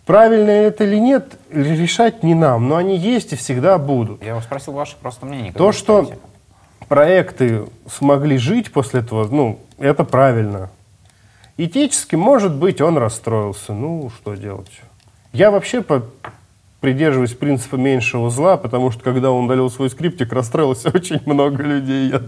Правильно 0.07 0.51
это 0.51 0.85
или 0.85 0.97
нет, 0.97 1.39
решать 1.51 2.23
не 2.25 2.35
нам, 2.35 2.69
но 2.69 2.77
они 2.77 2.97
есть 2.97 3.33
и 3.33 3.37
всегда 3.37 3.79
будут. 3.79 4.23
Я 4.23 4.35
вас 4.35 4.45
спросил 4.45 4.73
ваше 4.73 4.97
просто 4.97 5.27
мнение. 5.27 5.53
То, 5.53 5.71
что 5.71 6.03
считаете? 6.03 6.23
проекты 6.89 7.67
смогли 7.89 8.37
жить 8.37 8.73
после 8.73 9.01
этого, 9.01 9.29
ну, 9.29 9.61
это 9.79 10.03
правильно. 10.05 10.71
Этически, 11.57 12.17
может 12.17 12.55
быть, 12.55 12.81
он 12.81 12.99
расстроился. 12.99 13.73
Ну, 13.73 14.11
что 14.11 14.35
делать? 14.35 14.71
Я 15.33 15.51
вообще 15.51 15.83
по- 15.83 16.03
придерживаюсь 16.83 17.33
принципа 17.33 17.77
меньшего 17.77 18.29
зла, 18.29 18.59
потому 18.59 18.91
что, 18.91 19.03
когда 19.03 19.31
он 19.31 19.47
удалил 19.47 19.71
свой 19.71 19.89
скриптик, 19.89 20.33
расстроилось 20.33 20.85
очень 20.93 21.21
много 21.25 21.63
людей, 21.63 22.11
я, 22.11 22.23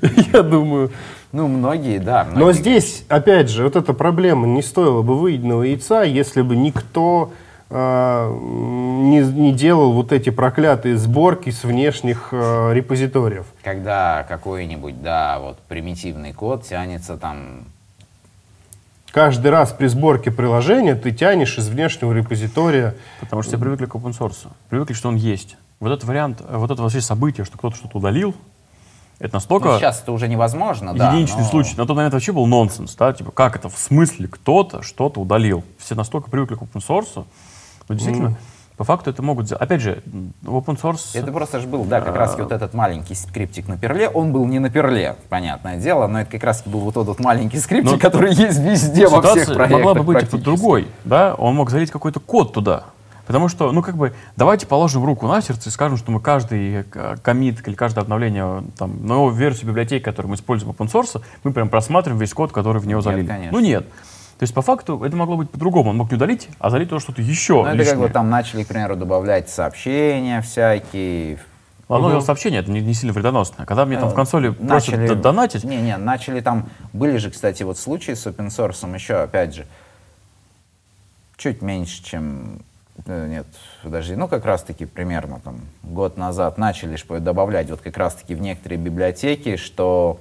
я 0.32 0.42
думаю. 0.42 0.90
Ну, 1.30 1.46
многие, 1.46 1.98
да. 1.98 2.24
Но 2.24 2.46
многие. 2.46 2.58
здесь, 2.58 3.04
опять 3.08 3.50
же, 3.50 3.62
вот 3.62 3.76
эта 3.76 3.92
проблема 3.92 4.48
не 4.48 4.62
стоила 4.62 5.02
бы 5.02 5.16
выеденного 5.16 5.62
яйца, 5.62 6.02
если 6.02 6.42
бы 6.42 6.56
никто 6.56 7.30
а, 7.68 8.28
не, 8.32 9.20
не 9.20 9.52
делал 9.52 9.92
вот 9.92 10.12
эти 10.12 10.30
проклятые 10.30 10.96
сборки 10.96 11.50
с 11.50 11.62
внешних 11.62 12.30
а, 12.32 12.72
репозиториев. 12.72 13.46
Когда 13.62 14.24
какой-нибудь, 14.28 15.02
да, 15.02 15.38
вот 15.38 15.58
примитивный 15.68 16.32
код 16.32 16.64
тянется 16.64 17.16
там... 17.16 17.66
Каждый 19.12 19.50
раз 19.50 19.72
при 19.72 19.86
сборке 19.88 20.30
приложения 20.30 20.94
ты 20.94 21.10
тянешь 21.10 21.58
из 21.58 21.68
внешнего 21.68 22.12
репозитория. 22.12 22.94
Потому 23.20 23.42
что 23.42 23.50
все 23.50 23.58
привыкли 23.58 23.86
к 23.86 23.94
open 23.94 24.16
source. 24.16 24.48
Привыкли, 24.68 24.94
что 24.94 25.08
он 25.08 25.16
есть. 25.16 25.56
Вот 25.80 25.90
этот 25.90 26.04
вариант, 26.04 26.42
вот 26.48 26.70
это 26.70 26.80
вообще 26.82 27.00
событие, 27.00 27.44
что 27.44 27.58
кто-то 27.58 27.76
что-то 27.76 27.98
удалил, 27.98 28.34
это 29.18 29.34
настолько 29.34 29.68
Ну, 29.68 29.78
сейчас 29.78 30.00
это 30.02 30.12
уже 30.12 30.28
невозможно, 30.28 30.94
да. 30.94 31.10
единичный 31.12 31.42
но- 31.42 31.48
случай. 31.48 31.74
На 31.76 31.86
тот 31.86 31.96
момент 31.96 32.14
вообще 32.14 32.32
был 32.32 32.46
нонсенс, 32.46 32.94
да, 32.96 33.12
типа, 33.12 33.30
как 33.32 33.56
это, 33.56 33.68
в 33.68 33.78
смысле 33.78 34.28
кто-то 34.28 34.82
что-то 34.82 35.20
удалил? 35.20 35.64
Все 35.78 35.94
настолько 35.94 36.30
привыкли 36.30 36.54
к 36.54 36.62
open 36.62 36.82
source, 36.86 37.24
но 37.88 37.94
действительно, 37.94 38.36
по 38.80 38.84
факту 38.84 39.10
это 39.10 39.20
могут. 39.22 39.52
Опять 39.52 39.82
же, 39.82 40.02
open 40.42 40.80
source... 40.80 41.10
Это 41.12 41.30
просто 41.30 41.60
же 41.60 41.68
был, 41.68 41.84
да, 41.84 42.00
как 42.00 42.16
раз 42.16 42.34
вот 42.38 42.50
этот 42.50 42.72
маленький 42.72 43.14
скриптик 43.14 43.68
на 43.68 43.76
перле. 43.76 44.08
Он 44.08 44.32
был 44.32 44.46
не 44.46 44.58
на 44.58 44.70
перле, 44.70 45.16
понятное 45.28 45.76
дело, 45.76 46.06
но 46.06 46.22
это 46.22 46.30
как 46.30 46.44
раз 46.44 46.62
был 46.64 46.80
вот 46.80 46.96
этот 46.96 47.20
маленький 47.20 47.58
скриптик, 47.58 47.92
Но 47.92 47.98
который 48.00 48.32
есть 48.32 48.58
везде 48.58 49.06
во 49.06 49.20
всех 49.20 49.52
проектах 49.52 49.70
могла 49.70 49.92
бы 49.92 50.02
быть 50.02 50.16
практически. 50.20 50.42
другой, 50.42 50.88
да, 51.04 51.34
он 51.34 51.56
мог 51.56 51.68
залить 51.68 51.90
какой-то 51.90 52.20
код 52.20 52.54
туда. 52.54 52.84
Потому 53.26 53.48
что, 53.48 53.70
ну, 53.70 53.82
как 53.82 53.98
бы, 53.98 54.14
давайте 54.38 54.66
положим 54.66 55.04
руку 55.04 55.26
на 55.26 55.42
сердце 55.42 55.68
и 55.68 55.72
скажем, 55.72 55.98
что 55.98 56.10
мы 56.10 56.18
каждый 56.18 56.76
э, 56.90 57.16
коммит 57.22 57.68
или 57.68 57.74
каждое 57.74 58.00
обновление, 58.00 58.64
там, 58.78 59.06
новую 59.06 59.34
версию 59.34 59.68
библиотеки, 59.68 60.02
которую 60.02 60.30
мы 60.30 60.36
используем 60.36 60.72
open 60.72 60.90
source, 60.90 61.20
мы 61.44 61.52
прям 61.52 61.68
просматриваем 61.68 62.18
весь 62.18 62.32
код, 62.32 62.50
который 62.50 62.80
в 62.80 62.86
него 62.86 63.02
залили. 63.02 63.26
конечно. 63.26 63.52
Ну, 63.52 63.60
нет. 63.62 63.84
То 64.40 64.44
есть, 64.44 64.54
по 64.54 64.62
факту, 64.62 65.04
это 65.04 65.14
могло 65.16 65.36
быть 65.36 65.50
по-другому. 65.50 65.90
Он 65.90 65.98
мог 65.98 66.10
не 66.10 66.16
удалить, 66.16 66.48
а 66.58 66.70
залить 66.70 66.88
тоже 66.88 67.04
что-то 67.04 67.20
еще 67.20 67.56
Ну, 67.62 67.66
это 67.66 67.76
лишнее. 67.76 67.90
как 67.96 68.00
бы 68.04 68.08
там 68.08 68.30
начали, 68.30 68.64
к 68.64 68.68
примеру, 68.68 68.96
добавлять 68.96 69.50
сообщения 69.50 70.40
всякие. 70.40 71.38
Ладно, 71.90 72.22
сообщение, 72.22 72.60
это 72.60 72.70
не, 72.70 72.80
не 72.80 72.94
сильно 72.94 73.12
вредоносно. 73.12 73.66
Когда 73.66 73.84
мне 73.84 73.98
там 73.98 74.08
в 74.08 74.14
консоли 74.14 74.48
просят 74.48 74.94
Э, 74.94 74.96
Начали- 74.96 75.08
д- 75.08 75.14
донатить, 75.16 75.64
Не-не, 75.64 75.98
начали 75.98 76.40
там... 76.40 76.70
Были 76.94 77.18
же, 77.18 77.30
кстати, 77.30 77.64
вот 77.64 77.76
случаи 77.76 78.12
с 78.14 78.26
open 78.26 78.46
source 78.46 78.94
еще, 78.94 79.16
опять 79.16 79.54
же, 79.54 79.66
чуть 81.36 81.60
меньше, 81.60 82.02
чем... 82.02 82.62
э, 83.04 83.26
Нет, 83.28 83.46
подожди, 83.82 84.14
ну 84.16 84.26
как 84.26 84.46
раз-таки 84.46 84.86
примерно 84.86 85.40
там 85.40 85.60
год 85.82 86.16
назад 86.16 86.56
начали 86.56 86.96
добавлять 87.18 87.68
вот 87.68 87.82
как 87.82 87.98
раз-таки 87.98 88.34
в 88.34 88.40
некоторые 88.40 88.78
библиотеки, 88.78 89.56
что 89.56 90.18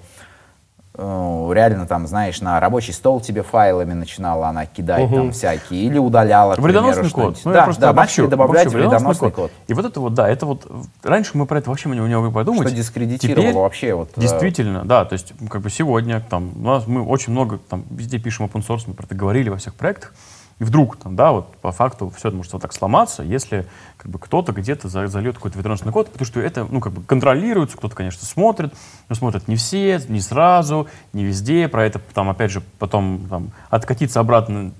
реально 1.53 1.85
там, 1.85 2.07
знаешь, 2.07 2.41
на 2.41 2.59
рабочий 2.59 2.93
стол 2.93 3.21
тебе 3.21 3.43
файлами 3.43 3.93
начинала 3.93 4.47
она 4.47 4.65
кидать 4.65 5.09
там 5.09 5.31
всякие, 5.31 5.83
или 5.83 5.97
удаляла, 5.97 6.53
к 6.53 6.55
примеру, 6.57 6.85
Вредоносный 6.85 7.09
код. 7.09 7.37
Ну, 7.45 7.53
да, 7.53 7.65
да, 7.77 7.89
обобщу, 7.89 8.21
начали 8.21 8.27
добавлять 8.27 8.67
обобщу, 8.67 8.79
вредоносный 8.79 9.31
код. 9.31 9.51
И 9.67 9.73
вот 9.73 9.85
это 9.85 9.99
вот, 9.99 10.13
да, 10.13 10.29
это 10.29 10.45
вот... 10.45 10.65
э, 10.69 10.81
Раньше 11.03 11.37
мы 11.37 11.45
про 11.45 11.59
это 11.59 11.69
вообще 11.69 11.89
не 11.89 12.01
могли 12.01 12.31
подумать. 12.31 12.67
Что 12.67 12.75
дискредитировало 12.75 13.41
Теперь 13.41 13.55
вообще 13.55 13.93
вот, 13.93 14.09
э, 14.15 14.21
Действительно, 14.21 14.85
да, 14.85 15.05
то 15.05 15.13
есть 15.13 15.33
как 15.49 15.61
бы 15.61 15.69
сегодня 15.69 16.21
там 16.29 16.51
у 16.55 16.67
нас 16.67 16.87
мы 16.87 17.03
очень 17.03 17.31
много 17.31 17.57
там 17.57 17.85
везде 17.89 18.19
пишем 18.19 18.45
open 18.45 18.65
source, 18.65 18.83
мы 18.87 18.93
про 18.93 19.05
это 19.05 19.15
говорили 19.15 19.49
во 19.49 19.57
всех 19.57 19.75
проектах. 19.75 20.13
И 20.59 20.63
вдруг 20.65 20.97
там, 20.97 21.15
да, 21.15 21.31
вот 21.31 21.55
по 21.57 21.71
факту 21.71 22.11
все 22.15 22.31
может 22.31 22.51
вот 22.51 22.61
так 22.61 22.73
сломаться, 22.73 23.23
если 23.23 23.65
как 23.97 24.11
бы 24.11 24.19
кто-то 24.19 24.51
где-то 24.51 24.89
за- 24.89 25.07
зальет 25.07 25.35
какой-то 25.35 25.57
ведомственный 25.57 25.93
код, 25.93 26.11
потому 26.11 26.25
что 26.25 26.41
это, 26.41 26.67
ну, 26.69 26.81
как 26.81 26.91
бы 26.91 27.01
контролируется, 27.01 27.77
кто-то, 27.77 27.95
конечно, 27.95 28.25
смотрит, 28.25 28.73
но 29.07 29.15
смотрят 29.15 29.47
не 29.47 29.55
все, 29.55 30.01
не 30.09 30.19
сразу, 30.19 30.87
не 31.13 31.23
везде, 31.23 31.69
про 31.69 31.85
это 31.85 31.99
там, 32.13 32.29
опять 32.29 32.51
же, 32.51 32.61
потом 32.77 33.25
там, 33.29 33.51
откатиться 33.69 34.19
обратно 34.19 34.73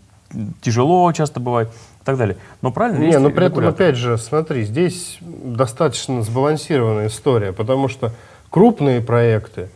тяжело 0.62 1.12
часто 1.14 1.40
бывает 1.40 1.70
и 2.02 2.06
так 2.06 2.18
далее. 2.18 2.38
Но 2.62 2.72
правильно, 2.72 3.00
Не, 3.00 3.18
но 3.18 3.30
при 3.30 3.46
этом, 3.46 3.66
опять 3.66 3.96
же, 3.96 4.18
смотри, 4.18 4.64
здесь 4.64 5.18
достаточно 5.22 6.22
сбалансированная 6.22 7.08
история, 7.08 7.54
потому 7.54 7.88
что 7.88 8.14
крупные 8.50 9.02
проекты, 9.02 9.70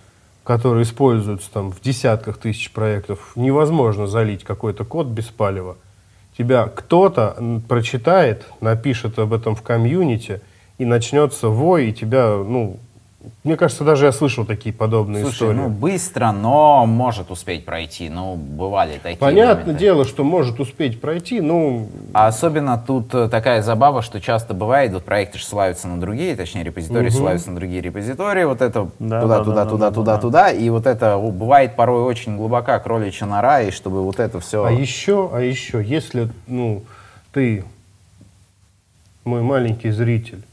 которые 0.43 0.83
используются 0.83 1.49
там 1.51 1.71
в 1.71 1.79
десятках 1.81 2.37
тысяч 2.37 2.71
проектов, 2.71 3.31
невозможно 3.35 4.05
залить 4.07 4.43
какой-то 4.43 4.83
код 4.83 5.07
без 5.07 5.25
палева. 5.25 5.77
Тебя 6.37 6.65
кто-то 6.65 7.61
прочитает, 7.67 8.45
напишет 8.59 9.19
об 9.19 9.33
этом 9.33 9.55
в 9.55 9.61
комьюнити, 9.61 10.41
и 10.77 10.85
начнется 10.85 11.49
вой, 11.49 11.89
и 11.89 11.93
тебя, 11.93 12.35
ну, 12.35 12.79
мне 13.43 13.57
кажется, 13.57 13.83
даже 13.83 14.05
я 14.05 14.11
слышал 14.11 14.45
такие 14.45 14.73
подобные 14.73 15.23
Слушай, 15.23 15.35
истории. 15.35 15.57
ну 15.57 15.69
быстро, 15.69 16.31
но 16.31 16.85
может 16.85 17.31
успеть 17.31 17.65
пройти. 17.65 18.09
Ну, 18.09 18.35
бывали 18.35 18.99
такие 19.01 19.17
Понятное 19.17 19.63
моменты. 19.65 19.79
дело, 19.79 20.05
что 20.05 20.23
может 20.23 20.59
успеть 20.59 20.99
пройти, 21.01 21.41
ну, 21.41 21.89
А 22.13 22.27
особенно 22.27 22.77
тут 22.85 23.13
э, 23.13 23.29
такая 23.29 23.61
забава, 23.61 24.01
что 24.01 24.19
часто 24.21 24.53
бывает, 24.53 24.93
вот 24.93 25.03
проекты 25.03 25.37
же 25.39 25.45
ссылаются 25.45 25.87
на 25.87 25.99
другие, 25.99 26.35
точнее 26.35 26.63
репозитории 26.63 27.09
ссылаются 27.09 27.49
на 27.49 27.55
другие 27.55 27.81
репозитории, 27.81 28.43
вот 28.43 28.61
это 28.61 28.89
Да, 28.99 29.21
туда, 29.21 29.37
да, 29.39 29.43
туда, 29.43 29.55
да, 29.65 29.69
туда, 29.69 29.89
да, 29.89 29.91
туда, 29.95 30.15
да. 30.15 30.21
туда, 30.21 30.49
и 30.51 30.69
вот 30.69 30.85
это 30.85 31.17
бывает 31.17 31.75
порой 31.75 32.03
очень 32.03 32.37
глубока 32.37 32.77
кроличья 32.79 33.25
нора, 33.25 33.61
и 33.61 33.71
чтобы 33.71 34.03
вот 34.03 34.19
это 34.19 34.39
все... 34.39 34.63
А 34.63 34.71
еще, 34.71 35.29
а 35.33 35.39
еще, 35.39 35.83
если 35.83 36.29
ну, 36.47 36.83
ты, 37.31 37.63
мой 39.25 39.41
маленький 39.41 39.91
зритель, 39.91 40.43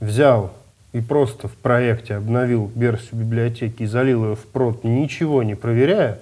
взял 0.00 0.52
и 0.92 1.00
просто 1.00 1.48
в 1.48 1.52
проекте 1.52 2.14
обновил 2.14 2.70
версию 2.74 3.20
библиотеки 3.20 3.82
и 3.82 3.86
залил 3.86 4.24
ее 4.24 4.36
в 4.36 4.46
прод, 4.46 4.84
ничего 4.84 5.42
не 5.42 5.54
проверяя, 5.54 6.18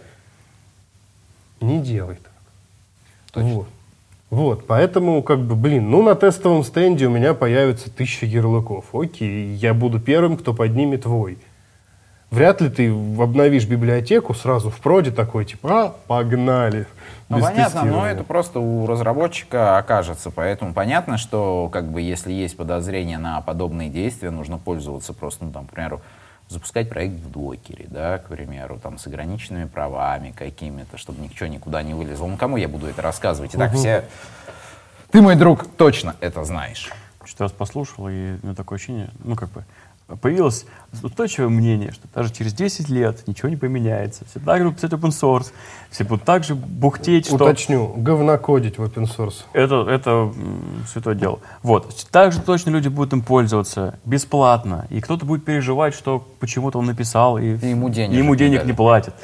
не 1.60 1.80
делай 1.80 2.16
так. 2.16 3.42
Вот. 3.42 3.68
Вот, 4.28 4.66
поэтому, 4.66 5.22
как 5.22 5.38
бы, 5.40 5.54
блин, 5.54 5.88
ну, 5.88 6.02
на 6.02 6.16
тестовом 6.16 6.64
стенде 6.64 7.06
у 7.06 7.10
меня 7.10 7.32
появится 7.32 7.90
тысяча 7.90 8.26
ярлыков. 8.26 8.86
Окей, 8.92 9.54
я 9.54 9.72
буду 9.72 10.00
первым, 10.00 10.36
кто 10.36 10.52
поднимет 10.52 11.02
твой. 11.02 11.38
Вряд 12.30 12.60
ли 12.60 12.68
ты 12.68 12.90
обновишь 12.90 13.66
библиотеку 13.66 14.34
сразу 14.34 14.68
в 14.68 14.78
проде 14.80 15.10
такой, 15.12 15.44
типа, 15.44 15.84
а, 15.84 15.96
погнали. 16.06 16.86
Ну, 17.28 17.40
понятно, 17.40 17.84
но 17.84 18.06
это 18.06 18.24
просто 18.24 18.60
у 18.60 18.86
разработчика 18.86 19.78
окажется. 19.78 20.30
Поэтому 20.30 20.74
понятно, 20.74 21.18
что 21.18 21.68
как 21.72 21.90
бы 21.90 22.00
если 22.00 22.32
есть 22.32 22.56
подозрение 22.56 23.18
на 23.18 23.40
подобные 23.40 23.90
действия, 23.90 24.30
нужно 24.30 24.58
пользоваться 24.58 25.12
просто, 25.12 25.44
ну, 25.44 25.52
там, 25.52 25.66
к 25.66 25.70
примеру, 25.70 26.02
запускать 26.48 26.88
проект 26.88 27.14
в 27.14 27.30
докере, 27.30 27.86
да, 27.88 28.18
к 28.18 28.28
примеру, 28.28 28.78
там, 28.80 28.98
с 28.98 29.06
ограниченными 29.06 29.66
правами 29.66 30.32
какими-то, 30.36 30.96
чтобы 30.96 31.20
ничего 31.22 31.48
никуда 31.48 31.82
не 31.82 31.94
вылезло. 31.94 32.26
Ну, 32.26 32.36
кому 32.36 32.56
я 32.56 32.68
буду 32.68 32.86
это 32.86 33.02
рассказывать? 33.02 33.54
И 33.54 33.58
так 33.58 33.72
все... 33.72 34.04
Ты, 35.10 35.22
мой 35.22 35.36
друг, 35.36 35.66
точно 35.76 36.16
это 36.20 36.44
знаешь. 36.44 36.90
Что 37.24 37.44
раз 37.44 37.52
послушал, 37.52 38.08
и 38.08 38.36
у 38.42 38.46
меня 38.46 38.54
такое 38.54 38.76
ощущение, 38.76 39.10
ну, 39.24 39.34
как 39.34 39.50
бы, 39.50 39.64
появилось 40.20 40.66
устойчивое 41.02 41.48
мнение, 41.48 41.90
что 41.92 42.06
даже 42.14 42.32
через 42.32 42.52
10 42.54 42.88
лет 42.88 43.26
ничего 43.26 43.48
не 43.48 43.56
поменяется. 43.56 44.24
Все 44.30 44.38
так 44.38 44.58
же 44.58 44.64
будут 44.64 44.76
писать 44.76 44.92
open 44.92 45.10
source, 45.10 45.52
все 45.90 46.04
будут 46.04 46.24
так 46.24 46.44
же 46.44 46.54
бухтеть, 46.54 47.26
что 47.26 47.34
Уточню, 47.34 47.92
говнокодить 47.96 48.78
в 48.78 48.82
open 48.84 49.04
source. 49.04 49.44
это, 49.52 49.86
это 49.88 50.32
святое 50.86 51.16
дело. 51.16 51.40
Вот. 51.62 52.06
Также 52.10 52.40
точно 52.40 52.70
люди 52.70 52.88
будут 52.88 53.12
им 53.12 53.22
пользоваться 53.22 53.98
бесплатно. 54.04 54.86
И 54.90 55.00
кто-то 55.00 55.26
будет 55.26 55.44
переживать, 55.44 55.94
что 55.94 56.24
почему-то 56.38 56.78
он 56.78 56.86
написал, 56.86 57.38
и, 57.38 57.56
И 57.56 57.70
ему 57.70 57.88
денежек 57.88 58.14
и 58.14 58.18
ему 58.18 58.34
не 58.34 58.38
денег 58.38 58.58
дали. 58.58 58.68
не 58.68 58.72
платят. 58.74 59.14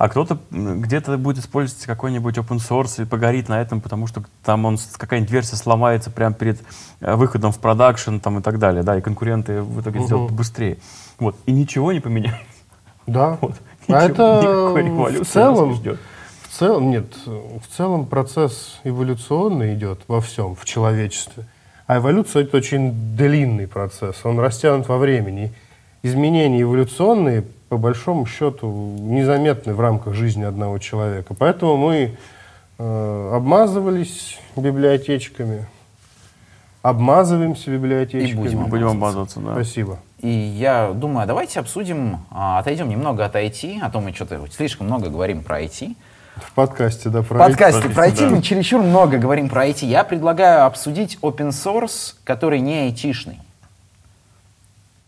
А 0.00 0.08
кто-то 0.08 0.38
где-то 0.50 1.18
будет 1.18 1.44
использовать 1.44 1.84
какой-нибудь 1.84 2.38
open 2.38 2.56
source 2.56 3.02
и 3.02 3.04
погорит 3.04 3.50
на 3.50 3.60
этом, 3.60 3.82
потому 3.82 4.06
что 4.06 4.24
там 4.42 4.64
он 4.64 4.78
какая-нибудь 4.96 5.30
версия 5.30 5.56
сломается 5.56 6.10
прямо 6.10 6.34
перед 6.34 6.58
э, 7.00 7.14
выходом 7.16 7.52
в 7.52 7.58
продакшн 7.58 8.16
там, 8.16 8.38
и 8.38 8.42
так 8.42 8.58
далее. 8.58 8.82
Да, 8.82 8.96
и 8.96 9.02
конкуренты 9.02 9.60
в 9.60 9.78
итоге 9.82 10.00
сделают 10.00 10.32
быстрее. 10.32 10.78
Вот. 11.18 11.36
И 11.44 11.52
ничего 11.52 11.92
не 11.92 12.00
поменяется. 12.00 12.40
Да. 13.06 13.36
Вот. 13.42 13.56
А 13.88 14.08
Ничего, 14.08 14.72
это 14.72 14.82
никакой 14.82 15.22
в 15.22 15.28
целом, 15.28 15.68
нас 15.68 15.76
не 15.76 15.82
ждет. 15.82 16.00
в 16.44 16.58
целом, 16.58 16.90
нет, 16.90 17.14
в 17.26 17.76
целом 17.76 18.06
процесс 18.06 18.80
эволюционный 18.84 19.74
идет 19.74 20.00
во 20.08 20.22
всем, 20.22 20.56
в 20.56 20.64
человечестве. 20.64 21.44
А 21.86 21.98
эволюция 21.98 22.44
это 22.44 22.56
очень 22.56 23.16
длинный 23.16 23.68
процесс, 23.68 24.16
он 24.24 24.38
растянут 24.38 24.88
во 24.88 24.96
времени. 24.96 25.52
Изменения 26.02 26.62
эволюционные, 26.62 27.44
по 27.70 27.78
большому 27.78 28.26
счету, 28.26 28.66
незаметны 28.98 29.74
в 29.74 29.80
рамках 29.80 30.12
жизни 30.14 30.42
одного 30.42 30.78
человека. 30.78 31.34
Поэтому 31.38 31.76
мы 31.76 32.16
э, 32.78 33.30
обмазывались 33.32 34.40
библиотечками, 34.56 35.66
обмазываемся 36.82 37.70
библиотечками. 37.70 38.28
И 38.28 38.34
будем 38.34 38.64
Будем 38.64 38.88
обмазываться, 38.88 39.38
да. 39.38 39.52
Спасибо. 39.52 40.00
И 40.18 40.28
я 40.28 40.90
думаю, 40.92 41.22
а 41.22 41.26
давайте 41.26 41.60
обсудим, 41.60 42.18
а, 42.32 42.58
отойдем 42.58 42.88
немного 42.88 43.24
от 43.24 43.36
IT, 43.36 43.78
а 43.80 43.88
то 43.88 44.00
мы 44.00 44.12
что-то 44.12 44.44
слишком 44.50 44.88
много 44.88 45.08
говорим 45.08 45.44
про 45.44 45.62
IT. 45.62 45.94
В 46.34 46.52
подкасте, 46.54 47.08
да, 47.08 47.22
В 47.22 47.28
про 47.28 47.38
подкасте 47.38 47.86
IT, 47.86 47.94
про 47.94 48.08
IT 48.08 48.18
да. 48.18 48.30
мы 48.30 48.42
чересчур 48.42 48.82
много 48.82 49.18
говорим 49.18 49.48
про 49.48 49.68
IT. 49.68 49.86
Я 49.86 50.02
предлагаю 50.02 50.66
обсудить 50.66 51.18
open 51.22 51.50
source, 51.50 52.14
который 52.24 52.58
не 52.58 52.80
айтишный. 52.80 53.38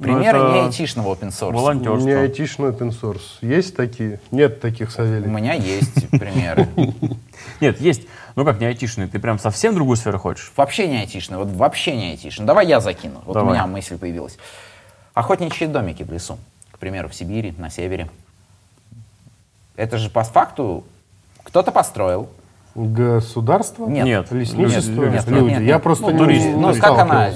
Примеры 0.03 0.39
это 0.39 0.53
не 0.53 0.61
айтишного 0.61 1.15
open 1.15 1.29
source. 1.31 1.53
Волонтерство. 1.53 2.07
Не 2.09 2.13
айтишный 2.15 2.69
open 2.71 2.91
source. 3.01 3.21
Есть 3.41 3.77
такие? 3.77 4.21
Нет 4.31 4.61
таких, 4.61 4.89
У 4.89 4.93
Савелий. 4.93 5.27
меня 5.29 5.55
есть 5.55 6.09
примеры. 6.11 6.69
Нет, 7.61 7.81
есть. 7.81 8.03
Ну 8.37 8.45
как 8.45 8.61
не 8.61 8.67
айтишный, 8.67 9.09
ты 9.09 9.19
прям 9.19 9.39
совсем 9.39 9.75
другую 9.75 9.97
сферу 9.97 10.19
хочешь? 10.19 10.53
Вообще 10.57 10.89
не 10.89 10.99
айтишный, 10.99 11.37
вот 11.39 11.49
вообще 11.49 11.97
не 11.97 12.11
айтишный. 12.13 12.47
Давай 12.47 12.67
я 12.67 12.81
закину. 12.81 13.23
Вот 13.27 13.37
у 13.37 13.45
меня 13.45 13.67
мысль 13.67 13.99
появилась. 13.99 14.39
Охотничьи 15.15 15.67
домики 15.67 16.03
в 16.03 16.11
лесу. 16.13 16.39
К 16.71 16.79
примеру, 16.79 17.09
в 17.09 17.15
Сибири, 17.15 17.55
на 17.59 17.71
севере. 17.71 18.09
Это 19.77 19.99
же 19.99 20.11
по 20.11 20.23
факту 20.25 20.85
кто-то 21.43 21.71
построил. 21.73 22.29
Государство? 22.75 23.87
Нет. 23.87 24.07
Нет. 24.07 24.33
Лесничество? 24.33 25.03
Нет, 25.05 25.13
нет, 25.13 25.29
Люди. 25.29 25.51
нет, 25.53 25.63
Я 25.63 25.79
просто 25.79 26.05
Ну, 26.07 26.13
не, 26.13 26.19
турист. 26.19 26.47
не 26.47 26.53
Ну, 26.55 26.75
как 26.77 26.99
она? 26.99 27.31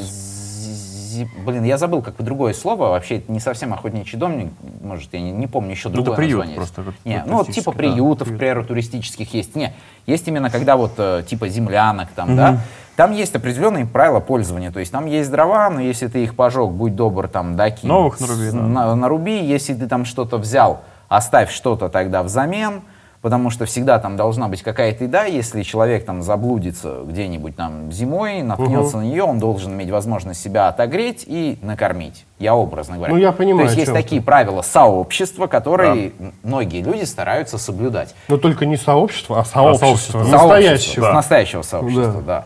Зи- 1.16 1.28
Блин, 1.44 1.64
я 1.64 1.78
забыл 1.78 2.02
как 2.02 2.14
другое 2.18 2.52
слово. 2.52 2.88
Вообще, 2.90 3.16
это 3.16 3.32
не 3.32 3.40
совсем 3.40 3.72
охотничий 3.72 4.18
дом. 4.18 4.50
Может, 4.82 5.12
я 5.14 5.20
не, 5.20 5.32
не 5.32 5.46
помню 5.46 5.70
еще 5.70 5.88
Ну, 5.88 5.94
другое 5.96 6.12
это 6.12 6.16
приют 6.16 6.38
название. 6.40 6.56
просто 6.56 6.84
Не, 7.04 7.22
ну, 7.26 7.34
вот 7.38 7.50
типа 7.50 7.72
да, 7.72 7.78
приютов, 7.78 8.26
приют. 8.28 8.38
примеру, 8.38 8.64
туристических 8.64 9.32
есть. 9.34 9.56
Не, 9.56 9.72
есть 10.06 10.28
именно 10.28 10.50
когда 10.50 10.76
вот 10.76 10.92
э, 10.98 11.22
типа 11.26 11.48
землянок 11.48 12.08
там, 12.14 12.36
да. 12.36 12.60
Там 12.96 13.12
есть 13.12 13.34
определенные 13.34 13.84
правила 13.86 14.20
пользования. 14.20 14.70
То 14.70 14.80
есть 14.80 14.90
там 14.92 15.06
есть 15.06 15.30
дрова, 15.30 15.68
но 15.70 15.80
если 15.80 16.06
ты 16.08 16.22
их 16.24 16.34
пожег, 16.34 16.70
будь 16.70 16.96
добр, 16.96 17.28
там, 17.28 17.54
докинь. 17.56 17.88
Новых 17.88 18.20
наруби, 18.20 18.50
да. 18.50 18.56
на- 18.58 18.94
наруби. 18.94 19.44
Если 19.44 19.74
ты 19.74 19.86
там 19.86 20.04
что-то 20.06 20.38
взял, 20.38 20.82
оставь 21.08 21.50
что-то 21.50 21.88
тогда 21.88 22.22
взамен. 22.22 22.82
Потому 23.26 23.50
что 23.50 23.64
всегда 23.64 23.98
там 23.98 24.16
должна 24.16 24.46
быть 24.46 24.62
какая-то 24.62 25.02
еда. 25.02 25.24
Если 25.24 25.64
человек 25.64 26.04
там 26.04 26.22
заблудится 26.22 27.00
где-нибудь 27.04 27.56
там 27.56 27.90
зимой, 27.90 28.40
наткнется 28.42 28.98
на 28.98 29.02
нее, 29.02 29.24
он 29.24 29.40
должен 29.40 29.72
иметь 29.72 29.90
возможность 29.90 30.40
себя 30.40 30.68
отогреть 30.68 31.24
и 31.26 31.58
накормить. 31.60 32.24
Я 32.38 32.54
образно 32.54 32.98
говоря. 32.98 33.12
Ну, 33.12 33.18
я 33.18 33.32
понимаю, 33.32 33.66
То 33.66 33.74
есть 33.74 33.78
есть 33.78 33.92
такие 33.92 34.22
правила 34.22 34.62
сообщества, 34.62 35.48
которые 35.48 36.12
м- 36.20 36.34
многие 36.44 36.82
люди 36.82 37.02
стараются 37.02 37.58
соблюдать. 37.58 38.14
Но 38.28 38.36
только 38.36 38.64
не 38.64 38.76
сообщество, 38.76 39.40
а 39.40 39.44
сообщество. 39.44 39.86
сообщество. 39.88 40.18
Настоящее. 40.20 40.78
Сообщество, 40.78 41.12
Настоящего 41.12 41.62
сообщества, 41.62 42.12
Да. 42.12 42.20
да. 42.22 42.44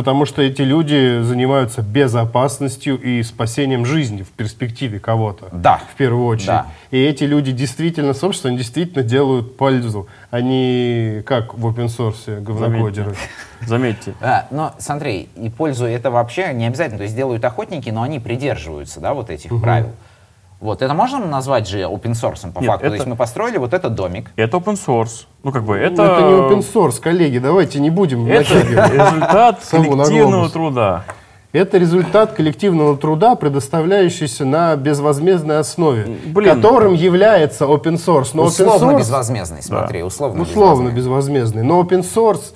Потому 0.00 0.24
что 0.24 0.40
эти 0.40 0.62
люди 0.62 1.20
занимаются 1.20 1.82
безопасностью 1.82 2.98
и 2.98 3.22
спасением 3.22 3.84
жизни 3.84 4.22
в 4.22 4.30
перспективе 4.30 4.98
кого-то. 4.98 5.50
Да. 5.52 5.82
В 5.92 5.94
первую 5.94 6.24
очередь. 6.24 6.46
Да. 6.46 6.68
И 6.90 6.96
эти 6.96 7.24
люди 7.24 7.52
действительно, 7.52 8.14
сообщество, 8.14 8.48
они 8.48 8.56
действительно 8.56 9.04
делают 9.04 9.58
пользу. 9.58 10.08
Они 10.30 11.20
как 11.26 11.52
в 11.52 11.66
open 11.66 11.88
source 11.88 12.40
говнокодеры. 12.40 13.14
Заметьте. 13.66 14.14
А, 14.22 14.46
но 14.50 14.72
смотри, 14.78 15.28
и 15.36 15.50
пользу 15.50 15.84
это 15.84 16.10
вообще 16.10 16.54
не 16.54 16.66
обязательно. 16.66 16.96
То 16.96 17.04
есть 17.04 17.14
делают 17.14 17.44
охотники, 17.44 17.90
но 17.90 18.00
они 18.00 18.20
придерживаются, 18.20 19.00
да, 19.00 19.12
вот 19.12 19.28
этих 19.28 19.50
правил. 19.60 19.90
Вот, 20.60 20.82
это 20.82 20.92
можно 20.92 21.18
назвать 21.24 21.66
же 21.66 21.80
open 21.80 22.12
source 22.12 22.50
по 22.52 22.60
Нет, 22.60 22.66
факту? 22.68 22.80
То 22.80 22.86
это- 22.86 22.94
есть 22.96 23.06
мы 23.06 23.16
построили 23.16 23.56
вот 23.56 23.72
этот 23.72 23.94
домик. 23.94 24.30
Это 24.36 24.58
open 24.58 24.74
source. 24.74 25.26
Ну, 25.42 25.52
как 25.52 25.64
бы, 25.64 25.76
Это... 25.76 26.02
это... 26.02 26.20
не 26.22 26.32
open 26.34 26.58
source, 26.74 27.00
коллеги, 27.00 27.38
давайте 27.38 27.80
не 27.80 27.88
будем 27.90 28.26
Это 28.26 28.54
натягивать. 28.54 28.92
результат 28.92 29.64
коллективного 29.70 30.50
труда. 30.50 31.04
Это 31.52 31.78
результат 31.78 32.34
коллективного 32.34 32.96
труда, 32.96 33.34
предоставляющийся 33.34 34.44
на 34.44 34.76
безвозмездной 34.76 35.58
основе, 35.58 36.06
Блин. 36.26 36.54
которым 36.54 36.94
является 36.94 37.64
open 37.64 37.94
source. 37.94 38.30
Но 38.34 38.44
open 38.44 38.46
условно 38.46 38.90
source, 38.92 38.98
безвозмездный, 38.98 39.62
смотри, 39.62 40.02
условно 40.04 40.42
условно 40.42 40.90
безвозмездный. 40.90 41.62
безвозмездный. 41.62 41.62
Но 41.64 41.80
open 41.80 42.02
source 42.02 42.52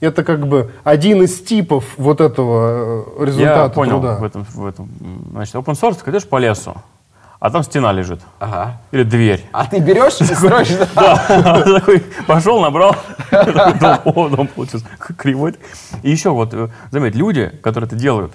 Это 0.00 0.24
как 0.24 0.48
бы 0.48 0.72
один 0.82 1.22
из 1.22 1.40
типов 1.42 1.84
вот 1.96 2.20
этого 2.20 3.04
э, 3.20 3.24
результата 3.26 3.62
Я 3.62 3.68
понял 3.68 4.00
труда. 4.00 4.16
в 4.16 4.24
этом, 4.24 4.44
в 4.52 4.66
этом. 4.66 4.88
Значит, 5.30 5.54
open 5.54 5.74
source, 5.80 5.98
ты 6.04 6.10
идешь 6.10 6.26
по 6.28 6.38
лесу, 6.38 6.74
а 7.42 7.50
там 7.50 7.64
стена 7.64 7.90
лежит. 7.92 8.20
Ага. 8.38 8.80
Или 8.92 9.02
дверь. 9.02 9.44
А 9.50 9.66
ты 9.66 9.80
берешь 9.80 10.20
и 10.20 10.24
строишь, 10.24 10.68
да? 10.94 11.60
Такой 11.80 11.98
пошел, 12.24 12.60
набрал, 12.60 12.94
о, 14.04 14.28
дом 14.28 14.46
получился 14.46 14.86
кривой. 15.16 15.56
И 16.04 16.10
еще 16.12 16.30
вот, 16.30 16.54
э, 16.54 16.68
заметь, 16.92 17.16
люди, 17.16 17.50
которые 17.60 17.88
это 17.88 17.96
делают, 17.96 18.32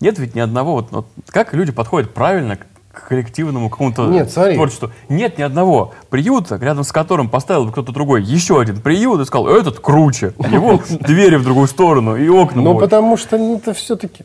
нет 0.00 0.18
ведь 0.18 0.34
ни 0.34 0.40
одного, 0.40 0.72
вот, 0.72 0.90
вот 0.90 1.06
как 1.28 1.52
люди 1.52 1.70
подходят 1.70 2.14
правильно 2.14 2.56
к 2.56 3.08
коллективному 3.08 3.68
какому-то 3.68 4.06
Нет, 4.06 4.32
смотри. 4.32 4.54
творчеству. 4.54 4.90
Нет 5.10 5.36
ни 5.36 5.42
одного 5.42 5.92
приюта, 6.08 6.56
рядом 6.56 6.82
с 6.84 6.92
которым 6.92 7.28
поставил 7.28 7.66
бы 7.66 7.72
кто-то 7.72 7.92
другой 7.92 8.22
еще 8.22 8.58
один 8.58 8.80
приют 8.80 9.20
и 9.20 9.26
сказал, 9.26 9.48
этот 9.48 9.80
круче, 9.80 10.32
у 10.38 10.46
него 10.48 10.80
двери 11.00 11.36
в 11.36 11.44
другую 11.44 11.66
сторону 11.66 12.16
и 12.16 12.26
окна 12.30 12.62
Ну, 12.62 12.72
больше». 12.72 12.86
потому 12.86 13.18
что 13.18 13.36
это 13.36 13.74
все-таки 13.74 14.24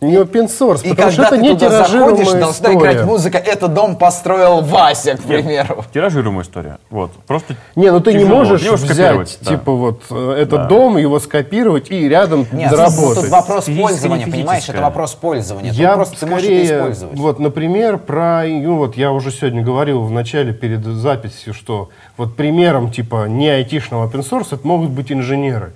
не 0.00 0.14
open 0.16 0.46
source, 0.46 0.82
И 0.84 0.90
потому 0.90 1.10
что 1.10 1.22
когда 1.22 1.26
это 1.26 1.36
ты 1.36 1.42
не 1.42 1.48
туда 1.54 1.70
заходишь, 1.70 1.88
тиражируемая 1.90 2.40
должна 2.40 2.72
играть 2.74 2.94
история. 2.94 3.04
музыка 3.04 3.38
«Этот 3.38 3.74
дом 3.74 3.96
построил 3.96 4.60
Вася», 4.60 5.16
к 5.16 5.22
примеру. 5.22 5.84
Тиражируемая 5.92 6.44
история. 6.44 6.78
Вот. 6.88 7.10
Просто 7.26 7.56
Не, 7.74 7.90
ну 7.90 7.98
ты 8.00 8.12
не 8.12 8.20
тяжело. 8.20 8.36
можешь 8.36 8.62
Не 8.62 8.70
можешь 8.70 8.88
взять, 8.88 9.38
да. 9.40 9.50
типа, 9.50 9.72
вот 9.72 10.02
э, 10.10 10.32
этот 10.38 10.50
Да. 10.60 10.64
дом, 10.66 10.98
его 10.98 11.18
скопировать 11.18 11.90
и 11.90 12.08
рядом 12.08 12.46
Нет, 12.52 12.70
заработать. 12.70 13.22
тут 13.22 13.28
вопрос 13.30 13.64
пользования, 13.64 14.26
понимаешь? 14.26 14.68
Это 14.68 14.82
вопрос 14.82 15.14
пользования. 15.14 15.70
Тут 15.70 15.80
Я 15.80 15.94
просто 15.94 16.20
ты 16.20 16.26
можешь 16.26 16.46
это 16.48 16.54
скорее, 16.64 16.78
использовать. 16.78 17.18
вот, 17.18 17.38
например, 17.40 17.98
про, 17.98 18.44
ну 18.46 18.76
вот 18.76 18.96
я 18.96 19.10
уже 19.10 19.32
сегодня 19.32 19.62
говорил 19.62 20.02
в 20.02 20.12
начале 20.12 20.52
перед 20.52 20.84
записью, 20.84 21.52
что 21.54 21.88
вот 22.16 22.36
примером 22.36 22.92
типа 22.92 23.26
не 23.28 23.48
айтишного 23.48 24.06
open 24.08 24.20
source 24.20 24.48
это 24.52 24.64
могут 24.64 24.90
быть 24.90 25.10
инженеры, 25.10 25.72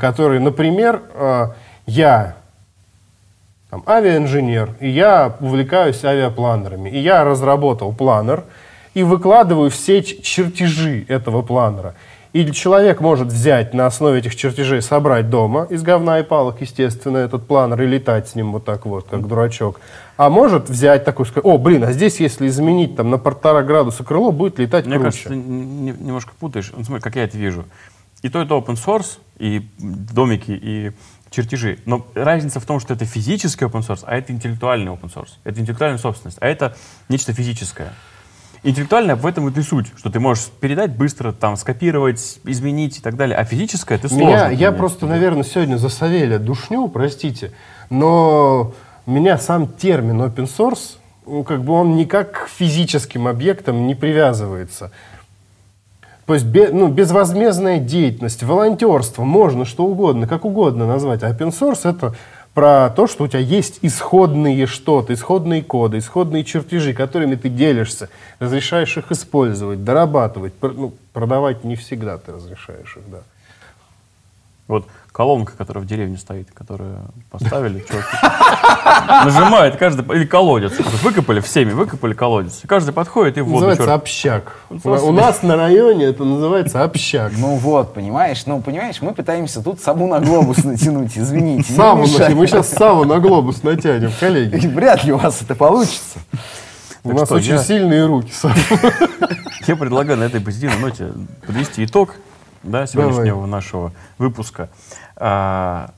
которые, 0.00 0.40
например, 0.40 1.02
э, 1.14 1.48
я 1.86 2.36
там, 3.70 3.82
авиаинженер, 3.86 4.76
и 4.80 4.88
я 4.88 5.36
увлекаюсь 5.40 6.04
авиапланерами, 6.04 6.88
и 6.90 6.98
я 6.98 7.24
разработал 7.24 7.92
планер 7.92 8.44
и 8.94 9.02
выкладываю 9.02 9.70
все 9.70 10.02
чертежи 10.02 11.04
этого 11.08 11.42
планера. 11.42 11.94
И 12.32 12.52
человек 12.52 13.00
может 13.00 13.28
взять 13.28 13.72
на 13.72 13.86
основе 13.86 14.18
этих 14.18 14.36
чертежей, 14.36 14.82
собрать 14.82 15.30
дома 15.30 15.66
из 15.70 15.82
говна 15.82 16.20
и 16.20 16.22
палок, 16.22 16.60
естественно, 16.60 17.16
этот 17.16 17.46
планер 17.46 17.80
и 17.80 17.86
летать 17.86 18.28
с 18.28 18.34
ним 18.34 18.52
вот 18.52 18.64
так 18.64 18.84
вот, 18.84 19.06
как 19.08 19.26
дурачок. 19.26 19.80
А 20.18 20.28
может 20.28 20.68
взять 20.68 21.04
такой, 21.04 21.24
сказать, 21.24 21.46
о, 21.46 21.56
блин, 21.56 21.84
а 21.84 21.92
здесь, 21.92 22.20
если 22.20 22.46
изменить 22.46 22.94
там 22.94 23.10
на 23.10 23.16
полтора 23.16 23.62
градуса 23.62 24.04
крыло, 24.04 24.32
будет 24.32 24.58
летать 24.58 24.84
Мне 24.84 24.98
круче. 24.98 25.04
кажется, 25.04 25.28
ты 25.30 25.34
немножко 25.34 26.32
путаешь. 26.38 26.72
Ну, 26.76 26.84
смотри, 26.84 27.02
как 27.02 27.16
я 27.16 27.24
это 27.24 27.38
вижу. 27.38 27.64
И 28.20 28.28
то, 28.28 28.42
и 28.42 28.46
то 28.46 28.58
open 28.58 28.76
source, 28.76 29.18
и 29.38 29.66
домики, 29.78 30.50
и 30.50 30.92
чертежи. 31.36 31.78
Но 31.84 32.06
разница 32.14 32.60
в 32.60 32.64
том, 32.64 32.80
что 32.80 32.94
это 32.94 33.04
физический 33.04 33.66
open 33.66 33.86
source, 33.86 34.04
а 34.06 34.16
это 34.16 34.32
интеллектуальный 34.32 34.90
open 34.90 35.12
source. 35.12 35.32
Это 35.44 35.60
интеллектуальная 35.60 35.98
собственность, 35.98 36.38
а 36.40 36.46
это 36.46 36.74
нечто 37.08 37.32
физическое. 37.32 37.92
Интеллектуальное 38.62 39.14
в 39.14 39.26
этом 39.26 39.48
и 39.48 39.62
суть, 39.62 39.92
что 39.96 40.10
ты 40.10 40.18
можешь 40.18 40.46
передать 40.60 40.96
быстро, 40.96 41.32
там, 41.32 41.56
скопировать, 41.56 42.40
изменить 42.44 42.98
и 42.98 43.00
так 43.00 43.16
далее. 43.16 43.36
А 43.36 43.44
физическое 43.44 43.98
ты 43.98 44.08
сложно. 44.08 44.26
Меня, 44.26 44.50
я 44.50 44.72
просто, 44.72 45.06
наверное, 45.06 45.44
сегодня 45.44 45.76
за 45.76 45.88
Савелия 45.88 46.38
душню, 46.38 46.88
простите, 46.88 47.52
но 47.90 48.72
меня 49.04 49.38
сам 49.38 49.68
термин 49.68 50.22
open 50.22 50.48
source, 50.48 50.96
ну, 51.26 51.44
как 51.44 51.62
бы 51.62 51.74
он 51.74 51.96
никак 51.96 52.32
к 52.32 52.48
физическим 52.48 53.28
объектам 53.28 53.86
не 53.86 53.94
привязывается. 53.94 54.90
То 56.26 56.34
есть 56.34 56.46
бе- 56.46 56.70
ну, 56.72 56.88
безвозмездная 56.88 57.78
деятельность, 57.78 58.42
волонтерство, 58.42 59.22
можно 59.22 59.64
что 59.64 59.84
угодно, 59.84 60.26
как 60.26 60.44
угодно 60.44 60.86
назвать. 60.86 61.22
А 61.22 61.30
open 61.30 61.52
source 61.52 61.88
это 61.88 62.14
про 62.52 62.90
то, 62.90 63.06
что 63.06 63.24
у 63.24 63.28
тебя 63.28 63.40
есть 63.40 63.78
исходные 63.82 64.66
что-то, 64.66 65.12
исходные 65.14 65.62
коды, 65.62 65.98
исходные 65.98 66.42
чертежи, 66.42 66.94
которыми 66.94 67.36
ты 67.36 67.48
делишься, 67.48 68.08
разрешаешь 68.40 68.96
их 68.96 69.12
использовать, 69.12 69.84
дорабатывать, 69.84 70.54
ну, 70.62 70.94
продавать 71.12 71.64
не 71.64 71.76
всегда 71.76 72.18
ты 72.18 72.32
разрешаешь 72.32 72.96
их, 72.96 73.10
да. 73.10 73.18
Вот 74.68 74.86
колонка, 75.12 75.52
которая 75.56 75.82
в 75.84 75.86
деревне 75.86 76.16
стоит, 76.18 76.48
которую 76.52 76.98
поставили, 77.30 77.84
чуваки, 77.88 78.06
нажимает 79.24 79.76
каждый, 79.76 80.04
или 80.16 80.26
колодец. 80.26 80.72
Выкопали 81.02 81.40
всеми, 81.40 81.70
выкопали 81.72 82.14
колодец. 82.14 82.60
И 82.64 82.66
каждый 82.66 82.92
подходит 82.92 83.38
и 83.38 83.40
в 83.42 83.46
воду 83.46 83.66
Называется 83.66 83.84
черт. 83.84 84.02
общак. 84.02 84.56
У, 84.84 85.12
нас 85.12 85.42
на 85.42 85.56
районе 85.56 86.06
это 86.06 86.24
называется 86.24 86.82
общак. 86.82 87.32
Ну 87.38 87.54
вот, 87.56 87.94
понимаешь? 87.94 88.44
Ну, 88.46 88.60
понимаешь, 88.60 89.00
мы 89.00 89.14
пытаемся 89.14 89.62
тут 89.62 89.80
саму 89.80 90.08
на 90.08 90.20
глобус 90.20 90.64
натянуть, 90.64 91.16
извините. 91.16 91.72
на- 91.74 91.94
мы 91.94 92.06
сейчас 92.08 92.68
Саву 92.70 93.04
на 93.04 93.18
глобус 93.20 93.62
натянем, 93.62 94.10
коллеги. 94.18 94.66
Вряд 94.66 95.04
ли 95.04 95.12
у 95.12 95.18
вас 95.18 95.40
это 95.42 95.54
получится. 95.54 96.18
У 97.04 97.12
нас 97.12 97.28
что, 97.28 97.36
очень 97.36 97.52
я- 97.52 97.62
сильные 97.62 98.04
руки. 98.04 98.32
Я 99.66 99.76
предлагаю 99.76 100.18
на 100.18 100.24
этой 100.24 100.40
позитивной 100.40 100.78
ноте 100.78 101.08
подвести 101.46 101.84
итог 101.84 102.14
да, 102.66 102.86
сегодняшнего 102.86 103.46
нашего 103.46 103.92
выпуска. 104.18 104.68
А, 105.16 105.90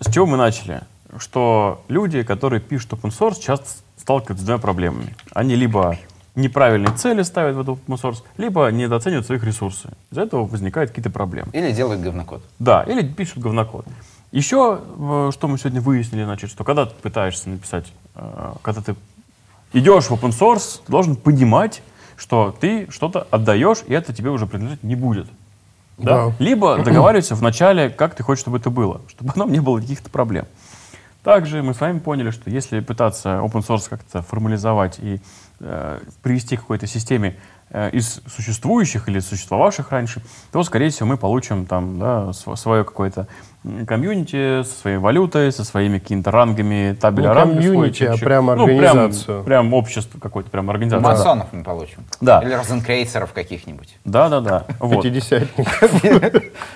с 0.00 0.12
чего 0.12 0.26
мы 0.26 0.36
начали? 0.36 0.82
Что 1.18 1.82
люди, 1.88 2.22
которые 2.22 2.60
пишут 2.60 2.92
open 2.92 3.10
source, 3.10 3.40
часто 3.40 3.66
сталкиваются 3.96 4.42
с 4.42 4.46
двумя 4.46 4.58
проблемами. 4.58 5.14
Они 5.32 5.54
либо 5.54 5.98
неправильные 6.34 6.94
цели 6.94 7.22
ставят 7.22 7.56
в 7.56 7.60
этот 7.60 7.78
open 7.78 8.00
source, 8.00 8.22
либо 8.36 8.68
недооценивают 8.68 9.26
своих 9.26 9.44
ресурсы. 9.44 9.90
Из-за 10.10 10.22
этого 10.22 10.46
возникают 10.46 10.90
какие-то 10.90 11.10
проблемы. 11.10 11.50
Или 11.52 11.72
делают 11.72 12.00
говнокод. 12.00 12.42
Да, 12.58 12.82
или 12.82 13.06
пишут 13.06 13.38
говнокод. 13.38 13.86
Еще, 14.32 14.80
что 15.30 15.48
мы 15.48 15.58
сегодня 15.58 15.80
выяснили, 15.80 16.24
значит, 16.24 16.50
что 16.50 16.64
когда 16.64 16.86
ты 16.86 16.94
пытаешься 17.00 17.48
написать, 17.48 17.92
э, 18.16 18.52
когда 18.62 18.80
ты 18.80 18.96
идешь 19.72 20.06
в 20.06 20.12
open 20.12 20.30
source, 20.30 20.80
ты 20.84 20.90
должен 20.90 21.14
понимать, 21.14 21.82
что 22.16 22.54
ты 22.58 22.90
что-то 22.90 23.28
отдаешь, 23.30 23.84
и 23.86 23.94
это 23.94 24.12
тебе 24.12 24.30
уже 24.30 24.46
принадлежать 24.46 24.82
не 24.82 24.96
будет. 24.96 25.28
Да? 25.98 26.26
Да. 26.26 26.32
Либо 26.38 26.78
договаривайся 26.82 27.34
в 27.34 27.42
начале, 27.42 27.90
как 27.90 28.14
ты 28.14 28.22
хочешь, 28.22 28.40
чтобы 28.42 28.58
это 28.58 28.70
было, 28.70 29.00
чтобы 29.08 29.32
потом 29.32 29.52
не 29.52 29.60
было 29.60 29.80
каких-то 29.80 30.10
проблем. 30.10 30.46
Также 31.22 31.62
мы 31.62 31.72
с 31.72 31.80
вами 31.80 32.00
поняли, 32.00 32.30
что 32.30 32.50
если 32.50 32.80
пытаться 32.80 33.40
open 33.42 33.66
source 33.66 33.88
как-то 33.88 34.20
формализовать 34.20 34.98
и 34.98 35.20
э, 35.60 36.00
привести 36.22 36.56
к 36.56 36.60
какой-то 36.60 36.86
системе 36.86 37.38
э, 37.70 37.90
из 37.92 38.20
существующих 38.26 39.08
или 39.08 39.20
существовавших 39.20 39.90
раньше, 39.90 40.22
то, 40.52 40.62
скорее 40.64 40.90
всего, 40.90 41.08
мы 41.08 41.16
получим 41.16 41.64
там 41.64 41.98
да, 41.98 42.32
св- 42.34 42.58
свое 42.58 42.84
какое-то 42.84 43.26
комьюнити 43.86 44.62
со 44.62 44.78
своей 44.80 44.98
валютой, 44.98 45.50
со 45.52 45.64
своими 45.64 45.98
какими-то 45.98 46.30
рангами, 46.30 46.96
табеля 47.00 47.32
рангов 47.32 47.56
комьюнити, 47.64 48.04
а 48.04 48.16
прям 48.16 48.46
Ну, 48.46 48.66
прям- 48.66 48.78
организацию. 48.98 49.42
Прям, 49.44 49.72
общество 49.72 50.18
какое-то, 50.18 50.50
прям 50.50 50.68
организация. 50.70 51.02
Масонов 51.02 51.46
мы 51.52 51.64
получим. 51.64 52.04
Да. 52.20 52.40
Или 52.42 52.52
розенкрейцеров 52.52 53.32
каких-нибудь. 53.32 53.98
Да, 54.04 54.28
да, 54.28 54.40
да. 54.40 54.64
Вот. 54.78 55.02
Пятидесятник. 55.02 55.66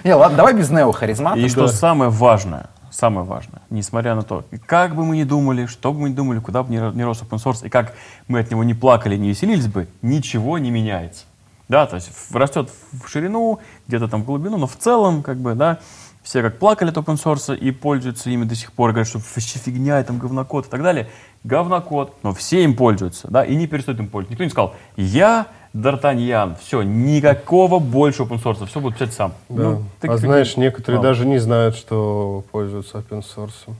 Не, 0.04 0.14
ладно, 0.14 0.36
давай 0.36 0.54
без 0.54 0.70
неохаризмата. 0.70 1.38
И 1.38 1.48
что 1.48 1.68
самое 1.68 2.10
важное, 2.10 2.70
самое 2.90 3.26
важное, 3.26 3.60
несмотря 3.70 4.14
на 4.14 4.22
то, 4.22 4.44
как 4.66 4.94
бы 4.94 5.04
мы 5.04 5.18
ни 5.18 5.24
думали, 5.24 5.66
что 5.66 5.92
бы 5.92 6.00
мы 6.00 6.10
ни 6.10 6.14
думали, 6.14 6.38
куда 6.40 6.62
бы 6.62 6.72
ни 6.72 6.78
ро- 6.78 6.94
ни 6.94 7.02
рос 7.02 7.22
open 7.22 7.38
source, 7.42 7.66
и 7.66 7.68
как 7.68 7.92
мы 8.28 8.40
от 8.40 8.50
него 8.50 8.64
не 8.64 8.74
плакали, 8.74 9.16
не 9.16 9.28
веселились 9.28 9.66
бы, 9.66 9.88
ничего 10.00 10.58
не 10.58 10.70
меняется. 10.70 11.24
Да, 11.68 11.84
то 11.86 11.96
есть 11.96 12.10
растет 12.32 12.70
в 12.92 13.08
ширину, 13.08 13.60
где-то 13.86 14.08
там 14.08 14.22
в 14.22 14.24
глубину, 14.24 14.56
но 14.56 14.66
в 14.66 14.76
целом, 14.76 15.22
как 15.22 15.36
бы, 15.36 15.54
да, 15.54 15.80
все 16.28 16.42
как 16.42 16.58
плакали 16.58 16.90
от 16.90 16.96
open 16.98 17.16
source 17.16 17.56
и 17.56 17.70
пользуются 17.70 18.28
ими 18.28 18.44
до 18.44 18.54
сих 18.54 18.72
пор, 18.72 18.90
говорят, 18.90 19.08
что 19.08 19.18
вообще 19.18 19.58
фигня, 19.58 20.04
там 20.04 20.18
говнокод 20.18 20.66
и 20.66 20.68
так 20.68 20.82
далее. 20.82 21.08
Говнокод, 21.42 22.12
но 22.22 22.34
все 22.34 22.64
им 22.64 22.76
пользуются, 22.76 23.28
да, 23.30 23.42
и 23.42 23.56
не 23.56 23.66
перестают 23.66 23.98
им 23.98 24.08
пользоваться. 24.08 24.32
Никто 24.34 24.44
не 24.44 24.50
сказал, 24.50 24.74
я 24.98 25.46
Д'Артаньян, 25.72 26.56
все, 26.60 26.82
никакого 26.82 27.78
больше 27.78 28.24
open 28.24 28.42
source, 28.42 28.66
все 28.66 28.78
буду 28.78 28.94
писать 28.94 29.14
сам. 29.14 29.32
Да. 29.48 29.62
Ну, 29.62 29.84
а 30.00 30.02
фигня. 30.02 30.16
знаешь, 30.18 30.58
некоторые 30.58 30.98
Мало. 30.98 31.08
даже 31.08 31.24
не 31.24 31.38
знают, 31.38 31.74
что 31.74 32.44
пользуются 32.52 32.98
open 32.98 33.24
source. 33.24 33.74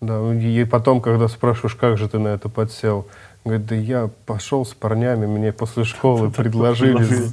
Да, 0.00 0.22
и 0.34 0.64
потом, 0.64 1.00
когда 1.00 1.26
спрашиваешь, 1.26 1.74
как 1.74 1.98
же 1.98 2.08
ты 2.08 2.20
на 2.20 2.28
это 2.28 2.48
подсел, 2.48 3.08
говорит, 3.46 3.66
да 3.66 3.74
я 3.74 4.10
пошел 4.26 4.64
с 4.64 4.74
парнями, 4.74 5.26
мне 5.26 5.52
после 5.52 5.84
школы 5.84 6.30
предложили. 6.30 7.30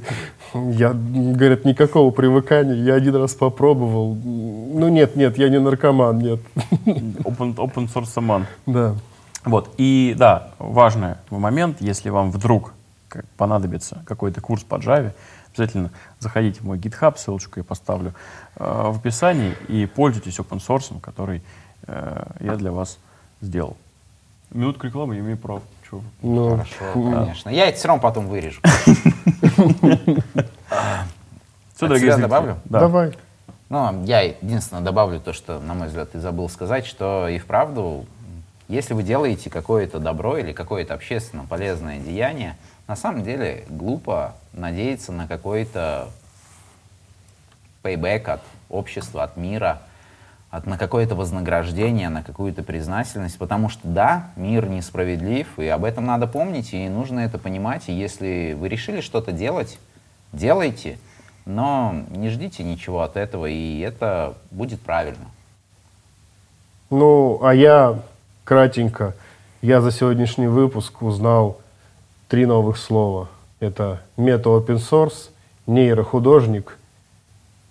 Я, 0.54 0.92
говорят, 0.92 1.64
никакого 1.64 2.10
привыкания, 2.12 2.74
я 2.74 2.94
один 2.94 3.16
раз 3.16 3.34
попробовал. 3.34 4.14
Ну 4.14 4.88
нет, 4.88 5.16
нет, 5.16 5.36
я 5.36 5.48
не 5.48 5.58
наркоман, 5.58 6.18
нет. 6.18 6.40
Open, 6.86 7.56
open 7.56 7.92
source 7.92 8.16
man. 8.16 8.44
Да. 8.66 8.94
Вот. 9.44 9.74
И 9.76 10.14
да, 10.16 10.52
важный 10.58 11.16
момент, 11.30 11.80
если 11.80 12.08
вам 12.10 12.30
вдруг 12.30 12.72
понадобится 13.36 14.02
какой-то 14.06 14.40
курс 14.40 14.62
по 14.62 14.76
Java, 14.76 15.12
обязательно 15.52 15.90
заходите 16.18 16.60
в 16.60 16.64
мой 16.64 16.78
GitHub, 16.78 17.16
ссылочку 17.16 17.60
я 17.60 17.64
поставлю 17.64 18.14
э, 18.56 18.64
в 18.64 18.98
описании, 18.98 19.54
и 19.68 19.86
пользуйтесь 19.86 20.38
open 20.38 20.60
source, 20.64 21.00
который 21.00 21.42
э, 21.86 22.26
я 22.40 22.56
для 22.56 22.72
вас 22.72 22.98
сделал. 23.40 23.76
Минутка 24.54 24.86
рекламы, 24.86 25.16
я 25.16 25.20
имею 25.20 25.36
право. 25.36 25.62
Чё? 25.90 26.00
Ну, 26.22 26.50
Хорошо, 26.50 26.92
конечно. 26.92 27.50
Я 27.50 27.66
это 27.66 27.76
все 27.76 27.88
равно 27.88 28.00
потом 28.00 28.28
вырежу. 28.28 28.60
Все, 31.74 31.86
От 31.86 31.98
себя 31.98 32.16
добавлю? 32.18 32.56
Да. 32.66 32.78
Давай. 32.80 33.12
Ну, 33.68 34.04
я 34.04 34.20
единственное 34.20 34.82
добавлю 34.82 35.18
то, 35.18 35.32
что, 35.32 35.58
на 35.58 35.74
мой 35.74 35.88
взгляд, 35.88 36.12
ты 36.12 36.20
забыл 36.20 36.48
сказать, 36.48 36.86
что 36.86 37.26
и 37.26 37.38
вправду, 37.38 38.06
если 38.68 38.94
вы 38.94 39.02
делаете 39.02 39.50
какое-то 39.50 39.98
добро 39.98 40.38
или 40.38 40.52
какое-то 40.52 40.94
общественно 40.94 41.44
полезное 41.48 41.98
деяние, 41.98 42.56
на 42.86 42.94
самом 42.94 43.24
деле 43.24 43.64
глупо 43.68 44.36
надеяться 44.52 45.10
на 45.10 45.26
какой-то 45.26 46.10
пейбэк 47.82 48.28
от 48.28 48.42
общества, 48.68 49.24
от 49.24 49.36
мира, 49.36 49.82
от, 50.54 50.66
на 50.66 50.78
какое-то 50.78 51.16
вознаграждение, 51.16 52.08
на 52.08 52.22
какую-то 52.22 52.62
признательность, 52.62 53.38
потому 53.38 53.68
что 53.68 53.80
да, 53.88 54.30
мир 54.36 54.68
несправедлив, 54.68 55.58
и 55.58 55.66
об 55.66 55.84
этом 55.84 56.06
надо 56.06 56.28
помнить, 56.28 56.72
и 56.72 56.88
нужно 56.88 57.20
это 57.20 57.38
понимать, 57.38 57.88
и 57.88 57.92
если 57.92 58.56
вы 58.58 58.68
решили 58.68 59.00
что-то 59.00 59.32
делать, 59.32 59.80
делайте, 60.32 60.98
но 61.44 62.04
не 62.10 62.28
ждите 62.28 62.62
ничего 62.62 63.02
от 63.02 63.16
этого, 63.16 63.46
и 63.46 63.80
это 63.80 64.34
будет 64.52 64.80
правильно. 64.80 65.26
Ну, 66.88 67.40
а 67.42 67.52
я 67.52 67.98
кратенько, 68.44 69.14
я 69.60 69.80
за 69.80 69.90
сегодняшний 69.90 70.46
выпуск 70.46 71.02
узнал 71.02 71.58
три 72.28 72.46
новых 72.46 72.76
слова. 72.76 73.28
Это 73.58 74.02
мета-open 74.16 74.76
source, 74.76 75.30
нейрохудожник 75.66 76.78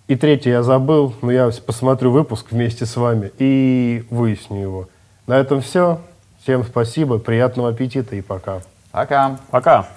и 0.06 0.16
третье 0.16 0.50
я 0.50 0.62
забыл, 0.62 1.14
но 1.22 1.32
я 1.32 1.50
посмотрю 1.64 2.10
выпуск 2.10 2.46
вместе 2.50 2.86
с 2.86 2.96
вами 2.96 3.32
и 3.38 4.04
выясню 4.10 4.60
его. 4.60 4.88
На 5.26 5.38
этом 5.38 5.60
все. 5.60 6.00
Всем 6.42 6.62
спасибо, 6.62 7.18
приятного 7.18 7.70
аппетита 7.70 8.14
и 8.16 8.20
пока. 8.20 8.60
Пока. 8.92 9.38
Пока. 9.50 9.88